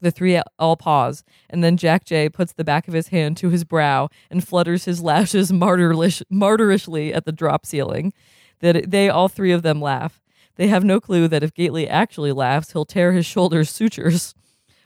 The 0.00 0.10
three 0.10 0.40
all 0.58 0.76
pause, 0.76 1.24
and 1.48 1.64
then 1.64 1.76
Jack 1.76 2.04
J 2.04 2.28
puts 2.28 2.52
the 2.52 2.64
back 2.64 2.86
of 2.86 2.94
his 2.94 3.08
hand 3.08 3.36
to 3.38 3.48
his 3.48 3.64
brow 3.64 4.08
and 4.30 4.46
flutters 4.46 4.84
his 4.84 5.00
lashes 5.02 5.50
martyrish, 5.52 6.22
martyrishly 6.30 7.14
at 7.14 7.24
the 7.24 7.32
drop 7.32 7.64
ceiling. 7.64 8.12
That 8.60 8.90
they 8.90 9.08
all 9.08 9.28
three 9.28 9.52
of 9.52 9.62
them 9.62 9.80
laugh. 9.80 10.20
They 10.56 10.68
have 10.68 10.84
no 10.84 11.00
clue 11.00 11.28
that 11.28 11.42
if 11.42 11.54
Gately 11.54 11.88
actually 11.88 12.32
laughs, 12.32 12.72
he'll 12.72 12.84
tear 12.84 13.12
his 13.12 13.26
shoulders 13.26 13.70
sutures. 13.70 14.34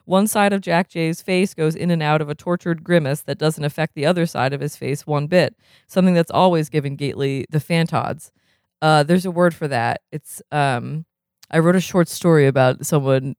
One 0.04 0.26
side 0.26 0.52
of 0.52 0.60
Jack 0.60 0.88
J's 0.88 1.22
face 1.22 1.54
goes 1.54 1.76
in 1.76 1.90
and 1.90 2.02
out 2.02 2.20
of 2.20 2.28
a 2.28 2.34
tortured 2.34 2.82
grimace 2.82 3.20
that 3.22 3.38
doesn't 3.38 3.64
affect 3.64 3.94
the 3.94 4.06
other 4.06 4.26
side 4.26 4.52
of 4.52 4.60
his 4.60 4.76
face 4.76 5.06
one 5.06 5.28
bit. 5.28 5.54
Something 5.86 6.14
that's 6.14 6.32
always 6.32 6.68
given 6.68 6.96
Gately 6.96 7.46
the 7.50 7.58
fantods. 7.58 8.32
Uh, 8.82 9.04
there's 9.04 9.26
a 9.26 9.30
word 9.30 9.54
for 9.54 9.68
that. 9.68 10.00
It's 10.10 10.42
um, 10.50 11.04
I 11.50 11.58
wrote 11.58 11.76
a 11.76 11.80
short 11.80 12.08
story 12.08 12.46
about 12.46 12.84
someone 12.86 13.36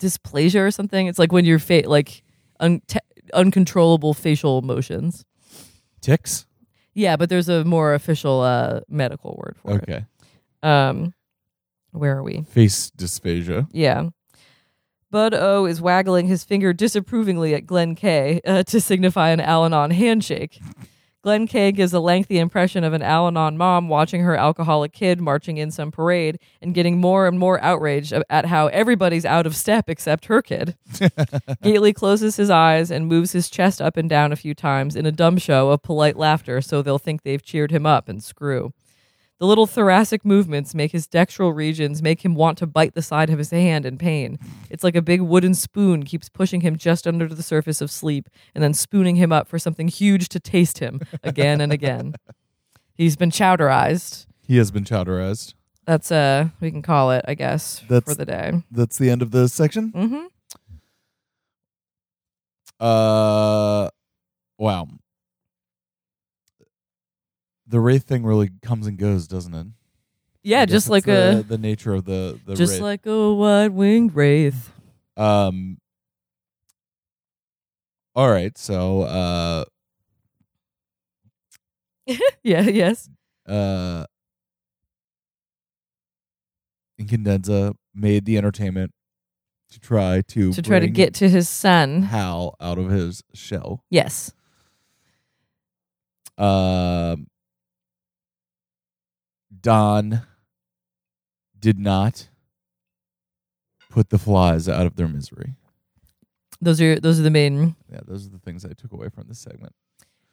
dysplasia 0.00 0.60
or 0.66 0.70
something. 0.70 1.06
It's 1.06 1.18
like 1.18 1.30
when 1.32 1.44
you're 1.44 1.60
like 1.86 2.22
un- 2.58 2.82
te- 2.86 2.98
uncontrollable 3.34 4.14
facial 4.14 4.62
motions. 4.62 5.24
Ticks. 6.00 6.46
Yeah, 6.94 7.16
but 7.16 7.28
there's 7.28 7.48
a 7.48 7.64
more 7.64 7.94
official 7.94 8.40
uh, 8.40 8.80
medical 8.88 9.36
word 9.40 9.56
for 9.62 9.72
Okay. 9.74 10.04
it. 10.62 10.66
Um, 10.66 11.14
where 11.92 12.16
are 12.16 12.22
we? 12.22 12.42
Face 12.42 12.90
dysphagia. 12.90 13.68
Yeah. 13.72 14.08
Bud 15.10 15.34
O 15.34 15.66
is 15.66 15.80
waggling 15.80 16.26
his 16.28 16.44
finger 16.44 16.72
disapprovingly 16.72 17.54
at 17.54 17.66
Glenn 17.66 17.94
K 17.96 18.40
uh, 18.46 18.62
to 18.64 18.80
signify 18.80 19.30
an 19.30 19.40
Al 19.40 19.64
Anon 19.64 19.90
handshake. 19.90 20.60
Glenn 21.22 21.46
K 21.46 21.70
gives 21.70 21.92
a 21.92 22.00
lengthy 22.00 22.38
impression 22.38 22.82
of 22.82 22.94
an 22.94 23.02
Al 23.02 23.26
Anon 23.26 23.58
mom 23.58 23.88
watching 23.88 24.22
her 24.22 24.36
alcoholic 24.36 24.92
kid 24.92 25.20
marching 25.20 25.58
in 25.58 25.70
some 25.70 25.90
parade 25.90 26.38
and 26.62 26.72
getting 26.72 26.98
more 26.98 27.26
and 27.26 27.38
more 27.38 27.62
outraged 27.62 28.14
at 28.30 28.46
how 28.46 28.68
everybody's 28.68 29.26
out 29.26 29.44
of 29.44 29.54
step 29.54 29.90
except 29.90 30.26
her 30.26 30.40
kid. 30.40 30.76
Gately 31.62 31.92
closes 31.92 32.36
his 32.36 32.48
eyes 32.48 32.90
and 32.90 33.06
moves 33.06 33.32
his 33.32 33.50
chest 33.50 33.82
up 33.82 33.98
and 33.98 34.08
down 34.08 34.32
a 34.32 34.36
few 34.36 34.54
times 34.54 34.96
in 34.96 35.04
a 35.04 35.12
dumb 35.12 35.36
show 35.36 35.68
of 35.70 35.82
polite 35.82 36.16
laughter 36.16 36.62
so 36.62 36.80
they'll 36.80 36.98
think 36.98 37.22
they've 37.22 37.42
cheered 37.42 37.70
him 37.70 37.84
up 37.84 38.08
and 38.08 38.24
screw. 38.24 38.72
The 39.40 39.46
little 39.46 39.66
thoracic 39.66 40.22
movements 40.22 40.74
make 40.74 40.92
his 40.92 41.08
dextral 41.08 41.54
regions 41.56 42.02
make 42.02 42.22
him 42.22 42.34
want 42.34 42.58
to 42.58 42.66
bite 42.66 42.92
the 42.94 43.00
side 43.00 43.30
of 43.30 43.38
his 43.38 43.50
hand 43.50 43.86
in 43.86 43.96
pain. 43.96 44.38
It's 44.68 44.84
like 44.84 44.94
a 44.94 45.00
big 45.00 45.22
wooden 45.22 45.54
spoon 45.54 46.02
keeps 46.02 46.28
pushing 46.28 46.60
him 46.60 46.76
just 46.76 47.06
under 47.06 47.26
the 47.26 47.42
surface 47.42 47.80
of 47.80 47.90
sleep 47.90 48.28
and 48.54 48.62
then 48.62 48.74
spooning 48.74 49.16
him 49.16 49.32
up 49.32 49.48
for 49.48 49.58
something 49.58 49.88
huge 49.88 50.28
to 50.28 50.40
taste 50.40 50.80
him 50.80 51.00
again 51.24 51.62
and 51.62 51.72
again. 51.72 52.16
He's 52.94 53.16
been 53.16 53.30
chowderized. 53.30 54.26
He 54.46 54.58
has 54.58 54.70
been 54.70 54.84
chowderized. 54.84 55.54
That's 55.86 56.12
uh 56.12 56.48
we 56.60 56.70
can 56.70 56.82
call 56.82 57.10
it, 57.12 57.24
I 57.26 57.32
guess, 57.32 57.82
That's- 57.88 58.02
for 58.04 58.14
the 58.14 58.26
day. 58.26 58.62
That's 58.70 58.98
the 58.98 59.08
end 59.08 59.22
of 59.22 59.30
the 59.30 59.48
section. 59.48 59.90
Mm-hmm. 59.92 60.26
Uh, 62.78 63.88
wow. 64.58 64.86
The 67.70 67.78
wraith 67.78 68.02
thing 68.04 68.24
really 68.24 68.50
comes 68.62 68.88
and 68.88 68.98
goes, 68.98 69.28
doesn't 69.28 69.54
it? 69.54 69.66
Yeah, 70.42 70.62
I 70.62 70.66
just 70.66 70.88
like 70.88 71.04
the, 71.04 71.38
a 71.38 71.42
the 71.42 71.56
nature 71.58 71.94
of 71.94 72.04
the 72.04 72.38
the 72.44 72.56
just 72.56 72.72
wraith. 72.74 72.82
like 72.82 73.06
a 73.06 73.32
wide 73.32 73.70
winged 73.70 74.14
wraith. 74.14 74.72
um. 75.16 75.78
All 78.16 78.28
right, 78.28 78.58
so 78.58 79.02
uh 79.02 79.64
yeah, 82.42 82.62
yes. 82.62 83.08
uh 83.46 84.04
Incandenza 87.00 87.74
made 87.94 88.24
the 88.24 88.36
entertainment 88.36 88.92
to 89.70 89.78
try 89.78 90.22
to 90.28 90.52
To 90.52 90.60
try 90.62 90.80
to 90.80 90.88
get 90.88 91.14
to 91.14 91.28
his 91.28 91.48
son. 91.48 92.02
Hal 92.02 92.56
out 92.60 92.78
of 92.78 92.90
his 92.90 93.22
shell. 93.32 93.84
Yes. 93.90 94.32
Um, 96.36 97.26
Don 99.62 100.22
did 101.58 101.78
not 101.78 102.28
put 103.90 104.10
the 104.10 104.18
flies 104.18 104.68
out 104.68 104.86
of 104.86 104.96
their 104.96 105.08
misery. 105.08 105.54
Those 106.60 106.80
are 106.80 106.98
those 107.00 107.18
are 107.18 107.22
the 107.22 107.30
main 107.30 107.76
Yeah, 107.90 108.00
those 108.06 108.26
are 108.26 108.30
the 108.30 108.38
things 108.38 108.64
I 108.64 108.72
took 108.72 108.92
away 108.92 109.08
from 109.08 109.26
this 109.28 109.38
segment. 109.38 109.74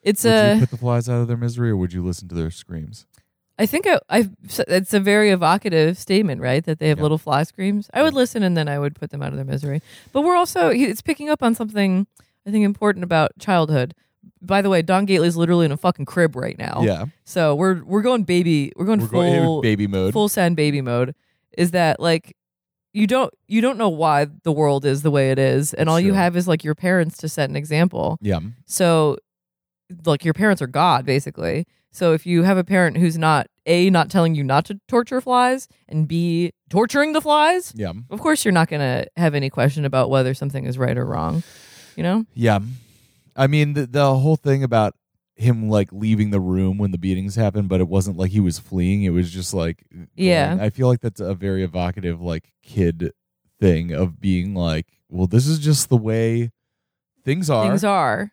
it's 0.01 0.23
would 0.23 0.33
a 0.33 0.53
you 0.55 0.59
put 0.59 0.71
the 0.71 0.77
flies 0.77 1.07
out 1.09 1.21
of 1.21 1.27
their 1.27 1.37
misery, 1.37 1.69
or 1.69 1.77
would 1.77 1.93
you 1.93 2.03
listen 2.03 2.27
to 2.29 2.35
their 2.35 2.51
screams? 2.51 3.05
I 3.59 3.65
think 3.65 3.87
I, 3.87 3.99
I 4.09 4.29
it's 4.67 4.93
a 4.93 4.99
very 4.99 5.31
evocative 5.31 5.97
statement, 5.97 6.41
right? 6.41 6.63
That 6.63 6.77
they 6.79 6.89
have 6.89 6.99
Yeah. 6.99 7.03
little 7.03 7.17
fly 7.17 7.43
screams. 7.43 7.89
I 7.93 8.03
would 8.03 8.13
listen 8.13 8.43
and 8.43 8.55
then 8.55 8.67
I 8.69 8.77
would 8.77 8.93
put 8.95 9.09
them 9.09 9.23
out 9.23 9.29
of 9.29 9.35
their 9.37 9.45
misery. 9.45 9.81
But 10.11 10.21
we're 10.21 10.35
also 10.35 10.69
it's 10.69 11.01
picking 11.01 11.29
up 11.29 11.41
on 11.41 11.55
something 11.55 12.05
I 12.45 12.51
think 12.51 12.63
important 12.65 13.03
about 13.03 13.31
childhood. 13.39 13.95
By 14.41 14.61
the 14.61 14.69
way, 14.69 14.81
Don 14.81 15.05
Gately's 15.05 15.35
literally 15.35 15.65
in 15.65 15.71
a 15.71 15.77
fucking 15.77 16.05
crib 16.05 16.35
right 16.35 16.57
now. 16.57 16.81
Yeah, 16.83 17.05
So 17.25 17.55
we're 17.55 17.83
we're 17.83 18.01
going 18.01 18.23
baby. 18.23 18.71
We're 18.75 18.85
going 18.85 18.99
we're 19.01 19.07
full 19.07 19.21
going 19.21 19.33
in 19.57 19.61
baby 19.61 19.87
mode. 19.87 20.13
full 20.13 20.29
send 20.29 20.55
baby 20.55 20.81
mode. 20.81 21.15
Is 21.57 21.71
that 21.71 21.99
like 21.99 22.35
you 22.93 23.05
don't 23.07 23.33
you 23.47 23.61
don't 23.61 23.77
know 23.77 23.89
why 23.89 24.27
the 24.43 24.51
world 24.51 24.85
is 24.85 25.01
the 25.03 25.11
way 25.11 25.29
it 25.31 25.37
is 25.39 25.73
and 25.73 25.87
all 25.89 25.99
you 25.99 26.13
have 26.13 26.35
is 26.35 26.47
like 26.47 26.63
your 26.63 26.73
parents 26.75 27.17
to 27.17 27.29
set 27.29 27.49
an 27.49 27.55
example 27.55 28.17
Yeah. 28.21 28.39
so 28.65 29.17
like 30.05 30.23
your 30.25 30.33
parents 30.33 30.61
are 30.61 30.67
god 30.67 31.05
basically 31.05 31.67
so 31.91 32.13
if 32.13 32.25
you 32.25 32.43
have 32.43 32.57
a 32.57 32.63
parent 32.63 32.97
who's 32.97 33.17
not 33.17 33.47
a 33.65 33.89
not 33.91 34.09
telling 34.09 34.33
you 34.35 34.43
not 34.43 34.65
to 34.65 34.79
torture 34.87 35.21
flies 35.21 35.67
and 35.87 36.07
b 36.07 36.51
torturing 36.69 37.13
the 37.13 37.21
flies 37.21 37.71
Yeah. 37.75 37.93
of 38.09 38.19
course 38.19 38.43
you're 38.43 38.51
not 38.53 38.67
going 38.69 38.79
to 38.81 39.07
have 39.15 39.35
any 39.35 39.49
question 39.49 39.85
about 39.85 40.09
whether 40.09 40.33
something 40.33 40.65
is 40.65 40.77
right 40.77 40.97
or 40.97 41.05
wrong 41.05 41.43
you 41.95 42.03
know 42.03 42.25
Yeah. 42.33 42.59
I 43.37 43.47
mean, 43.47 43.73
the, 43.73 43.85
the 43.87 44.15
whole 44.15 44.35
thing 44.35 44.63
about 44.63 44.95
him 45.35 45.69
like 45.69 45.89
leaving 45.91 46.31
the 46.31 46.39
room 46.39 46.77
when 46.79 46.91
the 46.91 46.97
beatings 46.97 47.35
happened, 47.35 47.69
but 47.69 47.79
it 47.79 47.87
wasn't 47.87 48.17
like 48.17 48.31
he 48.31 48.39
was 48.39 48.57
fleeing. 48.59 49.03
It 49.03 49.11
was 49.11 49.29
just 49.31 49.53
like, 49.53 49.85
Yeah. 50.15 50.49
going- 50.55 50.59
I 50.61 50.69
feel 50.71 50.87
like 50.87 51.01
that's 51.01 51.19
a 51.19 51.35
very 51.35 51.63
evocative, 51.63 52.19
like, 52.19 52.51
kid 52.63 53.11
thing 53.59 53.91
of 53.93 54.19
being 54.19 54.53
like, 54.55 54.87
well, 55.09 55.27
this 55.27 55.47
is 55.47 55.59
just 55.59 55.89
the 55.89 55.97
way 55.97 56.51
things 57.23 57.49
are. 57.49 57.67
things 57.69 57.83
are 57.83 58.31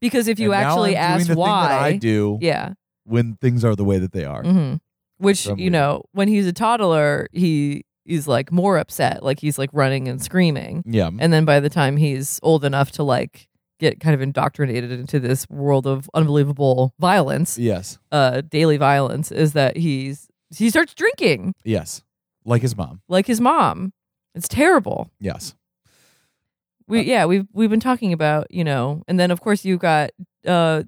because 0.00 0.26
if 0.26 0.40
you 0.40 0.52
and 0.52 0.62
now 0.62 0.68
actually 0.70 0.96
I'm 0.96 1.18
doing 1.18 1.20
ask 1.20 1.28
the 1.28 1.36
why 1.36 1.60
thing 1.60 1.68
that 1.68 1.82
I 1.82 1.96
do 1.96 2.38
yeah 2.40 2.72
when 3.04 3.36
things 3.36 3.64
are 3.64 3.76
the 3.76 3.84
way 3.84 3.98
that 3.98 4.12
they 4.12 4.24
are. 4.24 4.42
hmm 4.42 4.74
Which 5.18 5.38
Some 5.42 5.58
you 5.58 5.70
know, 5.70 6.02
when 6.12 6.28
he's 6.28 6.46
a 6.46 6.52
toddler, 6.52 7.28
he 7.32 7.84
is 8.04 8.26
like 8.26 8.50
more 8.50 8.78
upset, 8.78 9.22
like 9.22 9.38
he's 9.40 9.58
like 9.58 9.70
running 9.72 10.08
and 10.08 10.20
screaming. 10.22 10.82
Yeah. 10.86 11.10
And 11.18 11.32
then 11.32 11.44
by 11.44 11.60
the 11.60 11.68
time 11.70 11.96
he's 11.98 12.40
old 12.42 12.64
enough 12.64 12.90
to 12.92 13.02
like 13.04 13.48
get 13.82 14.00
kind 14.00 14.14
of 14.14 14.22
indoctrinated 14.22 14.90
into 14.92 15.20
this 15.20 15.46
world 15.50 15.86
of 15.86 16.08
unbelievable 16.14 16.94
violence, 16.98 17.58
yes. 17.58 17.98
uh, 18.12 18.40
daily 18.48 18.78
violence, 18.78 19.30
is 19.30 19.52
that 19.52 19.76
he's 19.76 20.28
he 20.56 20.70
starts 20.70 20.94
drinking 20.94 21.54
Yes. 21.64 22.02
Like 22.44 22.62
his 22.62 22.74
mom. 22.76 23.02
like 23.08 23.26
his 23.26 23.40
mom. 23.40 23.92
It's 24.34 24.48
terrible. 24.48 25.10
Yes. 25.20 25.54
We 26.88 27.00
Uh, 27.00 27.02
yeah 27.02 27.24
we've 27.26 27.46
we've 27.52 27.70
been 27.70 27.80
talking 27.80 28.12
about 28.12 28.46
you 28.50 28.64
know, 28.64 29.02
and 29.08 29.18
then 29.20 29.30
of 29.30 29.40
course 29.40 29.64
you've 29.64 29.80
got 29.80 30.10
uh, 30.46 30.82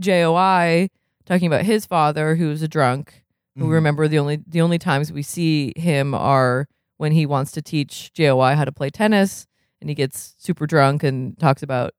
JOI 0.00 0.88
talking 1.26 1.46
about 1.46 1.62
his 1.64 1.86
father 1.86 2.36
who 2.36 2.48
was 2.48 2.62
a 2.62 2.68
drunk. 2.68 3.22
who 3.56 3.66
Mhm. 3.66 3.72
remember 3.72 4.08
the 4.08 4.18
only 4.18 4.38
the 4.46 4.60
only 4.60 4.78
times 4.78 5.12
we 5.12 5.22
see 5.22 5.72
him 5.76 6.14
are 6.14 6.66
when 6.98 7.12
he 7.12 7.26
wants 7.26 7.50
to 7.52 7.60
teach 7.60 8.10
JOI 8.14 8.54
how 8.54 8.64
to 8.64 8.72
play 8.72 8.90
tennis 8.90 9.46
and 9.80 9.88
he 9.90 9.94
gets 9.94 10.34
super 10.38 10.66
drunk 10.66 11.02
and 11.02 11.38
talks 11.38 11.62
about 11.62 11.92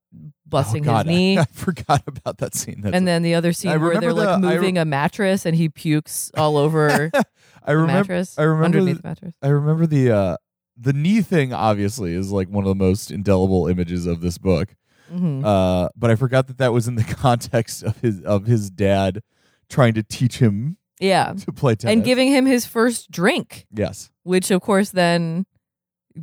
busting 0.46 0.84
oh, 0.88 0.91
God, 0.91 1.06
his 1.08 1.15
knee. 1.15 1.38
I, 1.39 1.46
forgot 1.46 2.04
about 2.08 2.38
that 2.39 2.54
scene. 2.56 2.82
That's 2.82 2.96
and 2.96 3.08
then 3.08 3.22
the 3.24 3.36
other 3.36 3.54
scene 3.54 3.72
I 3.72 3.78
where 3.78 4.00
they're 4.00 4.13
like 4.13 4.41
the- 4.41 4.48
I 4.48 4.54
moving 4.56 4.78
a 4.78 4.86
mattress 4.86 5.46
and 5.46 5.56
he 5.56 5.70
pukes 5.70 6.32
all 6.38 6.58
over 6.58 7.10
I 7.13 7.72
the 7.72 7.78
remember. 7.78 7.94
mattress 7.94 8.38
I 8.38 8.44
remember 8.44 8.65
underneath 8.80 8.98
the- 8.98 9.02
the 9.02 9.08
mattress. 9.08 9.36
I 9.41 9.48
remember 9.48 9.86
the 9.88 10.12
uh, 10.12 10.38
the 10.78 10.94
knee 10.94 11.22
thing. 11.22 11.54
Obviously, 11.54 12.13
is 12.13 12.32
like 12.32 12.50
one 12.50 12.63
of 12.63 12.70
the 12.70 12.76
most 12.84 13.12
indelible 13.12 13.67
images 13.67 14.06
of 14.08 14.22
this 14.22 14.38
book. 14.38 14.76
hmm 15.10 15.44
Uh, 15.46 15.89
but 15.96 16.10
I 16.12 16.15
forgot 16.15 16.48
that 16.48 16.58
that 16.58 16.74
was 16.74 16.88
in 16.88 16.96
the 16.96 17.04
context 17.22 17.84
of 17.84 17.98
his 18.02 18.22
of 18.22 18.46
his 18.46 18.70
dad 18.70 19.22
trying 19.70 19.94
to 19.94 20.04
teach 20.04 20.39
him 20.39 20.76
yeah. 21.00 21.32
to 21.34 21.52
play 21.54 21.76
tennis 21.76 21.94
And 21.94 22.04
giving 22.04 22.28
him 22.28 22.46
his 22.46 22.65
first 22.65 23.10
drink, 23.10 23.65
Yes. 23.74 24.10
which 24.24 24.52
of 24.52 24.62
course 24.62 24.89
then 24.89 25.46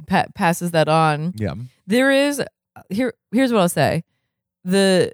pa- 0.06 0.26
passes 0.34 0.70
that 0.72 0.88
on. 0.88 1.32
Yeah. 1.36 1.54
there 1.86 2.10
is 2.10 2.42
here 2.90 3.14
here's 3.32 3.52
what 3.52 3.60
i'll 3.60 3.68
say. 3.68 4.04
The 4.64 5.12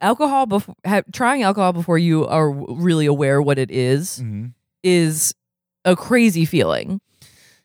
alcohol 0.00 0.46
before 0.46 0.74
ha- 0.86 1.02
trying 1.12 1.42
alcohol 1.42 1.72
before 1.72 1.98
you 1.98 2.26
are 2.26 2.50
really 2.50 3.06
aware 3.06 3.42
what 3.42 3.58
it 3.58 3.70
is 3.70 4.18
hmm 4.18 4.46
is 4.84 5.34
a 5.84 5.96
crazy 5.96 6.44
feeling. 6.44 7.00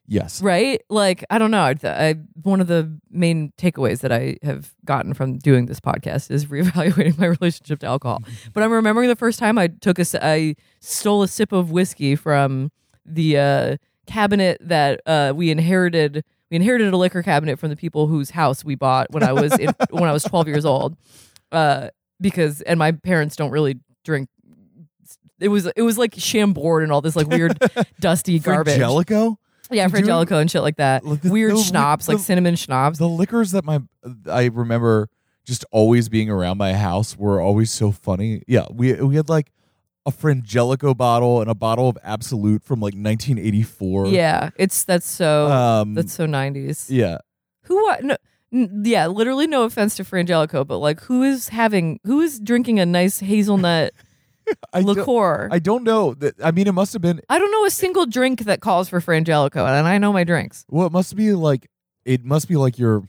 Yes. 0.08 0.42
right? 0.42 0.82
Like 0.90 1.24
i 1.30 1.38
don't 1.38 1.52
know. 1.52 1.62
I, 1.62 1.76
I 1.84 2.16
one 2.42 2.60
of 2.60 2.68
the 2.68 3.00
main 3.12 3.54
takeaways 3.58 4.00
that 4.02 4.12
i 4.12 4.38
have 4.44 4.74
gotten 4.84 5.14
from 5.14 5.38
doing 5.38 5.68
this 5.68 5.80
podcast 5.80 6.32
is 6.32 6.46
reevaluating 6.54 7.18
my 7.20 7.28
relationship 7.28 7.80
to 7.80 7.86
alcohol. 7.88 8.24
But 8.54 8.64
i'm 8.64 8.72
remembering 8.72 9.10
the 9.10 9.16
first 9.16 9.38
time 9.40 9.58
i 9.60 9.68
took 9.68 10.00
a 10.00 10.06
I 10.26 10.56
stole 10.82 11.22
a 11.24 11.28
sip 11.28 11.52
of 11.52 11.70
whiskey 11.72 12.16
from 12.16 12.72
the 13.06 13.38
uh 13.38 13.78
cabinet 14.08 14.58
that 14.62 15.02
uh 15.06 15.32
we 15.36 15.50
inherited 15.50 16.24
we 16.52 16.56
inherited 16.58 16.94
a 16.94 16.98
liquor 16.98 17.24
cabinet 17.24 17.58
from 17.58 17.70
the 17.70 17.76
people 17.76 18.08
whose 18.08 18.30
house 18.32 18.64
we 18.66 18.76
bought 18.76 19.08
when 19.12 19.24
i 19.24 19.32
was 19.32 19.58
in, 19.58 19.70
when 19.92 20.04
i 20.06 20.12
was 20.12 20.24
12 20.24 20.48
years 20.48 20.66
old 20.66 20.96
uh 21.52 21.88
because 22.20 22.62
and 22.62 22.78
my 22.78 22.92
parents 22.92 23.36
don't 23.36 23.52
really 23.52 23.80
drink 24.04 24.28
it 25.40 25.48
was 25.48 25.66
it 25.76 25.82
was 25.82 25.98
like 25.98 26.14
chambord 26.18 26.84
and 26.84 26.92
all 26.92 27.02
this 27.02 27.16
like 27.16 27.28
weird 27.28 27.58
dusty 28.00 28.40
garbage 28.40 28.78
Frangelico? 28.80 29.38
yeah, 29.72 29.88
Did 29.88 30.00
you- 30.00 30.06
Frangelico 30.06 30.40
and 30.40 30.50
shit 30.52 30.62
like 30.62 30.76
that. 30.78 31.04
Like 31.06 31.22
the- 31.22 31.32
Weird 31.32 31.54
the- 31.56 31.64
schnapps, 31.64 32.08
like 32.08 32.20
cinnamon 32.20 32.56
schnapps. 32.56 33.00
The 33.00 33.08
liquors 33.10 33.52
that 33.52 33.64
my 33.66 33.80
I 34.30 34.46
remember 34.46 35.10
just 35.46 35.66
always 35.72 36.10
being 36.10 36.30
around 36.30 36.58
my 36.58 36.74
house 36.74 37.18
were 37.18 37.42
always 37.42 37.72
so 37.72 37.92
funny. 37.92 38.44
Yeah, 38.48 38.66
we 38.72 38.94
we 38.94 39.16
had 39.16 39.30
like 39.30 39.52
a 40.06 40.12
Frangelico 40.12 40.96
bottle 40.96 41.40
and 41.42 41.50
a 41.50 41.56
bottle 41.56 41.88
of 41.90 41.98
Absolut 42.04 42.64
from 42.64 42.80
like 42.80 42.94
1984. 42.96 44.08
yeah, 44.08 44.50
it's 44.58 44.84
that's 44.84 45.08
so 45.08 45.50
Um. 45.52 45.94
that's 45.94 46.14
so 46.14 46.26
nineties. 46.26 46.90
yeah. 46.90 47.20
Who? 47.64 47.82
wa- 47.86 47.98
No, 48.02 48.18
n- 48.52 48.82
yeah, 48.86 49.08
literally 49.08 49.48
no 49.48 49.64
offense 49.64 49.96
to 49.96 50.04
Frangelico, 50.04 50.68
but 50.68 50.80
like, 50.80 51.00
who 51.02 51.24
is 51.24 51.50
having 51.50 52.00
who 52.04 52.20
is 52.22 52.40
drinking 52.40 52.80
a 52.80 52.86
nice 52.86 53.20
hazelnut 53.20 53.94
I 54.74 54.82
don't- 54.82 54.98
liqueur? 54.98 55.48
I 55.52 55.60
don't 55.60 55.84
know. 55.84 56.14
That 56.16 56.36
I 56.44 56.52
mean, 56.52 56.68
it 56.68 56.74
must 56.74 56.92
have 56.94 57.02
been. 57.02 57.22
I 57.30 57.40
don't 57.40 57.52
know 57.52 57.66
a 57.66 57.72
single 57.72 58.06
drink 58.06 58.42
that 58.42 58.60
calls 58.60 58.90
for 58.90 59.00
Frangelico, 59.00 59.66
and 59.66 59.88
I 59.88 59.98
know 59.98 60.12
my 60.12 60.26
drinks. 60.26 60.66
Well, 60.70 60.86
it 60.88 60.92
must 60.92 61.16
be 61.16 61.32
like 61.34 61.70
it 62.04 62.26
must 62.26 62.50
be 62.50 62.58
like 62.58 62.78
your 62.78 63.04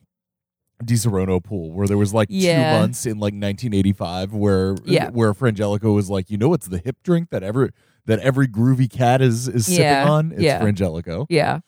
Disaronno 0.85 1.43
pool 1.43 1.73
where 1.73 1.87
there 1.87 1.99
was 1.99 2.13
like 2.15 2.29
Yeah. 2.31 2.73
two 2.75 2.81
months 2.81 3.07
in 3.07 3.19
like 3.19 3.35
1985 3.35 4.33
where 4.33 4.77
Yeah. 4.85 5.11
where 5.11 5.33
Frangelico 5.35 5.95
was 5.95 6.11
like, 6.11 6.31
you 6.31 6.37
know, 6.39 6.53
it's 6.55 6.69
the 6.69 6.79
hip 6.79 6.97
drink 7.03 7.31
that 7.31 7.43
every 7.43 7.71
that 8.07 8.19
every 8.21 8.47
groovy 8.47 8.91
cat 8.91 9.21
is 9.23 9.49
is 9.49 9.69
Yeah. 9.69 10.03
sipping 10.03 10.13
on. 10.13 10.33
It's 10.33 10.43
Yeah. 10.43 10.61
Frangelico. 10.61 11.27
Yeah, 11.29 11.61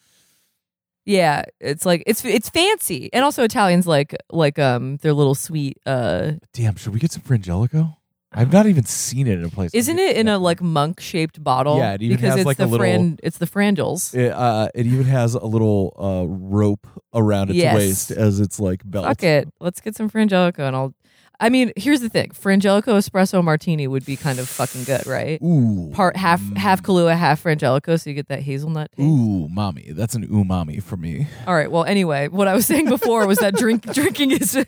yeah, 1.05 1.45
it's 1.61 1.87
like 1.87 2.03
it's 2.07 2.25
it's 2.25 2.49
fancy, 2.51 3.09
and 3.13 3.25
also 3.25 3.45
Italians 3.45 3.87
like 3.87 4.15
like 4.31 4.59
um 4.59 4.97
their 4.99 5.13
little 5.13 5.35
sweet. 5.35 5.79
uh 5.87 6.33
Damn, 6.53 6.77
should 6.77 6.93
we 6.93 6.99
get 7.01 7.13
some 7.13 7.23
Frangelico? 7.23 7.97
I've 8.37 8.53
not 8.53 8.67
even 8.67 8.85
seen 8.85 9.27
it 9.27 9.39
in 9.39 9.45
a 9.45 9.49
place. 9.49 9.71
Isn't 9.73 9.99
it 9.99 10.17
in 10.17 10.29
a 10.29 10.39
like 10.39 10.61
monk 10.61 11.01
shaped 11.01 11.43
bottle? 11.43 11.79
Yeah, 11.79 11.95
it 11.95 12.03
even 12.03 12.17
because 12.17 12.31
has, 12.31 12.39
it's 12.41 12.47
like, 12.47 12.59
the 12.59 12.65
a 12.65 12.67
little- 12.67 12.85
fran 12.85 13.19
it's 13.23 13.39
the 13.39 13.47
frangels. 13.47 14.15
It, 14.15 14.31
uh, 14.31 14.69
it 14.75 14.87
even 14.87 15.07
has 15.07 15.35
a 15.35 15.45
little 15.47 15.95
uh, 15.99 16.27
rope 16.29 16.87
around 17.15 17.51
its 17.51 17.57
Yes. 17.57 17.75
waist 17.75 18.11
as 18.11 18.39
its 18.39 18.61
like 18.61 18.83
belt. 18.85 19.07
Fuck 19.07 19.23
it. 19.23 19.49
Let's 19.61 19.81
get 19.81 19.97
some 19.97 20.11
Frangelico 20.11 20.61
and 20.61 20.77
I'll 20.77 20.95
I 21.39 21.51
mean, 21.51 21.71
here's 21.77 22.01
the 22.01 22.09
thing. 22.09 22.31
Frangelico 22.31 22.97
espresso 22.97 23.45
martini 23.45 23.87
would 23.87 24.07
be 24.07 24.17
kind 24.17 24.39
of 24.39 24.49
fucking 24.49 24.85
good, 24.85 25.07
right? 25.07 25.39
Ooh, 25.43 25.91
Part 25.93 26.17
half 26.17 26.41
half 26.57 26.83
Kahlua, 26.83 27.15
half 27.15 27.43
Frangelico, 27.43 28.01
so 28.01 28.09
you 28.09 28.15
get 28.15 28.29
that 28.29 28.41
hazelnut 28.43 28.91
taste. 28.93 29.07
Ooh, 29.07 29.47
mommy, 29.51 29.91
that's 29.91 30.15
an 30.15 30.27
umami 30.29 30.83
for 30.83 30.97
me. 30.97 31.27
All 31.47 31.55
right. 31.55 31.71
Well, 31.71 31.85
anyway, 31.85 32.29
what 32.29 32.49
I 32.49 32.55
was 32.55 32.65
saying 32.65 32.89
before 32.89 33.27
was 33.27 33.37
that 33.41 33.55
drink 33.55 33.83
drinking 33.93 34.31
is 34.31 34.65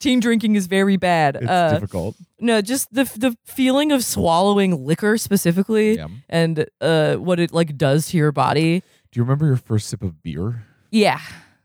teen 0.00 0.20
drinking 0.20 0.56
is 0.56 0.66
very 0.66 0.96
bad. 0.96 1.36
It's 1.36 1.46
Uh, 1.48 1.72
difficult. 1.74 2.16
no, 2.40 2.60
just 2.60 2.92
the 2.92 3.04
the 3.16 3.36
feeling 3.44 3.92
of 3.92 4.04
swallowing 4.04 4.84
liquor 4.84 5.18
specifically 5.18 5.96
Yeah. 5.96 6.06
and 6.28 6.66
uh 6.80 7.16
what 7.16 7.38
it 7.40 7.52
like 7.52 7.76
does 7.76 8.08
to 8.08 8.16
your 8.16 8.32
body. 8.32 8.82
Do 9.12 9.18
you 9.18 9.22
remember 9.24 9.46
your 9.46 9.56
first 9.56 9.88
sip 9.88 10.02
of 10.02 10.22
beer? 10.22 10.64
Yeah. 10.90 11.20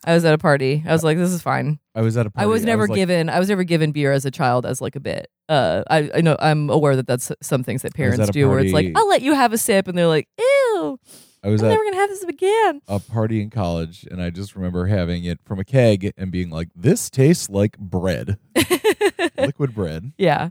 I 0.06 0.14
was 0.14 0.26
at 0.26 0.34
a 0.34 0.38
party. 0.38 0.84
I 0.86 0.92
was 0.92 1.02
like, 1.02 1.18
this 1.18 1.30
is 1.32 1.42
fine. 1.42 1.80
I 1.96 2.02
was 2.02 2.18
at 2.18 2.26
a 2.26 2.30
party. 2.30 2.44
I 2.44 2.48
was 2.48 2.66
never 2.66 2.88
like, 2.88 2.96
given 2.96 3.30
I 3.30 3.40
was 3.40 3.48
never 3.48 3.64
given 3.64 3.92
beer 3.94 4.12
as 4.12 4.26
a 4.26 4.32
child 4.32 4.66
as 4.66 4.82
like 4.82 4.98
a 4.98 5.00
bit. 5.00 5.30
Uh, 5.48 5.84
I 5.90 6.10
I 6.16 6.22
know 6.22 6.36
I'm 6.40 6.70
aware 6.70 6.96
that 6.98 7.08
that's 7.08 7.32
some 7.42 7.64
things 7.64 7.84
that 7.84 7.94
parents 7.94 8.30
do 8.32 8.50
where 8.50 8.60
it's 8.60 8.74
like 8.74 8.92
I'll 8.96 9.08
let 9.08 9.22
you 9.22 9.34
have 9.34 9.54
a 9.54 9.58
sip 9.58 9.88
and 9.88 9.98
they're 9.98 10.08
like 10.08 10.28
ew 10.38 11.00
I 11.44 11.50
was 11.50 11.62
I'm 11.62 11.68
at 11.68 11.72
never 11.72 11.84
gonna 11.84 11.96
have 11.98 12.10
this 12.10 12.24
again. 12.24 12.82
a 12.88 13.00
party 13.00 13.42
in 13.42 13.50
college, 13.50 14.08
and 14.10 14.22
I 14.22 14.30
just 14.30 14.56
remember 14.56 14.86
having 14.88 15.26
it 15.26 15.40
from 15.44 15.60
a 15.60 15.66
keg 15.66 16.14
and 16.18 16.32
being 16.32 16.50
like, 16.50 16.70
"This 16.76 17.10
tastes 17.10 17.50
like 17.50 17.78
bread, 17.78 18.38
liquid 19.38 19.74
bread." 19.76 20.14
yeah, 20.18 20.50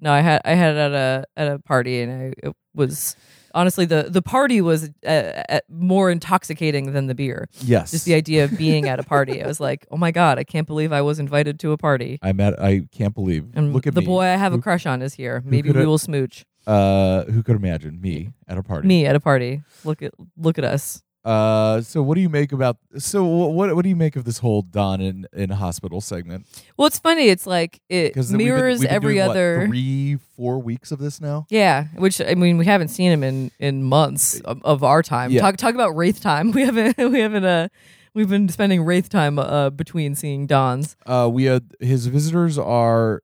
no, 0.00 0.12
I 0.12 0.20
had 0.20 0.40
I 0.44 0.54
had 0.54 0.74
it 0.74 0.78
at 0.78 0.92
a 0.92 1.24
at 1.36 1.48
a 1.52 1.58
party 1.60 2.00
and 2.02 2.12
I 2.12 2.32
it 2.48 2.56
was 2.74 3.14
honestly 3.54 3.84
the 3.84 4.04
the 4.08 4.22
party 4.22 4.60
was 4.60 4.90
uh, 5.06 5.42
uh, 5.48 5.60
more 5.68 6.10
intoxicating 6.10 6.92
than 6.92 7.06
the 7.06 7.14
beer. 7.14 7.48
Yes, 7.60 7.90
Just 7.92 8.04
the 8.04 8.14
idea 8.14 8.44
of 8.44 8.56
being 8.56 8.88
at 8.88 8.98
a 8.98 9.02
party, 9.02 9.42
I 9.42 9.46
was 9.46 9.60
like, 9.68 9.86
oh 9.90 9.96
my 9.96 10.10
god, 10.10 10.38
I 10.38 10.44
can't 10.44 10.66
believe 10.66 10.92
I 10.92 11.02
was 11.02 11.18
invited 11.18 11.60
to 11.60 11.72
a 11.72 11.76
party. 11.78 12.18
I'm 12.22 12.40
at. 12.40 12.60
I 12.60 12.82
can't 12.92 13.14
believe. 13.14 13.46
And 13.54 13.72
Look 13.72 13.86
at 13.86 13.94
the 13.94 14.00
me. 14.00 14.06
boy 14.06 14.22
I 14.22 14.36
have 14.36 14.52
a 14.52 14.58
crush 14.58 14.86
on 14.86 15.02
is 15.02 15.14
here. 15.14 15.42
Maybe 15.44 15.70
we 15.70 15.86
will 15.86 15.98
smooch. 15.98 16.44
Uh, 16.66 17.24
who 17.24 17.42
could 17.42 17.56
imagine 17.56 18.00
me 18.00 18.32
at 18.48 18.56
a 18.58 18.62
party? 18.62 18.86
Me 18.88 19.06
at 19.06 19.16
a 19.16 19.20
party. 19.20 19.62
Look 19.84 20.02
at 20.02 20.12
look 20.36 20.58
at 20.58 20.64
us. 20.64 21.02
Uh, 21.24 21.80
so 21.80 22.02
what 22.02 22.16
do 22.16 22.20
you 22.20 22.28
make 22.28 22.50
about? 22.50 22.78
So 22.98 23.24
what 23.24 23.74
what 23.76 23.82
do 23.84 23.88
you 23.88 23.94
make 23.96 24.16
of 24.16 24.24
this 24.24 24.38
whole 24.38 24.62
Don 24.62 25.00
in 25.00 25.26
in 25.32 25.50
hospital 25.50 26.00
segment? 26.00 26.46
Well, 26.76 26.86
it's 26.86 26.98
funny. 26.98 27.28
It's 27.28 27.46
like 27.46 27.80
it 27.88 28.08
Because 28.08 28.30
we've 28.30 28.38
been- 28.38 28.46
mirrors 28.46 28.80
we've 28.80 28.88
been 28.88 28.94
every 28.96 29.14
doing, 29.14 29.26
what, 29.28 29.30
other. 29.36 29.66
three 29.68 30.16
four 30.36 30.58
weeks 30.60 30.90
of 30.90 30.98
this 30.98 31.20
now. 31.20 31.46
Yeah, 31.48 31.86
which 31.96 32.20
I 32.20 32.34
mean, 32.34 32.58
we 32.58 32.64
haven't 32.66 32.88
seen 32.88 33.12
him 33.12 33.22
in 33.22 33.50
in 33.60 33.84
months 33.84 34.40
of, 34.40 34.60
of 34.64 34.82
our 34.82 35.00
time. 35.02 35.30
Yeah. 35.30 35.42
Talk 35.42 35.56
talk 35.58 35.74
about 35.74 35.90
wraith 35.96 36.20
time. 36.20 36.50
We 36.54 36.62
haven't 36.62 36.96
we 37.12 37.20
haven't 37.20 37.44
uh 37.44 37.68
we've 38.14 38.28
been 38.28 38.48
spending 38.48 38.82
wraith 38.82 39.08
time 39.08 39.38
uh 39.38 39.70
between 39.70 40.16
seeing 40.16 40.48
Dons. 40.48 40.96
Uh, 41.06 41.28
we 41.32 41.44
had 41.44 41.70
his 41.78 42.06
visitors 42.06 42.58
are 42.58 43.22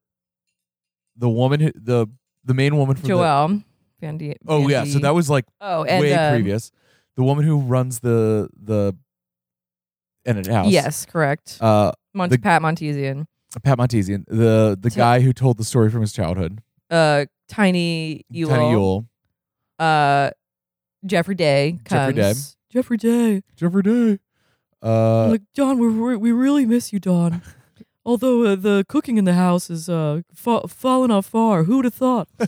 the 1.16 1.28
woman, 1.28 1.59
who- 1.61 1.72
the 1.74 2.07
the 2.49 2.55
main 2.55 2.77
woman 2.77 2.97
from 2.97 3.09
the, 3.09 3.15
Joelle 3.15 3.63
Van 4.01 4.19
D. 4.19 4.35
Oh 4.49 4.61
Van 4.63 4.71
yeah, 4.71 4.85
D. 4.85 4.91
so 4.91 4.99
that 5.01 5.15
was 5.15 5.31
like 5.31 5.45
oh 5.61 5.85
and 5.85 6.01
way 6.03 6.13
uh, 6.15 6.31
previous. 6.33 6.73
The 7.17 7.23
woman 7.23 7.45
who 7.45 7.59
runs 7.61 8.01
the 8.01 8.49
the 8.61 8.97
Ennet 10.27 10.47
house. 10.49 10.71
Yes, 10.71 11.07
correct. 11.07 11.59
Uh, 11.61 11.93
Mont- 12.15 12.33
the- 12.33 12.39
Pat 12.39 12.63
Montesian. 12.63 13.27
Pat 13.63 13.79
Montesian, 13.79 14.25
the 14.27 14.77
the 14.81 14.91
Ti- 14.91 14.97
guy 14.97 15.21
who 15.21 15.33
told 15.33 15.57
the 15.59 15.65
story 15.65 15.91
from 15.91 16.01
his 16.01 16.13
childhood. 16.13 16.61
Uh, 16.91 17.27
Tiny 17.49 18.25
Ewell. 18.31 18.57
Tiny 18.57 18.71
Ewell. 18.71 19.07
Uh, 19.79 20.31
Geoffrey 21.07 21.35
Day. 21.35 21.79
comes. 21.85 22.15
Geoffrey 22.15 22.15
Day. 22.15 22.35
Geoffrey 22.71 22.97
Day. 22.97 23.43
Geoffrey 23.57 23.83
Day. 23.83 24.19
Uh, 24.83 25.29
like 25.29 25.43
Don, 25.55 25.79
we 25.79 25.89
we 25.89 26.17
we 26.17 26.33
really 26.33 26.67
miss 26.67 26.93
you, 26.93 26.99
Don. 27.01 27.43
Although 28.09 28.45
uh, 28.45 28.55
the 28.57 28.85
cooking 28.89 29.19
in 29.19 29.25
the 29.27 29.35
house 29.35 29.69
is 29.71 29.89
uh 29.89 30.23
fa- 30.35 30.67
fallen 30.67 31.11
off 31.11 31.27
far. 31.27 31.65
Who 31.65 31.77
would 31.77 31.85
have 31.85 31.95
thought? 31.95 32.29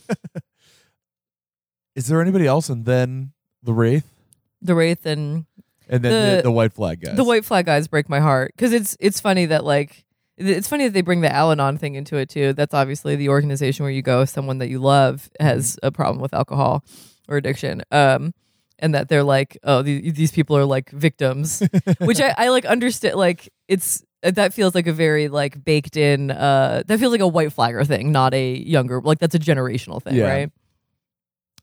is 1.95 2.07
there 2.09 2.21
anybody 2.21 2.47
else? 2.47 2.69
And 2.69 2.85
then 2.85 3.33
the 3.63 3.73
Wraith, 3.75 4.07
The 4.63 4.75
Wraith 4.75 5.07
and 5.07 5.47
and 5.89 6.03
then 6.03 6.13
the, 6.13 6.37
The- 6.37 6.43
the, 6.45 6.53
White 6.53 6.73
Flag 6.73 7.01
guys. 7.01 7.17
the 7.17 7.25
White 7.25 7.45
Flag 7.45 7.67
guys 7.67 7.89
break 7.89 8.09
my 8.09 8.21
heart 8.21 8.53
because 8.57 8.73
it's 8.73 8.97
it's 9.01 9.21
funny 9.21 9.47
that 9.47 9.65
like 9.65 10.05
it's 10.37 10.69
funny 10.69 10.85
that 10.85 10.95
they 10.95 11.03
bring 11.03 11.21
the 11.21 11.31
Al-Anon 11.31 11.77
thing 11.77 11.97
into 11.97 12.17
it 12.17 12.31
too. 12.31 12.55
That's 12.55 12.73
obviously 12.73 13.17
the 13.17 13.29
organization 13.29 13.83
where 13.85 13.93
you 13.93 14.01
go 14.03 14.23
if 14.23 14.31
someone 14.31 14.59
that 14.59 14.69
you 14.69 14.79
love 14.79 15.29
has 15.39 15.77
Mm-hmm. 15.77 15.87
a 15.87 15.93
problem 15.93 16.23
with 16.23 16.33
alcohol 16.33 16.83
or 17.29 17.37
addiction. 17.37 17.83
Um, 17.91 18.33
and 18.83 18.95
that 18.95 19.11
they're 19.11 19.23
like, 19.25 19.59
oh, 19.65 19.83
the, 19.83 20.11
these 20.11 20.33
people 20.33 20.57
are 20.57 20.65
like 20.65 20.89
victims, 20.91 21.63
which 22.01 22.19
I, 22.19 22.35
I 22.39 22.49
like 22.49 22.65
understand. 22.65 23.17
Like 23.17 23.51
it's 23.69 24.03
that 24.23 24.53
feels 24.55 24.75
like 24.75 24.87
a 24.87 24.93
very 24.93 25.29
like 25.29 25.65
baked 25.65 25.97
in. 25.97 26.31
Uh, 26.31 26.83
that 26.87 26.99
feels 26.99 27.13
like 27.13 27.21
a 27.21 27.29
white 27.29 27.53
flagger 27.53 27.85
thing, 27.85 28.13
not 28.13 28.35
a 28.35 28.55
younger. 28.57 29.01
Like 29.01 29.19
that's 29.19 29.35
a 29.35 29.39
generational 29.39 30.03
thing, 30.03 30.15
Yeah. 30.17 30.29
right? 30.29 30.51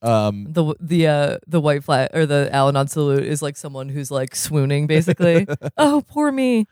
Um, 0.01 0.45
The 0.49 0.75
the 0.79 1.07
uh 1.07 1.37
the 1.47 1.59
white 1.59 1.83
flag 1.83 2.09
or 2.13 2.25
the 2.27 2.49
Al-Anon 2.53 2.87
salute 2.87 3.23
is 3.23 3.41
like 3.41 3.57
someone 3.57 3.89
who's 3.89 4.11
like 4.11 4.35
swooning, 4.35 4.85
basically. 4.87 5.47
oh, 5.77 6.03
poor 6.07 6.31
me. 6.31 6.65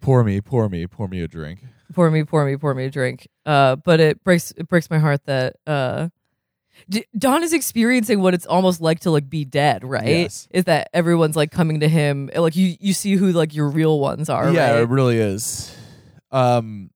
pour 0.00 0.24
me, 0.24 0.40
pour 0.40 0.68
me, 0.68 0.86
pour 0.86 1.06
me 1.08 1.22
a 1.22 1.28
drink. 1.28 1.60
pour 1.94 2.10
me, 2.10 2.24
pour 2.24 2.44
me, 2.44 2.56
pour 2.56 2.74
me 2.74 2.86
a 2.86 2.90
drink. 2.90 3.28
Uh, 3.44 3.76
but 3.76 4.00
it 4.00 4.22
breaks 4.24 4.52
it 4.56 4.68
breaks 4.68 4.90
my 4.90 4.98
heart 4.98 5.24
that 5.26 5.54
uh, 5.66 6.08
Don 7.18 7.42
is 7.42 7.52
experiencing 7.52 8.20
what 8.20 8.34
it's 8.34 8.46
almost 8.46 8.80
like 8.80 9.00
to 9.00 9.10
like 9.10 9.28
be 9.28 9.44
dead. 9.44 9.84
Right? 9.84 10.06
Yes. 10.06 10.46
Is 10.50 10.64
that 10.64 10.88
everyone's 10.92 11.36
like 11.36 11.50
coming 11.50 11.80
to 11.80 11.88
him? 11.88 12.30
Like 12.34 12.56
you 12.56 12.76
you 12.80 12.92
see 12.92 13.14
who 13.14 13.32
like 13.32 13.54
your 13.54 13.68
real 13.68 13.98
ones 14.00 14.28
are. 14.28 14.50
yeah, 14.52 14.72
right? 14.72 14.80
it 14.82 14.88
really 14.88 15.18
is. 15.18 15.74
Um, 16.30 16.90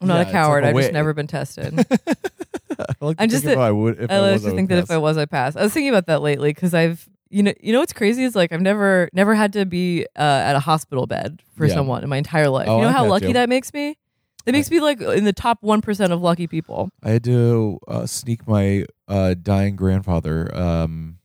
I'm 0.00 0.08
not 0.08 0.26
yeah, 0.26 0.28
a 0.28 0.32
coward. 0.32 0.64
like 0.64 0.74
I've 0.74 0.80
just 0.80 0.92
never 0.92 1.12
been 1.12 1.26
tested. 1.26 1.78
I 2.78 2.84
like 3.04 3.16
I'm 3.18 3.28
just 3.28 3.46
I 3.46 3.70
would. 3.70 4.00
If 4.00 4.10
I, 4.10 4.14
I 4.14 4.18
like 4.20 4.32
was, 4.34 4.42
to 4.44 4.50
I 4.50 4.54
think 4.54 4.68
that 4.70 4.78
if. 4.78 4.90
I 4.90 4.96
was, 4.98 5.18
I 5.18 5.26
passed. 5.26 5.56
I 5.56 5.62
was 5.62 5.72
thinking 5.72 5.90
about 5.90 6.06
that 6.06 6.22
lately 6.22 6.50
because 6.52 6.72
I've 6.72 7.06
you 7.28 7.42
know 7.42 7.52
you 7.60 7.72
know 7.72 7.80
what's 7.80 7.92
crazy 7.92 8.24
is 8.24 8.34
like 8.34 8.52
I've 8.52 8.62
never 8.62 9.08
never 9.12 9.34
had 9.34 9.52
to 9.54 9.66
be 9.66 10.06
uh, 10.16 10.22
at 10.22 10.56
a 10.56 10.60
hospital 10.60 11.06
bed 11.06 11.42
for 11.56 11.66
Yeah. 11.66 11.74
someone 11.74 12.02
in 12.02 12.08
my 12.08 12.16
entire 12.16 12.48
life. 12.48 12.68
Oh, 12.68 12.76
you 12.78 12.82
know 12.82 12.88
I 12.88 12.92
how 12.92 13.06
lucky 13.06 13.32
that 13.34 13.48
makes 13.48 13.72
me. 13.74 13.98
That 14.44 14.52
makes 14.52 14.70
me 14.70 14.80
like 14.80 15.00
in 15.00 15.24
the 15.24 15.32
top 15.32 15.58
one 15.62 15.80
percent 15.82 16.12
of 16.12 16.20
lucky 16.22 16.46
people. 16.46 16.90
I 17.02 17.10
had 17.10 17.24
to 17.24 17.78
uh, 17.86 18.06
sneak 18.06 18.48
my 18.48 18.86
uh, 19.06 19.34
dying 19.40 19.76
grandfather 19.76 20.54
um, 20.56 21.18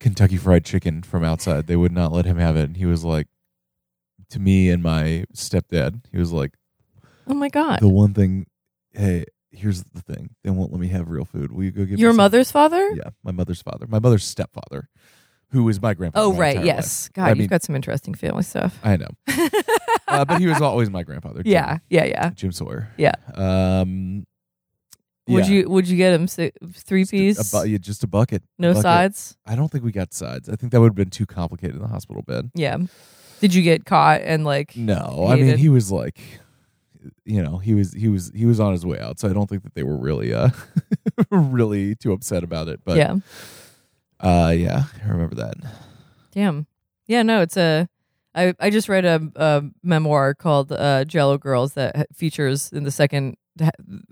Kentucky 0.00 0.36
Fried 0.36 0.64
Chicken 0.64 1.02
from 1.02 1.24
outside. 1.24 1.66
They 1.66 1.76
would 1.76 1.92
not 1.92 2.12
let 2.12 2.24
him 2.26 2.38
have 2.38 2.56
it. 2.56 2.64
And 2.64 2.76
he 2.76 2.86
was 2.86 3.04
like, 3.04 3.26
to 4.30 4.38
me 4.38 4.70
and 4.70 4.82
my 4.82 5.24
stepdad, 5.34 6.02
he 6.12 6.18
was 6.18 6.32
like, 6.32 6.52
Oh 7.26 7.34
my 7.34 7.48
god. 7.48 7.80
the 7.80 7.88
one 7.88 8.14
thing, 8.14 8.46
hey, 8.92 9.24
here's 9.50 9.82
the 9.84 10.00
thing. 10.02 10.30
They 10.44 10.50
won't 10.50 10.70
let 10.70 10.80
me 10.80 10.88
have 10.88 11.08
real 11.08 11.24
food. 11.24 11.52
Will 11.52 11.64
you 11.64 11.70
go 11.70 11.84
get 11.84 11.98
Your 11.98 12.10
some-" 12.10 12.16
mother's 12.18 12.50
father? 12.50 12.90
Yeah, 12.94 13.10
my 13.22 13.32
mother's 13.32 13.62
father. 13.62 13.86
My 13.86 13.98
mother's 13.98 14.24
stepfather, 14.24 14.88
who 15.50 15.64
was 15.64 15.80
my 15.80 15.94
grandfather. 15.94 16.26
Oh 16.26 16.32
my 16.32 16.38
right, 16.38 16.64
yes. 16.64 17.06
life. 17.06 17.12
God, 17.14 17.24
I 17.24 17.28
you've 17.30 17.38
mean, 17.38 17.48
got 17.48 17.62
some 17.62 17.74
interesting 17.74 18.14
family 18.14 18.42
stuff. 18.42 18.78
I 18.84 18.96
know. 18.96 19.08
uh, 20.08 20.24
but 20.24 20.40
he 20.40 20.46
was 20.46 20.60
always 20.60 20.90
my 20.90 21.02
grandfather. 21.02 21.42
Jim- 21.42 21.52
yeah, 21.52 21.78
yeah, 21.90 22.04
yeah. 22.04 22.30
Jim 22.30 22.52
Sawyer. 22.52 22.88
Yeah. 22.96 23.12
Um, 23.34 24.26
Would 25.28 25.46
yeah. 25.46 25.52
you 25.52 25.68
would 25.68 25.86
you 25.88 25.96
get 25.96 26.14
him 26.14 26.26
si- 26.26 26.52
three 26.72 27.02
Just 27.02 27.12
a- 27.12 27.16
piece? 27.16 27.52
Bu- 27.52 27.68
yeah, 27.68 27.78
just 27.78 28.02
a 28.04 28.06
bucket. 28.06 28.42
no 28.58 28.70
bucket. 28.70 28.82
sides. 28.82 29.36
I 29.46 29.54
don't 29.56 29.68
think 29.70 29.84
we 29.84 29.92
got 29.92 30.12
sides. 30.14 30.48
I 30.48 30.56
think 30.56 30.72
that 30.72 30.80
would 30.80 30.88
have 30.90 30.94
been 30.96 31.10
too 31.10 31.26
complicated 31.26 31.76
in 31.76 31.82
the 31.82 31.88
hospital 31.88 32.22
bed. 32.22 32.50
Yeah. 32.54 32.78
Did 33.40 33.54
you 33.54 33.62
get 33.62 33.84
caught 33.84 34.22
and 34.22 34.44
like? 34.44 34.74
No, 34.76 35.26
I 35.28 35.36
mean 35.36 35.58
he 35.58 35.68
was 35.68 35.92
like, 35.92 36.18
you 37.24 37.42
know, 37.42 37.58
he 37.58 37.74
was 37.74 37.92
he 37.92 38.08
was 38.08 38.32
he 38.34 38.46
was 38.46 38.58
on 38.58 38.72
his 38.72 38.84
way 38.86 38.98
out. 38.98 39.20
So 39.20 39.28
I 39.28 39.32
don't 39.32 39.48
think 39.48 39.62
that 39.64 39.74
they 39.74 39.82
were 39.84 39.96
really 39.96 40.32
uh 40.34 40.48
really 41.30 41.94
too 41.94 42.12
upset 42.12 42.42
about 42.42 42.68
it. 42.68 42.80
But 42.84 42.96
yeah. 42.96 43.16
uh, 44.20 44.50
yeah, 44.56 44.84
I 45.04 45.08
remember 45.08 45.36
that. 45.36 45.54
Damn. 46.32 46.66
Yeah. 47.06 47.22
No, 47.22 47.40
it's 47.42 47.56
a. 47.56 47.88
I 48.38 48.54
I 48.60 48.70
just 48.70 48.88
read 48.88 49.04
a, 49.04 49.20
a 49.36 49.64
memoir 49.82 50.34
called 50.34 50.72
uh, 50.72 51.04
Jell-O 51.04 51.38
Girls 51.38 51.74
that 51.74 52.14
features 52.14 52.72
in 52.72 52.84
the 52.84 52.90
second 52.90 53.36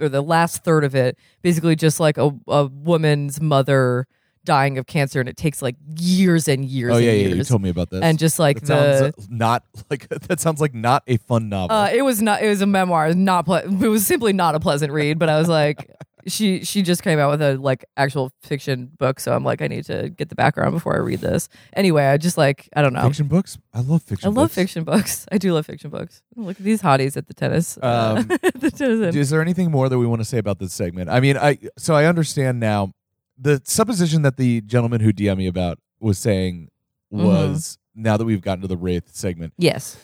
or 0.01 0.09
the 0.09 0.23
last 0.23 0.65
third 0.65 0.85
of 0.85 0.95
it, 0.95 1.17
basically 1.43 1.77
just 1.77 2.01
like 2.01 2.19
a 2.19 2.31
a 2.49 2.67
woman's 2.67 3.41
mother 3.41 4.07
dying 4.45 4.79
of 4.79 4.87
cancer, 4.87 5.21
and 5.21 5.29
it 5.29 5.37
takes 5.37 5.61
like 5.61 5.77
years 5.99 6.49
and 6.49 6.65
years. 6.65 6.93
oh 6.93 6.97
and 6.97 7.05
yeah, 7.05 7.13
yeah, 7.13 7.29
years. 7.29 7.39
you 7.39 7.45
told 7.45 7.63
me 7.63 7.69
about 7.69 7.91
this. 7.91 8.03
and 8.03 8.19
just 8.19 8.39
like 8.39 8.61
that 8.61 8.67
the 8.67 8.99
sounds 8.99 9.19
uh, 9.19 9.27
not 9.29 9.65
like 9.91 10.09
that 10.29 10.41
sounds 10.41 10.61
like 10.61 10.75
not 10.75 11.03
a 11.07 11.19
fun 11.19 11.49
novel. 11.49 11.77
Uh, 11.77 11.91
it 11.93 12.03
was 12.03 12.23
not. 12.23 12.43
It 12.43 12.49
was 12.49 12.63
a 12.63 12.67
memoir. 12.67 13.13
Not. 13.13 13.45
Ple- 13.45 13.57
it 13.57 13.89
was 13.89 14.07
simply 14.07 14.33
not 14.33 14.55
a 14.55 14.61
pleasant 14.61 14.93
read. 14.93 15.19
But 15.19 15.29
I 15.29 15.39
was 15.39 15.49
like, 15.49 15.91
she 16.27 16.65
she 16.65 16.83
just 16.83 17.03
came 17.03 17.19
out 17.19 17.31
with 17.31 17.41
a 17.43 17.57
like 17.57 17.85
actual 17.97 18.33
fiction 18.43 18.91
book. 18.99 19.21
So 19.21 19.33
I'm 19.33 19.45
like, 19.45 19.63
I 19.63 19.69
need 19.69 19.85
to 19.87 20.09
get 20.11 20.29
the 20.29 20.35
background 20.35 20.73
before 20.73 20.95
I 20.95 20.99
read 20.99 21.21
this. 21.21 21.49
Anyway, 21.75 22.05
I 22.05 22.17
just 22.17 22.37
like 22.37 22.69
I 22.75 22.83
don't 22.83 22.93
know. 22.93 23.03
fiction 23.03 23.27
books. 23.29 23.59
I 23.73 23.81
love 23.81 24.03
fiction 24.03 24.27
I 24.27 24.31
love 24.31 24.47
books. 24.49 24.55
fiction 24.55 24.85
books. 24.85 25.27
I 25.33 25.39
do 25.39 25.53
love 25.55 25.67
fiction 25.67 25.91
books. 25.91 26.23
Look 26.35 26.59
at 26.59 26.65
these 26.65 26.83
hotties 26.83 27.17
at 27.17 27.27
the 27.29 27.35
tennis. 27.35 27.79
uh, 27.79 28.17
Um, 28.19 28.27
the 28.55 28.71
tennis. 28.75 29.15
Is 29.15 29.31
there 29.31 29.41
anything 29.43 29.71
more 29.71 29.89
that 29.89 29.99
we 29.99 30.07
want 30.07 30.21
to 30.21 30.25
say 30.25 30.39
about 30.39 30.59
this 30.59 30.73
segment? 30.73 31.11
I 31.11 31.21
mean, 31.21 31.37
I 31.37 31.59
so 31.79 31.95
I 31.95 32.07
understand 32.07 32.59
now 32.61 32.93
the 33.39 33.61
supposition 33.65 34.23
that 34.23 34.37
the 34.37 34.63
gentleman 34.63 35.01
who 35.01 35.13
DM 35.13 35.37
me 35.39 35.47
about 35.47 35.79
was 36.01 36.19
saying 36.19 36.71
Mm-hmm. 37.15 37.25
was 37.25 37.79
now 37.95 38.17
that 38.17 38.25
we've 38.25 38.41
gotten 38.43 38.63
to 38.63 38.67
the 38.69 38.77
wraith 38.77 39.15
segment, 39.15 39.53
yes. 39.59 39.97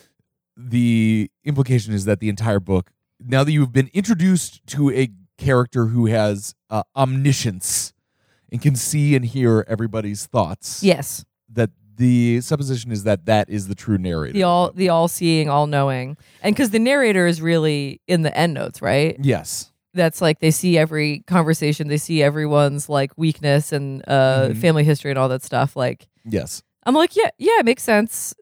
the 0.57 1.29
implication 1.45 1.93
is 1.93 2.05
that 2.05 2.21
the 2.21 2.29
entire 2.29 2.61
book, 2.61 2.93
now 3.21 3.43
that 3.43 3.51
you've 3.51 3.73
been 3.73 3.91
introduced 3.93 4.65
to 4.69 4.91
a 4.91 5.09
character 5.43 5.87
who 5.87 6.07
has 6.07 6.55
uh, 6.71 6.83
omniscience 6.97 7.93
and 8.51 8.61
can 8.61 8.77
see 8.77 9.15
and 9.17 9.25
hear 9.25 9.65
everybody's 9.69 10.27
thoughts, 10.27 10.83
Yes. 10.83 11.25
that 11.51 11.71
the 11.97 12.41
supposition 12.41 12.91
is 12.91 13.05
that 13.05 13.27
that 13.27 13.49
is 13.51 13.69
the 13.69 13.75
true 13.75 13.99
narrator. 13.99 14.33
The 14.33 14.43
all 14.45 14.73
the 14.73 14.89
all 14.89 15.09
seeing, 15.09 15.49
all 15.49 15.67
knowing, 15.67 16.17
and 16.43 16.55
because 16.55 16.71
the 16.71 16.79
narrator 16.79 17.27
is 17.27 17.41
really 17.43 18.01
in 18.09 18.23
the 18.23 18.37
end 18.37 18.55
notes, 18.55 18.81
right? 18.83 19.17
yes. 19.21 19.69
that's 19.95 20.23
like 20.23 20.39
they 20.41 20.51
see 20.51 20.79
every 20.79 21.19
conversation, 21.27 21.89
they 21.89 21.99
see 21.99 22.23
everyone's 22.23 22.89
like 22.89 23.13
weakness 23.19 23.73
and 23.73 24.03
uh, 24.09 24.49
Mhm. 24.49 24.57
family 24.57 24.85
history 24.85 25.11
and 25.11 25.19
all 25.19 25.29
that 25.29 25.43
stuff. 25.43 25.77
Like 25.77 26.09
Yes. 26.25 26.63
I'm 26.87 26.95
like, 26.95 27.15
yeah, 27.15 27.29
yeah, 27.39 27.59
it 27.61 27.67
makes 27.67 27.83
sense. 27.83 28.33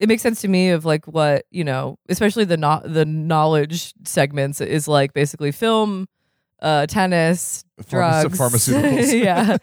It 0.00 0.08
makes 0.08 0.20
sense 0.22 0.40
to 0.40 0.48
me 0.48 0.70
of 0.70 0.84
like 0.84 1.04
what 1.06 1.46
you 1.52 1.62
know, 1.62 1.96
especially 2.08 2.44
the 2.44 2.56
no- 2.56 2.82
the 2.84 3.04
knowledge 3.04 3.94
segments 4.04 4.60
is 4.60 4.88
like 4.88 5.12
basically 5.14 5.52
film, 5.52 6.08
uh, 6.64 6.86
tennis, 6.86 7.64
Pharma- 7.82 7.88
drugs, 8.24 8.38
pharmaceuticals. 8.40 9.22
yeah, 9.24 9.56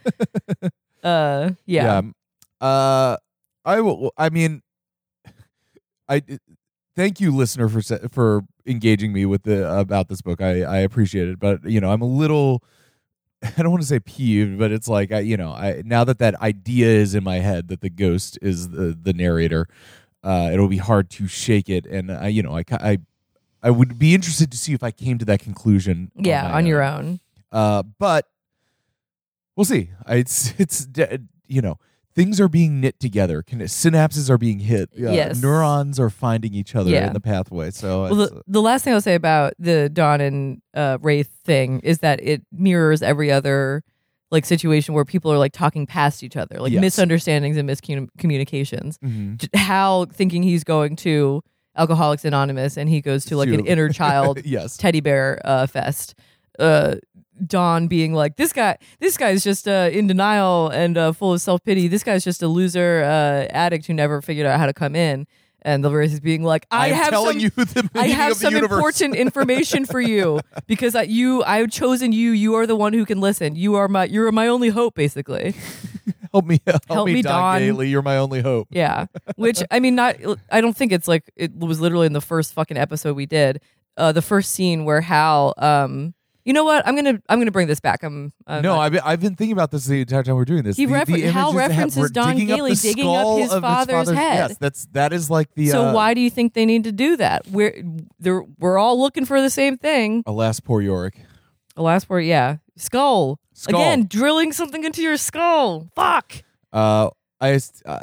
uh, 1.03 1.51
yeah, 1.65 2.01
Uh, 2.61 3.17
I 3.65 3.81
will. 3.81 4.13
I 4.17 4.29
mean, 4.29 4.61
I 6.07 6.21
thank 6.95 7.19
you, 7.19 7.35
listener, 7.35 7.67
for 7.69 7.81
se- 7.81 8.07
for 8.11 8.43
engaging 8.65 9.13
me 9.13 9.25
with 9.25 9.43
the 9.43 9.77
about 9.79 10.07
this 10.09 10.21
book. 10.21 10.41
I 10.41 10.61
I 10.63 10.77
appreciate 10.77 11.27
it, 11.27 11.39
but 11.39 11.63
you 11.65 11.79
know, 11.81 11.91
I'm 11.91 12.01
a 12.01 12.05
little. 12.07 12.63
I 13.43 13.63
don't 13.63 13.71
want 13.71 13.81
to 13.81 13.87
say 13.87 13.99
peeved, 13.99 14.59
but 14.59 14.71
it's 14.71 14.87
like 14.87 15.11
I, 15.11 15.19
you 15.19 15.35
know, 15.35 15.51
I 15.51 15.81
now 15.83 16.03
that 16.03 16.19
that 16.19 16.35
idea 16.41 16.87
is 16.87 17.15
in 17.15 17.23
my 17.23 17.39
head 17.39 17.69
that 17.69 17.81
the 17.81 17.89
ghost 17.89 18.37
is 18.41 18.69
the 18.69 18.95
the 18.99 19.13
narrator, 19.13 19.67
uh, 20.23 20.49
it'll 20.53 20.67
be 20.67 20.77
hard 20.77 21.09
to 21.11 21.27
shake 21.27 21.67
it, 21.67 21.87
and 21.87 22.11
I, 22.11 22.27
you 22.27 22.43
know, 22.43 22.55
I, 22.55 22.63
I, 22.71 22.97
I 23.63 23.69
would 23.69 23.97
be 23.99 24.13
interested 24.15 24.51
to 24.51 24.57
see 24.57 24.73
if 24.73 24.83
I 24.83 24.91
came 24.91 25.17
to 25.19 25.25
that 25.25 25.39
conclusion. 25.41 26.11
yeah, 26.15 26.43
my 26.43 26.53
on 26.57 26.65
your 26.65 26.81
own. 26.83 27.19
Uh, 27.51 27.83
but 27.83 28.27
we'll 29.55 29.65
see. 29.65 29.89
It's 30.07 30.53
it's 30.59 30.87
you 31.47 31.61
know 31.61 31.77
things 32.13 32.41
are 32.41 32.49
being 32.49 32.81
knit 32.81 32.99
together. 32.99 33.41
Synapses 33.43 34.29
are 34.29 34.37
being 34.37 34.59
hit. 34.59 34.89
Uh, 34.93 35.11
Yes. 35.11 35.41
Neurons 35.41 35.97
are 35.99 36.09
finding 36.09 36.53
each 36.53 36.75
other 36.75 36.89
Yeah. 36.91 37.07
in 37.07 37.13
the 37.13 37.21
pathway. 37.21 37.71
So 37.71 38.01
Well, 38.03 38.15
the, 38.15 38.41
the 38.47 38.61
last 38.61 38.83
thing 38.83 38.93
I'll 38.93 38.99
say 39.01 39.15
about 39.15 39.53
the 39.57 39.87
Don 39.89 40.19
and 40.19 40.61
uh, 40.73 40.97
Wraith 41.01 41.29
thing 41.45 41.79
is 41.81 41.99
that 41.99 42.21
it 42.21 42.41
mirrors 42.51 43.01
every 43.01 43.31
other 43.31 43.83
like 44.29 44.45
situation 44.45 44.93
where 44.93 45.05
people 45.05 45.31
are 45.31 45.37
like 45.37 45.53
talking 45.53 45.85
past 45.85 46.21
each 46.23 46.35
other, 46.35 46.57
like 46.59 46.71
Yes. 46.73 46.81
misunderstandings 46.81 47.55
and 47.57 47.69
miscommunications. 47.69 48.97
Mhm. 48.99 49.37
J- 49.37 49.47
Hal 49.53 50.05
thinking 50.05 50.43
he's 50.43 50.63
going 50.65 50.95
to 50.97 51.41
Alcoholics 51.75 52.25
Anonymous 52.25 52.77
and 52.77 52.89
he 52.89 53.01
goes 53.01 53.25
to 53.25 53.37
like 53.37 53.49
an 53.49 53.65
inner 53.65 53.89
child 53.89 54.39
yes. 54.45 54.77
teddy 54.77 54.99
bear 54.99 55.41
uh, 55.45 55.67
fest. 55.67 56.15
Uh, 56.59 56.95
Don 57.45 57.87
being 57.87 58.13
like, 58.13 58.35
this 58.35 58.53
guy, 58.53 58.77
this 58.99 59.17
guy's 59.17 59.43
just 59.43 59.67
uh, 59.67 59.89
in 59.91 60.05
denial 60.05 60.69
and 60.69 60.97
uh, 60.97 61.11
full 61.11 61.33
of 61.33 61.41
self 61.41 61.63
pity. 61.63 61.87
This 61.87 62.03
guy's 62.03 62.23
just 62.23 62.43
a 62.43 62.47
loser 62.47 63.01
uh, 63.03 63.51
addict 63.51 63.87
who 63.87 63.93
never 63.93 64.21
figured 64.21 64.45
out 64.45 64.59
how 64.59 64.67
to 64.67 64.73
come 64.73 64.95
in. 64.95 65.25
And 65.63 65.83
the 65.83 65.91
Wraith 65.91 66.13
is 66.13 66.19
being 66.19 66.43
like, 66.43 66.65
I, 66.71 66.87
am 66.87 66.95
have 66.95 67.09
telling 67.09 67.39
some, 67.39 67.39
you 67.39 67.49
the 67.65 67.89
I 67.95 68.07
have 68.07 68.35
some 68.35 68.53
universe. 68.53 68.77
important 68.77 69.15
information 69.15 69.85
for 69.85 70.01
you 70.01 70.39
because 70.65 70.95
I, 70.95 71.03
you, 71.03 71.43
I've 71.43 71.69
chosen 71.69 72.11
you. 72.11 72.31
You 72.31 72.55
are 72.55 72.65
the 72.65 72.75
one 72.75 72.93
who 72.93 73.05
can 73.05 73.19
listen. 73.19 73.55
You 73.55 73.75
are 73.75 73.87
my, 73.87 74.05
you're 74.05 74.31
my 74.31 74.47
only 74.47 74.69
hope, 74.69 74.95
basically. 74.95 75.55
Help 76.33 76.45
me, 76.45 76.59
help, 76.67 76.81
Help 76.87 77.07
me, 77.07 77.15
me, 77.15 77.21
Don, 77.21 77.33
Don. 77.33 77.59
Gately. 77.59 77.89
You're 77.89 78.01
my 78.01 78.17
only 78.17 78.41
hope. 78.41 78.67
Yeah. 78.71 79.05
Which 79.35 79.61
I 79.69 79.79
mean, 79.79 79.95
not. 79.95 80.15
I 80.49 80.61
don't 80.61 80.75
think 80.75 80.91
it's 80.91 81.07
like 81.07 81.29
it 81.35 81.55
was 81.55 81.79
literally 81.81 82.07
in 82.07 82.13
the 82.13 82.21
first 82.21 82.53
fucking 82.53 82.77
episode 82.77 83.15
we 83.15 83.25
did. 83.25 83.61
Uh, 83.97 84.11
the 84.11 84.21
first 84.21 84.51
scene 84.51 84.85
where 84.85 85.01
Hal. 85.01 85.53
Um, 85.57 86.13
you 86.43 86.53
know 86.53 86.63
what? 86.63 86.87
I'm 86.87 86.95
gonna 86.95 87.21
I'm 87.29 87.39
gonna 87.39 87.51
bring 87.51 87.67
this 87.67 87.79
back. 87.79 88.01
I'm 88.03 88.31
uh, 88.47 88.61
no, 88.61 88.75
not- 88.75 88.81
I've 88.81 88.91
been, 88.93 89.01
I've 89.03 89.19
been 89.21 89.35
thinking 89.35 89.53
about 89.53 89.69
this 89.69 89.85
the 89.85 90.01
entire 90.01 90.23
time 90.23 90.35
we're 90.35 90.45
doing 90.45 90.63
this. 90.63 90.75
He 90.77 90.85
The- 90.85 91.05
the 91.05 91.31
Hal 91.31 91.53
references 91.53 92.09
Don 92.11 92.33
digging 92.35 92.51
up 92.51 92.57
Gately 92.57 92.73
the 92.73 92.81
digging 92.81 93.15
up 93.15 93.37
his 93.37 93.51
of 93.53 93.61
father's 93.61 94.09
head. 94.09 94.49
Yes, 94.49 94.57
that's 94.57 94.85
that 94.93 95.13
is 95.13 95.29
like 95.29 95.53
the. 95.53 95.67
so 95.67 95.87
uh, 95.89 95.93
why 95.93 96.13
do 96.13 96.21
you 96.21 96.31
think 96.31 96.53
they 96.53 96.65
need 96.65 96.85
to 96.85 96.91
do 96.91 97.17
that? 97.17 97.47
We're 97.47 97.83
they're, 98.19 98.43
we're 98.57 98.79
all 98.79 98.99
looking 98.99 99.25
for 99.25 99.39
the 99.41 99.49
same 99.51 99.77
thing. 99.77 100.23
Alas, 100.25 100.59
poor 100.59 100.81
Yorick. 100.81 101.15
Last 101.75 102.09
word, 102.09 102.21
yeah, 102.21 102.57
skull. 102.75 103.39
Skull. 103.53 103.79
Again, 103.81 104.05
drilling 104.07 104.51
something 104.53 104.83
into 104.83 105.01
your 105.01 105.17
skull. 105.17 105.89
Fuck. 105.95 106.43
Uh, 106.73 107.09
I. 107.39 107.59
Uh, 107.85 107.99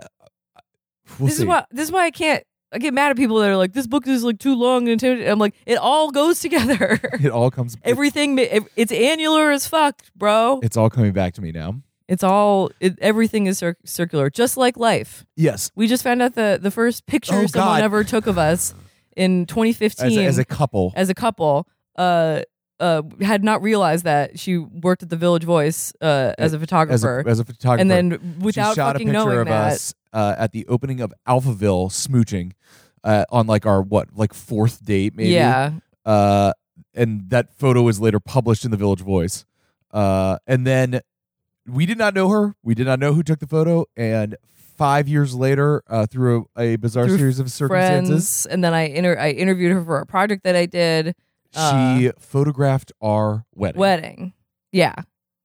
we'll 1.19 1.29
this 1.29 1.37
see. 1.39 1.43
is 1.43 1.47
why 1.47 1.65
this 1.71 1.85
is 1.85 1.93
why 1.93 2.05
I 2.05 2.11
can't. 2.11 2.45
I 2.71 2.77
get 2.79 2.93
mad 2.93 3.11
at 3.11 3.17
people 3.17 3.39
that 3.39 3.49
are 3.49 3.57
like, 3.57 3.73
this 3.73 3.87
book 3.87 4.07
is 4.07 4.23
like 4.23 4.39
too 4.39 4.55
long 4.55 4.83
and 4.83 4.91
intimidating. 4.91 5.31
I'm 5.33 5.39
like, 5.39 5.55
it 5.65 5.79
all 5.79 6.11
goes 6.11 6.39
together. 6.47 7.01
it 7.15 7.31
all 7.31 7.51
comes. 7.51 7.79
Everything, 7.83 8.39
it- 8.39 8.63
it's 8.77 8.93
annular 8.93 9.51
as 9.51 9.67
fuck, 9.67 10.03
bro. 10.15 10.61
it's 10.63 10.77
all 10.77 10.91
coming 10.91 11.13
back 11.13 11.33
to 11.35 11.41
me 11.41 11.51
now. 11.51 11.77
It's 12.09 12.23
all, 12.23 12.71
it, 12.81 12.99
everything 13.01 13.47
is 13.47 13.57
cir- 13.59 13.77
circular, 13.87 14.29
just 14.29 14.57
like 14.59 14.77
life. 14.77 15.25
Yes, 15.37 15.71
We 15.77 15.87
just 15.87 16.03
found 16.03 16.21
out 16.23 16.35
the 16.35 16.59
the 16.61 16.71
first 16.71 17.07
picture 17.07 17.35
Oh, 17.35 17.47
someone 17.47 17.79
God. 17.79 17.83
ever 17.83 18.05
took 18.05 18.27
of 18.27 18.37
us 18.39 18.75
in 19.17 19.45
2015 19.47 20.07
as 20.07 20.17
a, 20.17 20.25
as 20.27 20.39
a 20.39 20.45
couple. 20.45 20.93
as 20.95 21.09
a 21.09 21.15
couple. 21.15 21.67
Uh, 21.97 22.43
uh, 22.81 23.03
had 23.21 23.43
not 23.45 23.63
realized 23.63 24.05
that 24.05 24.39
she 24.39 24.57
worked 24.59 25.03
at 25.03 25.09
the 25.11 25.17
Village 25.17 25.45
Voice 25.45 25.93
uh, 26.01 26.33
as 26.39 26.53
a 26.53 26.57
as 26.57 26.61
photographer, 26.61 27.21
a, 27.21 27.31
as 27.31 27.41
a 27.41 27.45
photographer. 27.45 27.81
and 27.81 27.91
then 27.91 28.39
without 28.41 28.71
she 28.71 28.75
shot 28.77 28.91
a 28.91 28.93
fucking 28.99 29.09
picture 29.09 29.25
knowing 29.25 29.39
of 29.41 29.47
that, 29.49 29.73
us 29.73 29.95
uh, 30.13 30.35
at 30.39 30.53
the 30.53 30.67
opening 30.69 31.01
of 31.01 31.13
Alphaville 31.27 31.91
smooching 31.91 32.53
uh, 33.05 33.25
on 33.31 33.47
like 33.47 33.67
our 33.67 33.83
what 33.83 34.09
like 34.15 34.33
fourth 34.35 34.85
date 34.85 35.15
maybe. 35.17 35.31
yeah, 35.31 35.73
Uh, 36.05 36.53
and 36.95 37.29
that 37.31 37.53
photo 37.55 37.83
was 37.83 38.01
later 38.01 38.21
published 38.21 38.65
in 38.65 38.71
the 38.71 38.77
Village 38.77 39.01
Voice. 39.01 39.45
Uh, 39.93 40.39
and 40.47 40.67
then 40.67 41.01
we 41.67 41.87
did 41.87 41.99
not 41.99 42.15
know 42.15 42.29
her. 42.29 42.55
We 42.63 42.75
did 42.75 42.87
not 42.87 42.99
know 42.99 43.13
who 43.13 43.23
took 43.23 43.39
the 43.41 43.47
photo. 43.47 43.85
And 43.97 44.37
five 44.77 45.09
years 45.09 45.35
later, 45.35 45.83
uh, 45.89 46.07
through 46.07 46.49
a, 46.57 46.63
a 46.75 46.77
bizarre 46.77 47.07
Through 47.07 47.19
series 47.19 47.39
of 47.41 47.51
circumstances, 47.51 48.43
friends, 48.43 48.47
and 48.47 48.63
then 48.65 48.73
I 48.75 48.83
inter- 48.89 49.19
I 49.19 49.31
interviewed 49.31 49.73
her 49.73 49.85
for 49.85 49.99
a 49.99 50.07
project 50.07 50.45
that 50.45 50.55
I 50.57 50.67
did. 50.67 51.15
She 51.53 52.11
photographed 52.19 52.93
our 53.01 53.45
wedding. 53.55 53.81
wedding. 53.81 54.33
Yeah, 54.73 54.95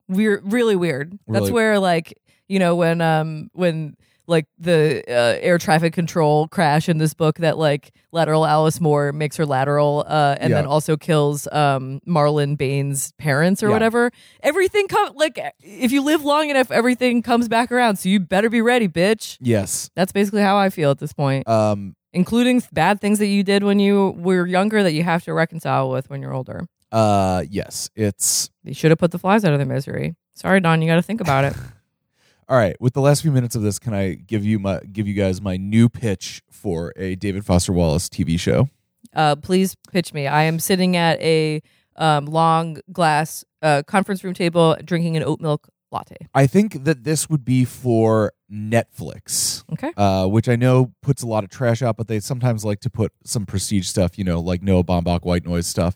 We're 0.08 0.41
really 0.43 0.76
weird. 0.76 1.18
That's 1.28 1.49
where 1.49 1.80
like 1.80 2.14
you 2.47 2.60
know 2.60 2.76
when 2.76 3.01
um 3.01 3.49
when 3.54 3.95
like 4.26 4.45
the 4.58 5.04
uh, 5.08 5.38
air 5.41 5.58
traffic 5.58 5.91
control 5.91 6.47
crash 6.47 6.88
in 6.88 6.97
this 6.97 7.14
book 7.14 7.39
that 7.39 7.58
like 7.58 7.91
lateral 8.14 8.45
Alice 8.45 8.80
Moore 8.80 9.12
makes 9.12 9.36
her 9.36 9.45
lateral 9.45 10.06
uh, 10.08 10.38
and 10.39 10.54
then 10.54 10.66
also 10.66 10.95
kills 10.95 11.45
um 11.51 11.99
Marlon 12.08 12.58
Bain's 12.58 13.12
parents 13.18 13.62
or 13.64 13.68
Yeah. 13.68 13.74
whatever. 13.74 14.12
Everything 14.41 14.88
come 14.88 15.14
like 15.16 15.38
if 15.62 15.91
you 15.91 16.01
live 16.01 16.24
long 16.24 16.49
enough, 16.49 16.72
everything 16.72 17.22
comes 17.22 17.49
back 17.49 17.70
around. 17.72 17.97
So 17.97 18.08
you 18.10 18.20
better 18.22 18.49
be 18.49 18.62
ready, 18.62 18.88
bitch. 18.88 19.38
Yes. 19.41 19.89
That's 19.95 20.12
basically 20.14 20.41
how 20.41 20.58
I 20.58 20.70
feel 20.70 20.91
at 20.91 20.99
this 20.99 21.14
point, 21.14 21.47
Um. 21.47 21.95
Including 22.14 22.64
bad 22.72 23.01
things 23.01 23.20
that 23.20 23.28
you 23.28 23.43
did 23.43 23.64
when 23.64 23.80
you 23.80 24.11
were 24.18 24.45
younger 24.45 24.84
that 24.84 24.93
you 24.93 25.03
have 25.03 25.24
to 25.24 25.34
reconcile 25.34 25.89
with 25.89 26.09
when 26.09 26.22
you're 26.22 26.34
older. 26.34 26.68
Uh. 26.91 27.43
Yes. 27.49 27.89
It's 27.95 28.49
You 28.64 28.74
should 28.74 28.91
have 28.91 28.99
put 28.99 29.11
the 29.11 29.20
flies 29.20 29.43
out 29.43 29.53
of 29.53 29.59
their 29.59 29.66
misery. 29.66 30.16
Sorry, 30.36 30.59
Don, 30.59 30.82
you 30.82 30.88
got 30.88 30.95
to 30.95 31.01
think 31.01 31.22
about 31.22 31.43
it. 31.43 31.55
all 32.49 32.57
right. 32.57 32.80
With 32.80 32.93
the 32.93 33.01
last 33.01 33.22
few 33.22 33.32
minutes 33.32 33.55
of 33.55 33.61
this, 33.61 33.80
can 33.80 33.93
I 33.93 34.14
give 34.14 34.45
you 34.45 34.59
my 34.59 34.80
give 34.91 35.07
you 35.07 35.14
guys 35.14 35.41
my 35.41 35.57
new 35.57 35.89
pitch 35.89 36.41
for 36.49 36.93
a 36.95 37.16
David 37.16 37.45
Foster 37.45 37.74
Wallace 37.74 38.09
TV 38.09 38.39
show? 38.39 38.70
Uh, 39.14 39.36
please 39.36 39.76
pitch 39.91 40.14
me. 40.14 40.28
I 40.28 40.43
am 40.43 40.59
sitting 40.59 40.95
at 40.95 41.20
a 41.22 41.61
um, 41.95 42.26
long 42.26 42.80
glass 42.91 43.43
uh, 43.61 43.84
conference 43.86 44.24
room 44.24 44.34
table 44.34 44.76
drinking 44.84 45.18
an 45.18 45.24
oat 45.24 45.39
milk 45.39 45.70
latte. 45.94 46.16
I 46.34 46.48
think 46.48 46.84
that 46.86 47.04
this 47.04 47.30
would 47.30 47.46
be 47.46 47.64
for 47.66 48.34
Netflix. 48.52 49.64
Okay. 49.72 49.91
uh, 49.98 50.26
which 50.28 50.50
I 50.50 50.56
know 50.56 50.94
puts 51.02 51.24
a 51.24 51.28
lot 51.28 51.44
of 51.44 51.50
trash 51.50 51.82
out, 51.82 51.98
but 51.98 52.08
they 52.08 52.20
sometimes 52.20 52.66
like 52.66 52.80
to 52.82 52.89
put 52.89 53.12
some 53.24 53.46
prestige 53.46 53.88
stuff, 53.88 54.18
you 54.18 54.24
know, 54.24 54.39
like 54.39 54.62
Noah 54.62 54.84
Baumbach 54.84 55.24
white 55.24 55.46
noise 55.46 55.68
stuff. 55.68 55.96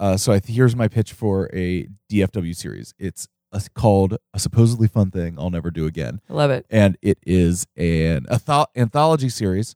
Uh, 0.00 0.16
so 0.16 0.32
I 0.32 0.38
th- 0.38 0.54
here's 0.54 0.76
my 0.76 0.88
pitch 0.88 1.12
for 1.12 1.48
a 1.52 1.88
DFW 2.10 2.54
series. 2.54 2.94
It's 2.98 3.26
a, 3.52 3.62
called 3.74 4.18
a 4.34 4.38
supposedly 4.38 4.88
fun 4.88 5.10
thing 5.10 5.36
I'll 5.38 5.50
never 5.50 5.70
do 5.70 5.86
again, 5.86 6.20
I 6.28 6.32
love 6.34 6.50
it. 6.50 6.66
and 6.70 6.96
it 7.02 7.18
is 7.26 7.66
an 7.76 8.26
atho- 8.30 8.66
anthology 8.76 9.28
series, 9.30 9.74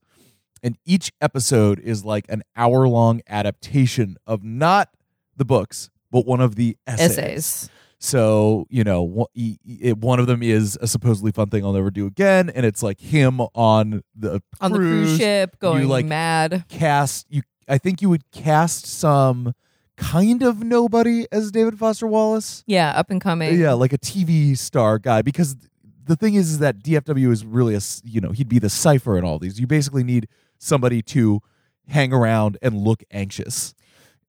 and 0.63 0.77
each 0.85 1.11
episode 1.21 1.81
is 1.81 2.05
like 2.05 2.27
an 2.29 2.43
hour 2.55 2.87
long 2.87 3.23
adaptation 3.29 4.17
of 4.27 4.45
not 4.45 4.91
the 5.37 5.45
books, 5.45 5.91
but 6.11 6.27
one 6.27 6.41
of 6.41 6.55
the 6.55 6.77
essays. 6.87 7.19
Essays. 7.19 7.71
So 8.05 8.67
you 8.69 8.83
know, 8.83 9.05
one, 9.05 10.19
of 10.19 10.27
them 10.27 10.43
is 10.43 10.77
a 10.83 10.89
supposedly 10.89 11.31
fun 11.31 11.51
thing 11.51 11.65
I'll 11.65 11.73
never 11.73 11.93
do 11.93 12.09
again, 12.09 12.51
and 12.51 12.67
it's 12.67 12.83
like 12.83 12.99
him 12.99 13.41
on 13.55 14.03
the 14.17 14.43
On 14.61 14.73
the 14.73 14.79
cruise 14.79 15.17
ship, 15.17 15.61
going 15.61 15.87
like, 15.87 16.05
mad. 16.05 16.65
Cast 16.69 17.29
you, 17.31 17.43
I 17.69 17.79
think 17.79 18.03
you 18.03 18.11
would 18.11 18.29
cast 18.33 18.87
some 18.87 19.55
kind 19.97 20.43
of 20.43 20.65
nobody 20.65 21.29
as 21.31 21.53
David 21.53 21.79
Foster 21.79 22.09
Wallace. 22.09 22.65
Yeah, 22.67 22.91
up 22.91 23.09
and 23.11 23.21
coming. 23.21 23.57
Yeah, 23.57 23.75
like 23.75 23.93
a 23.93 23.99
TV 23.99 24.59
star 24.59 24.99
guy. 24.99 25.23
Because 25.23 25.57
the 26.05 26.17
thing 26.17 26.35
is, 26.35 26.51
is 26.51 26.59
that 26.59 26.83
DFW 26.83 27.31
is 27.31 27.45
really 27.45 27.77
a, 27.77 27.81
you 28.03 28.21
know 28.21 28.33
he'd 28.33 28.49
be 28.49 28.59
the 28.59 28.69
cipher 28.69 29.17
in 29.17 29.25
all 29.25 29.39
these. 29.39 29.61
You 29.61 29.69
basically 29.69 30.03
need 30.03 30.27
somebody 30.59 31.03
to 31.03 31.41
hang 31.87 32.13
around 32.13 32.59
and 32.63 32.77
look 32.77 33.05
anxious. 33.13 33.75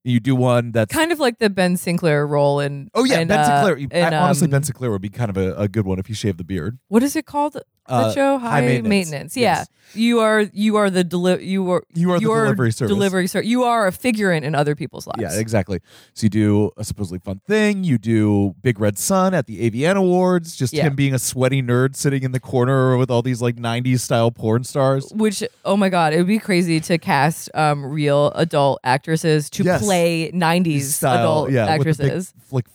You 0.04 0.20
do 0.20 0.36
one 0.36 0.72
that's 0.74 0.94
Kind 0.94 1.12
of 1.14 1.20
like 1.20 1.40
the 1.40 1.50
Ben 1.50 1.78
Sinclair 1.78 2.28
role 2.28 2.60
in. 2.60 2.90
Oh 2.94 3.06
yeah, 3.06 3.20
in, 3.20 3.28
Ben 3.30 3.40
uh, 3.40 3.46
Sinclair. 3.66 3.76
in, 3.78 4.14
I- 4.14 4.18
honestly, 4.18 4.46
um, 4.46 4.52
Ben 4.52 4.64
Sinclair 4.64 4.92
would 4.92 5.02
be 5.02 5.10
kind 5.10 5.30
of 5.30 5.38
a, 5.38 5.56
a 5.56 5.68
good 5.70 5.86
one 5.86 5.98
if 6.00 6.08
he 6.08 6.14
shaved 6.14 6.38
the 6.38 6.44
beard. 6.44 6.78
What 6.90 7.04
is 7.04 7.16
it 7.16 7.26
called? 7.26 7.58
Uh, 7.86 8.08
That 8.08 8.14
show 8.14 8.38
High 8.38 8.80
Maintenance. 8.82 9.36
Yeah, 9.36 9.58
Yes. 9.60 9.68
you 9.94 10.20
are. 10.22 10.42
You 10.54 10.78
are 10.78 10.90
the 10.90 11.04
deli- 11.04 11.44
You 11.46 11.70
are. 11.70 11.84
You 11.94 12.12
are 12.12 12.18
the 12.18 12.22
your 12.24 12.44
delivery 12.46 12.72
service. 12.72 12.94
Delivery 12.96 13.28
service. 13.28 13.48
You 13.50 13.64
are 13.64 13.88
a 13.88 13.92
figurant 13.92 14.44
in 14.44 14.56
other 14.56 14.74
people's 14.74 15.06
lives. 15.06 15.20
Yeah, 15.20 15.38
exactly. 15.40 15.82
So 16.14 16.24
you 16.26 16.30
do 16.30 16.72
a 16.78 16.86
supposedly 16.86 17.20
fun 17.20 17.42
thing. 17.46 17.84
You 17.84 17.98
do 17.98 18.56
Big 18.62 18.80
Red 18.80 18.98
Son 18.98 19.34
at 19.34 19.48
the 19.48 19.70
AVN 19.70 19.98
Awards. 19.98 20.56
Just 20.56 20.74
Yeah. 20.74 20.84
him 20.84 20.96
being 20.96 21.14
a 21.14 21.20
sweaty 21.20 21.62
nerd 21.62 21.98
sitting 21.98 22.24
in 22.24 22.32
the 22.32 22.40
corner 22.40 22.96
with 22.96 23.12
all 23.12 23.22
these 23.22 23.42
like 23.42 23.58
'90s 23.58 24.00
style 24.02 24.32
porn 24.32 24.64
stars. 24.64 25.12
Which 25.14 25.44
oh 25.66 25.76
my 25.76 25.90
god, 25.90 26.14
it 26.14 26.18
would 26.18 26.28
be 26.28 26.40
crazy 26.40 26.80
to 26.80 26.98
cast 26.98 27.50
um, 27.54 27.84
real 27.86 28.32
adult 28.36 28.80
actresses 28.86 29.50
to 29.50 29.64
Yes. 29.64 29.84
play 29.84 30.32
'90s 30.34 30.84
Style, 30.94 31.18
adult 31.20 31.52
yeah, 31.52 31.76
with 31.78 31.98
the 31.98 32.04
big, 32.04 32.12
actresses. 32.14 32.34
like 32.50 32.66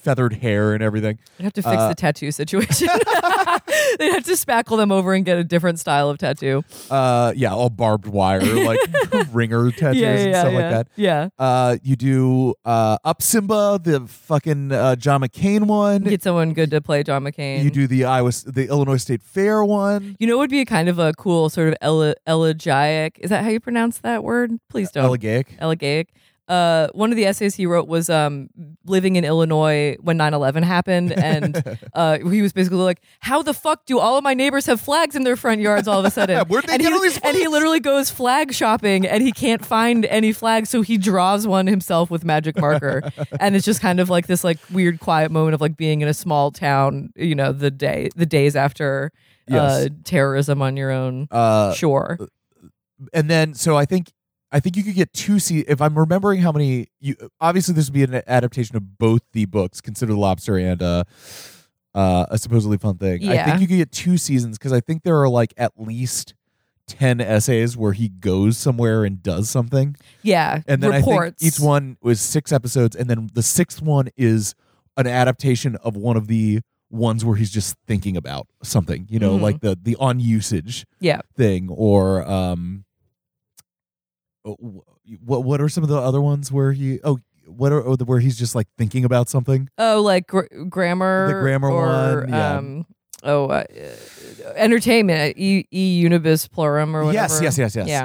feathered 0.00 0.34
hair 0.34 0.72
and 0.74 0.82
everything. 0.82 1.18
I'd 1.38 1.44
have 1.44 1.52
to 1.54 1.62
fix 1.62 1.76
Uh, 1.76 1.88
the 1.88 1.94
tattoo 1.94 2.30
situation. 2.32 2.88
They'd 3.98 4.12
have 4.12 4.24
to 4.24 4.32
spackle 4.32 4.76
them 4.76 4.92
over 4.92 5.14
and 5.14 5.24
get 5.24 5.38
a 5.38 5.44
different 5.44 5.78
style 5.78 6.08
of 6.08 6.18
tattoo. 6.18 6.62
Uh, 6.90 7.32
yeah, 7.36 7.52
all 7.52 7.70
barbed 7.70 8.06
wire, 8.06 8.40
like 8.64 8.78
ringer 9.32 9.70
tattoos 9.70 10.00
yeah, 10.00 10.14
yeah, 10.14 10.18
and 10.20 10.34
stuff 10.36 10.52
yeah. 10.52 10.58
like 10.58 10.70
that. 10.70 10.88
Yeah, 10.96 11.28
Uh, 11.38 11.76
you 11.82 11.96
do 11.96 12.54
uh, 12.64 12.98
Up 13.04 13.22
Simba, 13.22 13.80
the 13.82 14.00
fucking 14.06 14.72
uh, 14.72 14.96
John 14.96 15.20
McCain 15.22 15.66
one. 15.66 16.02
get 16.02 16.22
someone 16.22 16.52
good 16.52 16.70
to 16.70 16.80
play 16.80 17.02
John 17.02 17.24
McCain. 17.24 17.62
You 17.64 17.70
do 17.70 17.86
the 17.86 18.04
Iowa, 18.04 18.30
the 18.46 18.68
Illinois 18.68 18.96
State 18.98 19.22
Fair 19.22 19.64
one. 19.64 20.16
You 20.18 20.26
know, 20.26 20.38
would 20.38 20.50
be 20.50 20.60
a 20.60 20.66
kind 20.66 20.88
of 20.88 20.98
a 20.98 21.12
cool 21.14 21.48
sort 21.48 21.68
of 21.68 21.74
ele- 21.80 22.14
elegiac. 22.26 23.18
Is 23.20 23.30
that 23.30 23.44
how 23.44 23.50
you 23.50 23.60
pronounce 23.60 23.98
that 23.98 24.22
word? 24.24 24.52
Please 24.68 24.90
don't. 24.90 25.04
Elegaic. 25.04 25.58
Elegaic. 25.58 26.06
Uh, 26.50 26.88
one 26.92 27.10
of 27.10 27.16
the 27.16 27.24
essays 27.26 27.54
he 27.54 27.64
wrote 27.64 27.86
was 27.86 28.10
um, 28.10 28.48
living 28.84 29.14
in 29.16 29.24
Illinois 29.24 29.96
when 30.00 30.18
9/11 30.18 30.64
happened, 30.64 31.12
and 31.12 31.62
uh, 31.94 32.18
he 32.18 32.42
was 32.42 32.52
basically 32.52 32.78
like, 32.78 33.00
"How 33.20 33.42
the 33.42 33.54
fuck 33.54 33.86
do 33.86 33.98
all 34.00 34.18
of 34.18 34.24
my 34.24 34.34
neighbors 34.34 34.66
have 34.66 34.80
flags 34.80 35.14
in 35.14 35.22
their 35.22 35.36
front 35.36 35.60
yards 35.60 35.86
all 35.88 36.00
of 36.00 36.04
a 36.04 36.10
sudden?" 36.10 36.44
And, 36.70 36.82
he, 36.82 36.88
and 37.24 37.36
he 37.36 37.46
literally 37.48 37.80
goes 37.80 38.10
flag 38.10 38.52
shopping, 38.52 39.06
and 39.06 39.22
he 39.22 39.32
can't 39.32 39.64
find 39.64 40.04
any 40.06 40.32
flags, 40.32 40.68
so 40.70 40.82
he 40.82 40.98
draws 40.98 41.46
one 41.46 41.66
himself 41.68 42.10
with 42.10 42.24
magic 42.24 42.58
marker, 42.60 43.02
and 43.40 43.54
it's 43.56 43.64
just 43.64 43.80
kind 43.80 44.00
of 44.00 44.10
like 44.10 44.26
this 44.26 44.42
like 44.44 44.58
weird 44.72 44.98
quiet 45.00 45.30
moment 45.30 45.54
of 45.54 45.60
like 45.60 45.76
being 45.76 46.00
in 46.00 46.08
a 46.08 46.14
small 46.14 46.50
town, 46.50 47.12
you 47.16 47.34
know, 47.34 47.52
the 47.52 47.70
day 47.70 48.08
the 48.16 48.26
days 48.26 48.56
after 48.56 49.12
uh, 49.50 49.88
terrorism 50.04 50.62
on 50.62 50.76
your 50.76 50.90
own 50.90 51.28
Uh, 51.30 51.72
shore. 51.74 52.18
and 53.14 53.30
then 53.30 53.54
so 53.54 53.76
I 53.76 53.84
think 53.84 54.12
I 54.52 54.60
think 54.60 54.76
you 54.76 54.82
could 54.82 54.94
get 54.94 55.12
two 55.12 55.38
se 55.38 55.64
If 55.68 55.80
I'm 55.80 55.96
remembering 55.98 56.40
how 56.40 56.52
many, 56.52 56.88
you 57.00 57.14
obviously 57.40 57.74
this 57.74 57.86
would 57.86 57.94
be 57.94 58.02
an 58.02 58.22
adaptation 58.26 58.76
of 58.76 58.98
both 58.98 59.22
the 59.32 59.44
books, 59.44 59.80
Consider 59.80 60.12
the 60.12 60.18
Lobster 60.18 60.56
and 60.58 60.82
uh, 60.82 61.04
uh, 61.94 62.26
a 62.30 62.38
supposedly 62.38 62.76
fun 62.78 62.96
thing. 62.98 63.28
I 63.28 63.44
think 63.44 63.60
you 63.60 63.66
could 63.68 63.76
get 63.76 63.92
two 63.92 64.16
seasons 64.16 64.58
because 64.58 64.72
I 64.72 64.80
think 64.80 65.02
there 65.02 65.20
are 65.20 65.28
like 65.28 65.54
at 65.56 65.72
least 65.76 66.34
ten 66.86 67.20
essays 67.20 67.76
where 67.76 67.92
he 67.92 68.08
goes 68.08 68.58
somewhere 68.58 69.04
and 69.04 69.22
does 69.22 69.48
something, 69.48 69.94
Yeah, 70.22 70.62
and 70.66 70.82
then 70.82 70.90
reports. 70.90 71.36
I 71.42 71.44
think 71.44 71.54
each 71.54 71.60
one 71.60 71.96
was 72.02 72.20
six 72.20 72.50
episodes, 72.52 72.96
and 72.96 73.08
then 73.08 73.30
the 73.32 73.42
sixth 73.44 73.80
one 73.80 74.08
is 74.16 74.54
an 74.96 75.06
adaptation 75.06 75.76
of 75.76 75.96
one 75.96 76.16
of 76.16 76.26
the 76.26 76.60
ones 76.90 77.24
where 77.24 77.36
he's 77.36 77.52
just 77.52 77.76
thinking 77.86 78.16
about 78.16 78.48
something, 78.64 79.06
you 79.08 79.20
know, 79.20 79.38
Mhm. 79.38 79.40
like 79.42 79.60
the 79.60 79.78
the 79.80 79.94
on 80.00 80.18
usage 80.18 80.84
Yeah. 80.98 81.20
thing 81.36 81.68
or 81.70 82.28
um 82.28 82.84
what 85.24 85.44
what 85.44 85.60
are 85.60 85.68
some 85.68 85.82
of 85.82 85.88
the 85.88 85.96
other 85.98 86.20
ones 86.20 86.50
where 86.52 86.72
he 86.72 87.00
oh 87.04 87.18
what 87.46 87.72
are 87.72 87.82
where 87.82 88.20
he's 88.20 88.38
just 88.38 88.54
like 88.54 88.68
thinking 88.78 89.04
about 89.04 89.28
something 89.28 89.68
Oh, 89.78 90.00
like 90.02 90.26
gr- 90.28 90.46
grammar, 90.68 91.28
The 91.28 91.40
grammar 91.40 91.70
or, 91.70 92.20
one, 92.20 92.28
yeah. 92.28 92.56
Um, 92.56 92.86
oh, 93.24 93.46
uh, 93.46 93.64
uh, 93.70 94.52
entertainment, 94.54 95.36
e, 95.36 95.66
e 95.70 96.02
unibus 96.04 96.48
pluram 96.48 96.94
or 96.94 97.04
whatever. 97.04 97.12
yes 97.12 97.40
yes 97.42 97.58
yes 97.58 97.74
yes 97.76 97.88
Yeah, 97.88 98.04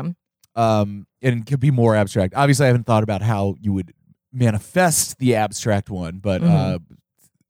um 0.55 1.05
and 1.21 1.41
it 1.41 1.45
could 1.45 1.59
be 1.59 1.71
more 1.71 1.95
abstract 1.95 2.33
obviously 2.35 2.65
i 2.65 2.67
haven't 2.67 2.85
thought 2.85 3.03
about 3.03 3.21
how 3.21 3.55
you 3.59 3.73
would 3.73 3.93
manifest 4.33 5.17
the 5.19 5.35
abstract 5.35 5.89
one 5.89 6.17
but 6.19 6.43
uh 6.43 6.79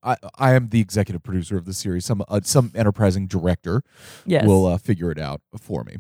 I, 0.04 0.18
I 0.38 0.54
am 0.54 0.70
the 0.70 0.80
executive 0.82 1.24
producer 1.24 1.58
of 1.58 1.66
the 1.66 1.74
series. 1.74 2.06
Some 2.06 2.24
uh, 2.28 2.39
some 2.43 2.72
enterprising 2.76 3.26
director 3.26 3.82
yes. 4.26 4.46
will 4.46 4.68
uh, 4.68 4.78
figure 4.78 5.10
it 5.10 5.18
out 5.18 5.41
for 5.60 5.84
me. 5.84 5.98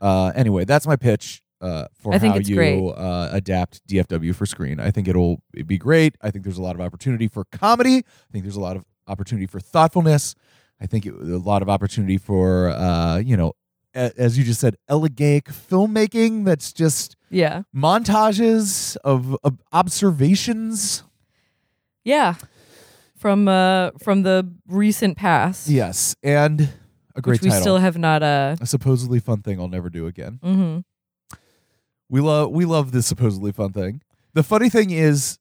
Uh, 0.00 0.32
anyway, 0.34 0.64
that's 0.64 0.86
my 0.86 0.96
pitch 0.96 1.41
uh, 1.62 1.86
for 1.94 2.12
I 2.12 2.18
think 2.18 2.34
how 2.34 2.40
it's 2.40 2.48
you 2.48 2.56
great. 2.56 2.78
Uh, 2.80 3.28
adapt 3.32 3.86
DFW 3.86 4.34
for 4.34 4.44
screen. 4.44 4.80
I 4.80 4.90
think 4.90 5.08
it'll 5.08 5.42
be 5.66 5.78
great. 5.78 6.16
I 6.20 6.30
think 6.30 6.44
there's 6.44 6.58
a 6.58 6.62
lot 6.62 6.74
of 6.74 6.80
opportunity 6.82 7.28
for 7.28 7.44
comedy. 7.46 7.98
I 7.98 8.32
think 8.32 8.44
there's 8.44 8.56
a 8.56 8.60
lot 8.60 8.76
of 8.76 8.84
opportunity 9.06 9.46
for 9.46 9.60
thoughtfulness. 9.60 10.34
I 10.80 10.86
think 10.86 11.06
it, 11.06 11.14
a 11.14 11.38
lot 11.38 11.62
of 11.62 11.68
opportunity 11.70 12.18
for 12.18 12.68
uh, 12.70 13.18
you 13.18 13.36
know, 13.36 13.52
a, 13.94 14.10
as 14.18 14.36
you 14.36 14.44
just 14.44 14.60
said, 14.60 14.76
elegaic 14.90 15.44
filmmaking. 15.44 16.44
That's 16.44 16.72
just 16.72 17.16
yeah, 17.30 17.62
montages 17.74 18.96
of, 19.04 19.36
of 19.44 19.58
observations. 19.72 21.04
yeah. 22.04 22.34
From 23.16 23.46
uh 23.46 23.92
from 24.02 24.24
the 24.24 24.52
recent 24.66 25.16
past, 25.16 25.68
Yes, 25.68 26.16
and 26.24 26.68
a 27.14 27.20
great 27.20 27.34
which 27.34 27.42
we 27.42 27.48
title. 27.50 27.62
still 27.62 27.78
have 27.78 27.96
not 27.96 28.20
uh. 28.20 28.56
a 28.60 28.66
supposedly 28.66 29.20
fun 29.20 29.42
thing 29.42 29.60
I'll 29.60 29.68
never 29.68 29.88
do 29.90 30.08
again. 30.08 30.40
hmm 30.42 30.80
We 32.12 32.20
love 32.20 32.50
we 32.50 32.66
love 32.66 32.92
this 32.92 33.06
supposedly 33.06 33.52
fun 33.52 33.72
thing. 33.72 34.02
The 34.34 34.42
funny 34.42 34.68
thing 34.68 34.90
is, 34.90 35.38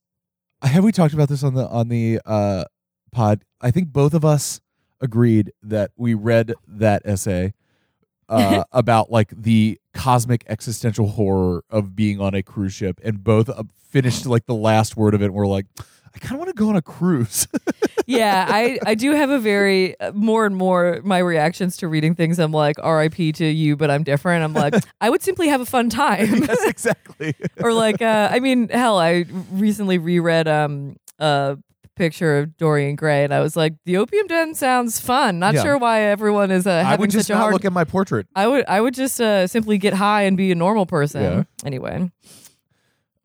have 0.62 0.86
we 0.86 0.94
talked 0.94 1.14
about 1.14 1.28
this 1.28 1.44
on 1.44 1.54
the 1.54 1.68
on 1.68 1.90
the 1.90 2.22
uh, 2.26 2.64
pod? 3.12 3.44
I 3.60 3.72
think 3.72 3.90
both 3.90 4.14
of 4.14 4.24
us 4.24 4.62
agreed 5.02 5.52
that 5.62 5.92
we 5.98 6.14
read 6.14 6.54
that 6.66 7.02
essay 7.04 7.54
uh, 8.30 8.64
about 8.72 9.12
like 9.12 9.34
the 9.36 9.82
cosmic 9.94 10.46
existential 10.48 11.08
horror 11.10 11.66
of 11.70 11.94
being 11.94 12.22
on 12.22 12.34
a 12.34 12.42
cruise 12.42 12.72
ship, 12.72 13.02
and 13.04 13.22
both 13.22 13.50
uh, 13.50 13.64
finished 13.90 14.26
like 14.26 14.46
the 14.46 14.56
last 14.56 14.96
word 14.96 15.14
of 15.14 15.22
it. 15.22 15.26
and 15.26 15.34
We're 15.34 15.48
like, 15.48 15.66
I 16.14 16.20
kind 16.20 16.34
of 16.34 16.40
want 16.40 16.50
to 16.50 16.54
go 16.54 16.70
on 16.70 16.76
a 16.76 16.82
cruise. 16.82 17.48
yeah, 18.06 18.46
I 18.50 18.80
I 18.86 18.96
do 18.96 19.12
have 19.12 19.30
a 19.30 19.40
very 19.40 20.00
uh, 20.00 20.12
more 20.14 20.46
and 20.46 20.56
more 20.56 21.00
my 21.04 21.20
reactions 21.20 21.78
to 21.78 21.88
reading 21.88 22.16
things. 22.16 22.40
I'm 22.40 22.52
like 22.52 22.76
R.I.P. 22.82 23.32
to 23.34 23.46
you, 23.46 23.76
but 23.78 23.90
I'm 23.90 24.04
different. 24.04 24.44
I'm 24.44 24.54
like 24.54 24.74
I 25.02 25.10
would 25.10 25.22
simply 25.22 25.48
have 25.48 25.62
a 25.62 25.66
fun 25.66 25.90
time. 25.90 26.28
yes, 26.44 26.66
exactly. 26.68 27.34
or 27.64 27.72
like 27.74 28.02
uh 28.02 28.30
I 28.32 28.40
mean 28.40 28.70
hell 28.70 28.98
I 29.00 29.26
recently 29.52 29.98
reread 29.98 30.48
um 30.48 30.98
a 31.20 31.58
picture 31.96 32.40
of 32.40 32.58
Dorian 32.58 32.96
Gray 32.96 33.24
and 33.24 33.34
I 33.34 33.42
was 33.42 33.56
like 33.56 33.74
the 33.86 33.98
opium 33.98 34.26
den 34.28 34.56
sounds 34.56 35.00
fun 35.00 35.40
not 35.40 35.54
Yeah. 35.54 35.62
sure 35.64 35.78
why 35.78 36.02
everyone 36.02 36.50
is 36.50 36.66
uh, 36.66 36.72
I 36.72 36.84
having 36.84 37.02
would 37.02 37.12
just 37.12 37.28
such 37.28 37.34
a 37.34 37.38
not 37.38 37.42
hard 37.44 37.54
look 37.54 37.66
at 37.66 37.74
my 37.74 37.84
portrait. 37.84 38.28
I 38.36 38.48
would 38.48 38.66
I 38.68 38.82
would 38.82 38.94
just 38.96 39.22
uh, 39.22 39.46
simply 39.48 39.78
get 39.78 39.94
high 39.94 40.24
and 40.24 40.36
be 40.36 40.52
a 40.52 40.56
normal 40.56 40.86
person 40.86 41.22
Yeah. 41.22 41.44
anyway 41.66 42.10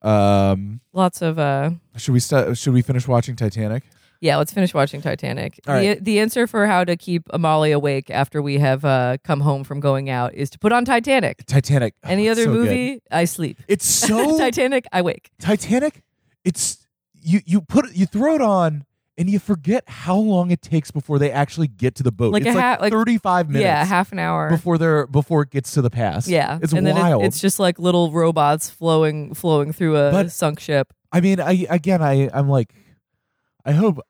Um, 0.06 0.80
lots 0.92 1.20
of 1.22 1.38
uh 1.38 1.70
should 1.96 2.12
we 2.12 2.20
st- 2.20 2.56
should 2.56 2.72
we 2.74 2.82
finish 2.82 3.08
watching 3.08 3.34
Titanic? 3.36 3.82
yeah 4.20 4.36
let's 4.38 4.52
finish 4.52 4.72
watching 4.72 5.02
Titanic 5.02 5.60
All 5.66 5.78
the, 5.78 5.98
the 6.00 6.20
answer 6.20 6.46
for 6.46 6.66
how 6.66 6.84
to 6.84 6.96
keep 6.96 7.24
Amali 7.28 7.74
awake 7.74 8.10
after 8.10 8.40
we 8.40 8.58
have 8.58 8.84
uh 8.84 9.18
come 9.24 9.40
home 9.40 9.62
from 9.64 9.78
going 9.80 10.08
out 10.08 10.32
is 10.32 10.48
to 10.50 10.58
put 10.58 10.72
on 10.72 10.84
Titanic 10.84 11.44
Titanic. 11.46 11.94
Oh, 12.04 12.08
any 12.08 12.28
other 12.28 12.44
so 12.44 12.52
good. 12.52 12.68
movie 12.68 13.02
I 13.10 13.24
sleep 13.26 13.58
It's 13.68 13.84
so 14.06 14.38
Titanic 14.38 14.86
I 14.92 15.02
wake 15.02 15.30
Titanic. 15.40 16.02
It's 16.44 16.86
you 17.14 17.40
you 17.44 17.60
put 17.60 17.92
you 17.94 18.06
throw 18.06 18.36
it 18.36 18.40
on 18.42 18.84
and 19.18 19.30
you 19.30 19.38
forget 19.38 19.84
how 19.88 20.16
long 20.16 20.50
it 20.50 20.60
takes 20.62 20.90
before 20.90 21.18
they 21.18 21.30
actually 21.30 21.68
get 21.68 21.94
to 21.96 22.02
the 22.02 22.12
boat. 22.12 22.32
Like 22.32 22.42
it's 22.44 22.54
like 22.54 22.62
ha- 22.64 22.76
like- 22.80 22.92
thirty 22.92 23.18
five 23.18 23.48
minutes. 23.48 23.62
yeah 23.64 23.84
half 23.84 24.12
an 24.12 24.18
hour 24.18 24.50
before 24.50 24.78
they're 24.78 25.06
before 25.06 25.42
it 25.42 25.50
gets 25.50 25.70
to 25.72 25.82
the 25.82 25.90
pass. 25.90 26.28
Yeah, 26.28 26.58
it's 26.62 26.72
and 26.72 26.86
then 26.86 26.96
it- 26.96 27.00
wild. 27.00 27.24
it's 27.24 27.40
just 27.40 27.58
like 27.58 27.78
little 27.78 28.10
robots 28.12 28.68
flowing 28.70 29.34
flowing 29.34 29.72
through 29.72 29.96
a 29.96 30.10
But- 30.10 30.32
sunk 30.32 30.60
ship. 30.60 30.92
I 31.12 31.20
mean, 31.20 31.40
I 31.40 31.66
again, 31.70 32.02
I 32.02 32.28
I'm 32.34 32.48
like, 32.48 32.74
I 33.64 33.72
hope 33.72 34.00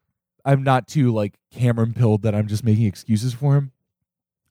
I'm 0.44 0.62
not 0.62 0.88
too 0.88 1.12
like 1.12 1.34
Cameron 1.52 1.92
pilled 1.94 2.22
that 2.22 2.34
I'm 2.34 2.46
just 2.48 2.64
making 2.64 2.86
excuses 2.86 3.32
for 3.34 3.54
him. 3.56 3.72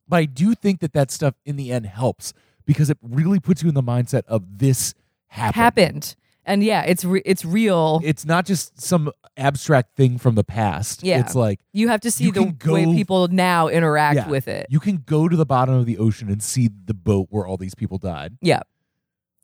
But 0.08 0.18
I 0.18 0.26
do 0.26 0.54
think 0.56 0.80
that 0.82 0.94
that 0.94 1.10
stuff 1.12 1.34
in 1.46 1.56
the 1.56 1.72
end 1.72 1.88
helps 1.88 2.34
because 2.66 2.90
it 2.90 2.98
really 3.02 3.40
puts 3.40 3.64
you 3.64 3.70
in 3.70 3.76
the 3.76 3.84
mindset 3.84 4.24
of 4.28 4.60
this 4.60 4.94
happened. 5.28 5.56
Happened, 5.56 6.16
and 6.46 6.64
yeah, 6.64 6.84
it's 6.84 7.04
re- 7.04 7.22
it's 7.26 7.44
real. 7.46 8.00
It's 8.04 8.26
not 8.26 8.46
just 8.46 8.80
some 8.82 9.12
abstract 9.38 9.96
thing 9.96 10.18
from 10.18 10.36
the 10.36 10.44
past. 10.44 11.04
Yeah. 11.04 11.20
it's 11.20 11.36
like 11.36 11.60
you 11.74 11.90
have 11.90 12.02
to 12.02 12.12
see 12.12 12.32
the 12.32 12.54
can 12.58 12.72
way 12.72 12.86
people 12.86 13.28
now 13.28 13.68
interact 13.68 14.16
Yeah. 14.16 14.30
with 14.30 14.48
it. 14.48 14.68
you 14.70 14.80
can 14.80 15.04
go 15.06 15.28
to 15.28 15.36
the 15.36 15.46
bottom 15.46 15.76
of 15.76 15.86
the 15.86 15.98
ocean 15.98 16.30
and 16.30 16.42
see 16.42 16.70
the 16.86 16.94
boat 16.94 17.28
where 17.32 17.46
all 17.46 17.58
these 17.58 17.76
people 17.76 17.98
died. 17.98 18.38
Yeah, 18.42 18.62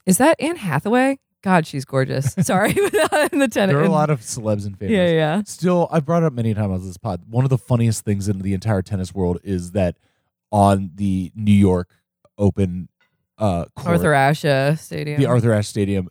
is 0.05 0.17
that 0.19 0.39
Anne 0.39 0.55
Hathaway? 0.57 1.19
God, 1.43 1.65
she's 1.65 1.85
gorgeous. 1.85 2.33
Sorry, 2.41 2.69
in 3.31 3.39
the 3.39 3.47
tenant. 3.51 3.71
There 3.71 3.79
are 3.79 3.83
a 3.83 3.89
lot 3.89 4.09
of 4.11 4.21
celebs 4.21 4.65
and 4.67 4.77
famous. 4.77 4.95
Yeah, 4.95 5.09
yeah. 5.09 5.41
Still, 5.45 5.87
I've 5.91 6.05
brought 6.05 6.21
it 6.23 6.27
up 6.27 6.33
many 6.33 6.53
times 6.53 6.71
on 6.81 6.85
this 6.85 6.97
pod. 6.97 7.23
One 7.27 7.43
of 7.43 7.49
the 7.49 7.57
funniest 7.57 8.05
things 8.05 8.29
in 8.29 8.39
the 8.39 8.53
entire 8.53 8.83
tennis 8.83 9.11
world 9.13 9.39
is 9.43 9.71
that 9.71 9.97
on 10.51 10.91
the 10.95 11.31
New 11.35 11.51
York 11.51 11.89
Open 12.37 12.89
uh, 13.39 13.65
court, 13.75 13.87
Arthur 13.97 14.13
Ashe 14.13 14.79
Stadium. 14.79 15.19
the 15.19 15.25
Arthur 15.27 15.51
Ashe 15.51 15.67
Stadium, 15.67 16.09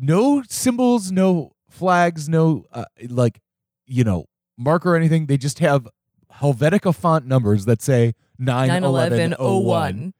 no 0.00 0.42
symbols, 0.48 1.12
no 1.12 1.52
flags, 1.68 2.28
no 2.28 2.64
uh, 2.72 2.84
like 3.08 3.40
you 3.86 4.02
know 4.04 4.26
marker 4.56 4.92
or 4.92 4.96
anything. 4.96 5.26
They 5.26 5.36
just 5.36 5.58
have 5.60 5.86
Helvetica 6.40 6.94
font 6.94 7.26
numbers 7.26 7.66
that 7.66 7.82
say 7.82 8.14
9 8.38 8.68
9 8.68 8.84
11 8.84 9.32
01. 9.38 10.14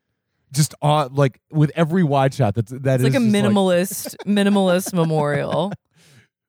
Just 0.53 0.75
on 0.83 1.15
like 1.15 1.41
with 1.51 1.71
every 1.77 2.03
wide 2.03 2.35
shot. 2.35 2.55
That's 2.55 2.73
that 2.73 3.01
It's 3.01 3.05
like 3.05 3.15
a 3.15 3.25
minimalist 3.25 4.17
minimalist 4.27 4.93
memorial. 4.93 5.73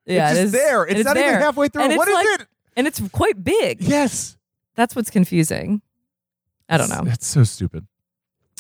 Yeah, 0.06 0.32
it's 0.32 0.40
it 0.40 0.42
just 0.42 0.46
is 0.46 0.52
there. 0.54 0.86
It's, 0.86 1.04
not 1.06 1.14
there. 1.16 1.30
even 1.30 1.42
halfway 1.42 1.68
through. 1.68 1.84
And 1.84 1.96
What 1.98 2.08
is 2.08 2.14
like- 2.16 2.42
it? 2.42 2.48
and 2.76 2.88
it's 2.88 3.00
quite 3.10 3.44
big. 3.44 3.82
Yes. 3.82 4.38
That's 4.76 4.96
what's 4.96 5.12
confusing. 5.12 5.82
I 6.68 6.78
don't 6.78 6.90
know. 6.90 7.04
that's 7.04 7.28
so 7.28 7.44
stupid. 7.44 7.86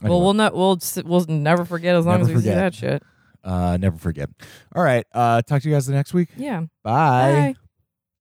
Well, 0.03 0.21
we'll 0.21 0.33
not 0.33 0.53
we'll 0.55 0.79
we'll 1.05 1.25
never 1.25 1.63
forget 1.65 1.95
as 1.95 2.05
long 2.05 2.19
Never 2.19 2.31
as 2.31 2.35
we 2.37 2.41
see 2.43 2.49
that 2.49 2.73
shit. 2.75 3.03
Uh, 3.43 3.77
never 3.77 3.97
forget. 3.97 4.29
All 4.75 4.83
right. 4.83 5.05
Uh, 5.13 5.41
talk 5.41 5.61
to 5.61 5.69
you 5.69 5.75
guys 5.75 5.85
the 5.85 5.93
next 5.93 6.13
week. 6.13 6.29
Yeah. 6.37 6.61
Bye. 6.83 7.53
Bye. 7.53 7.70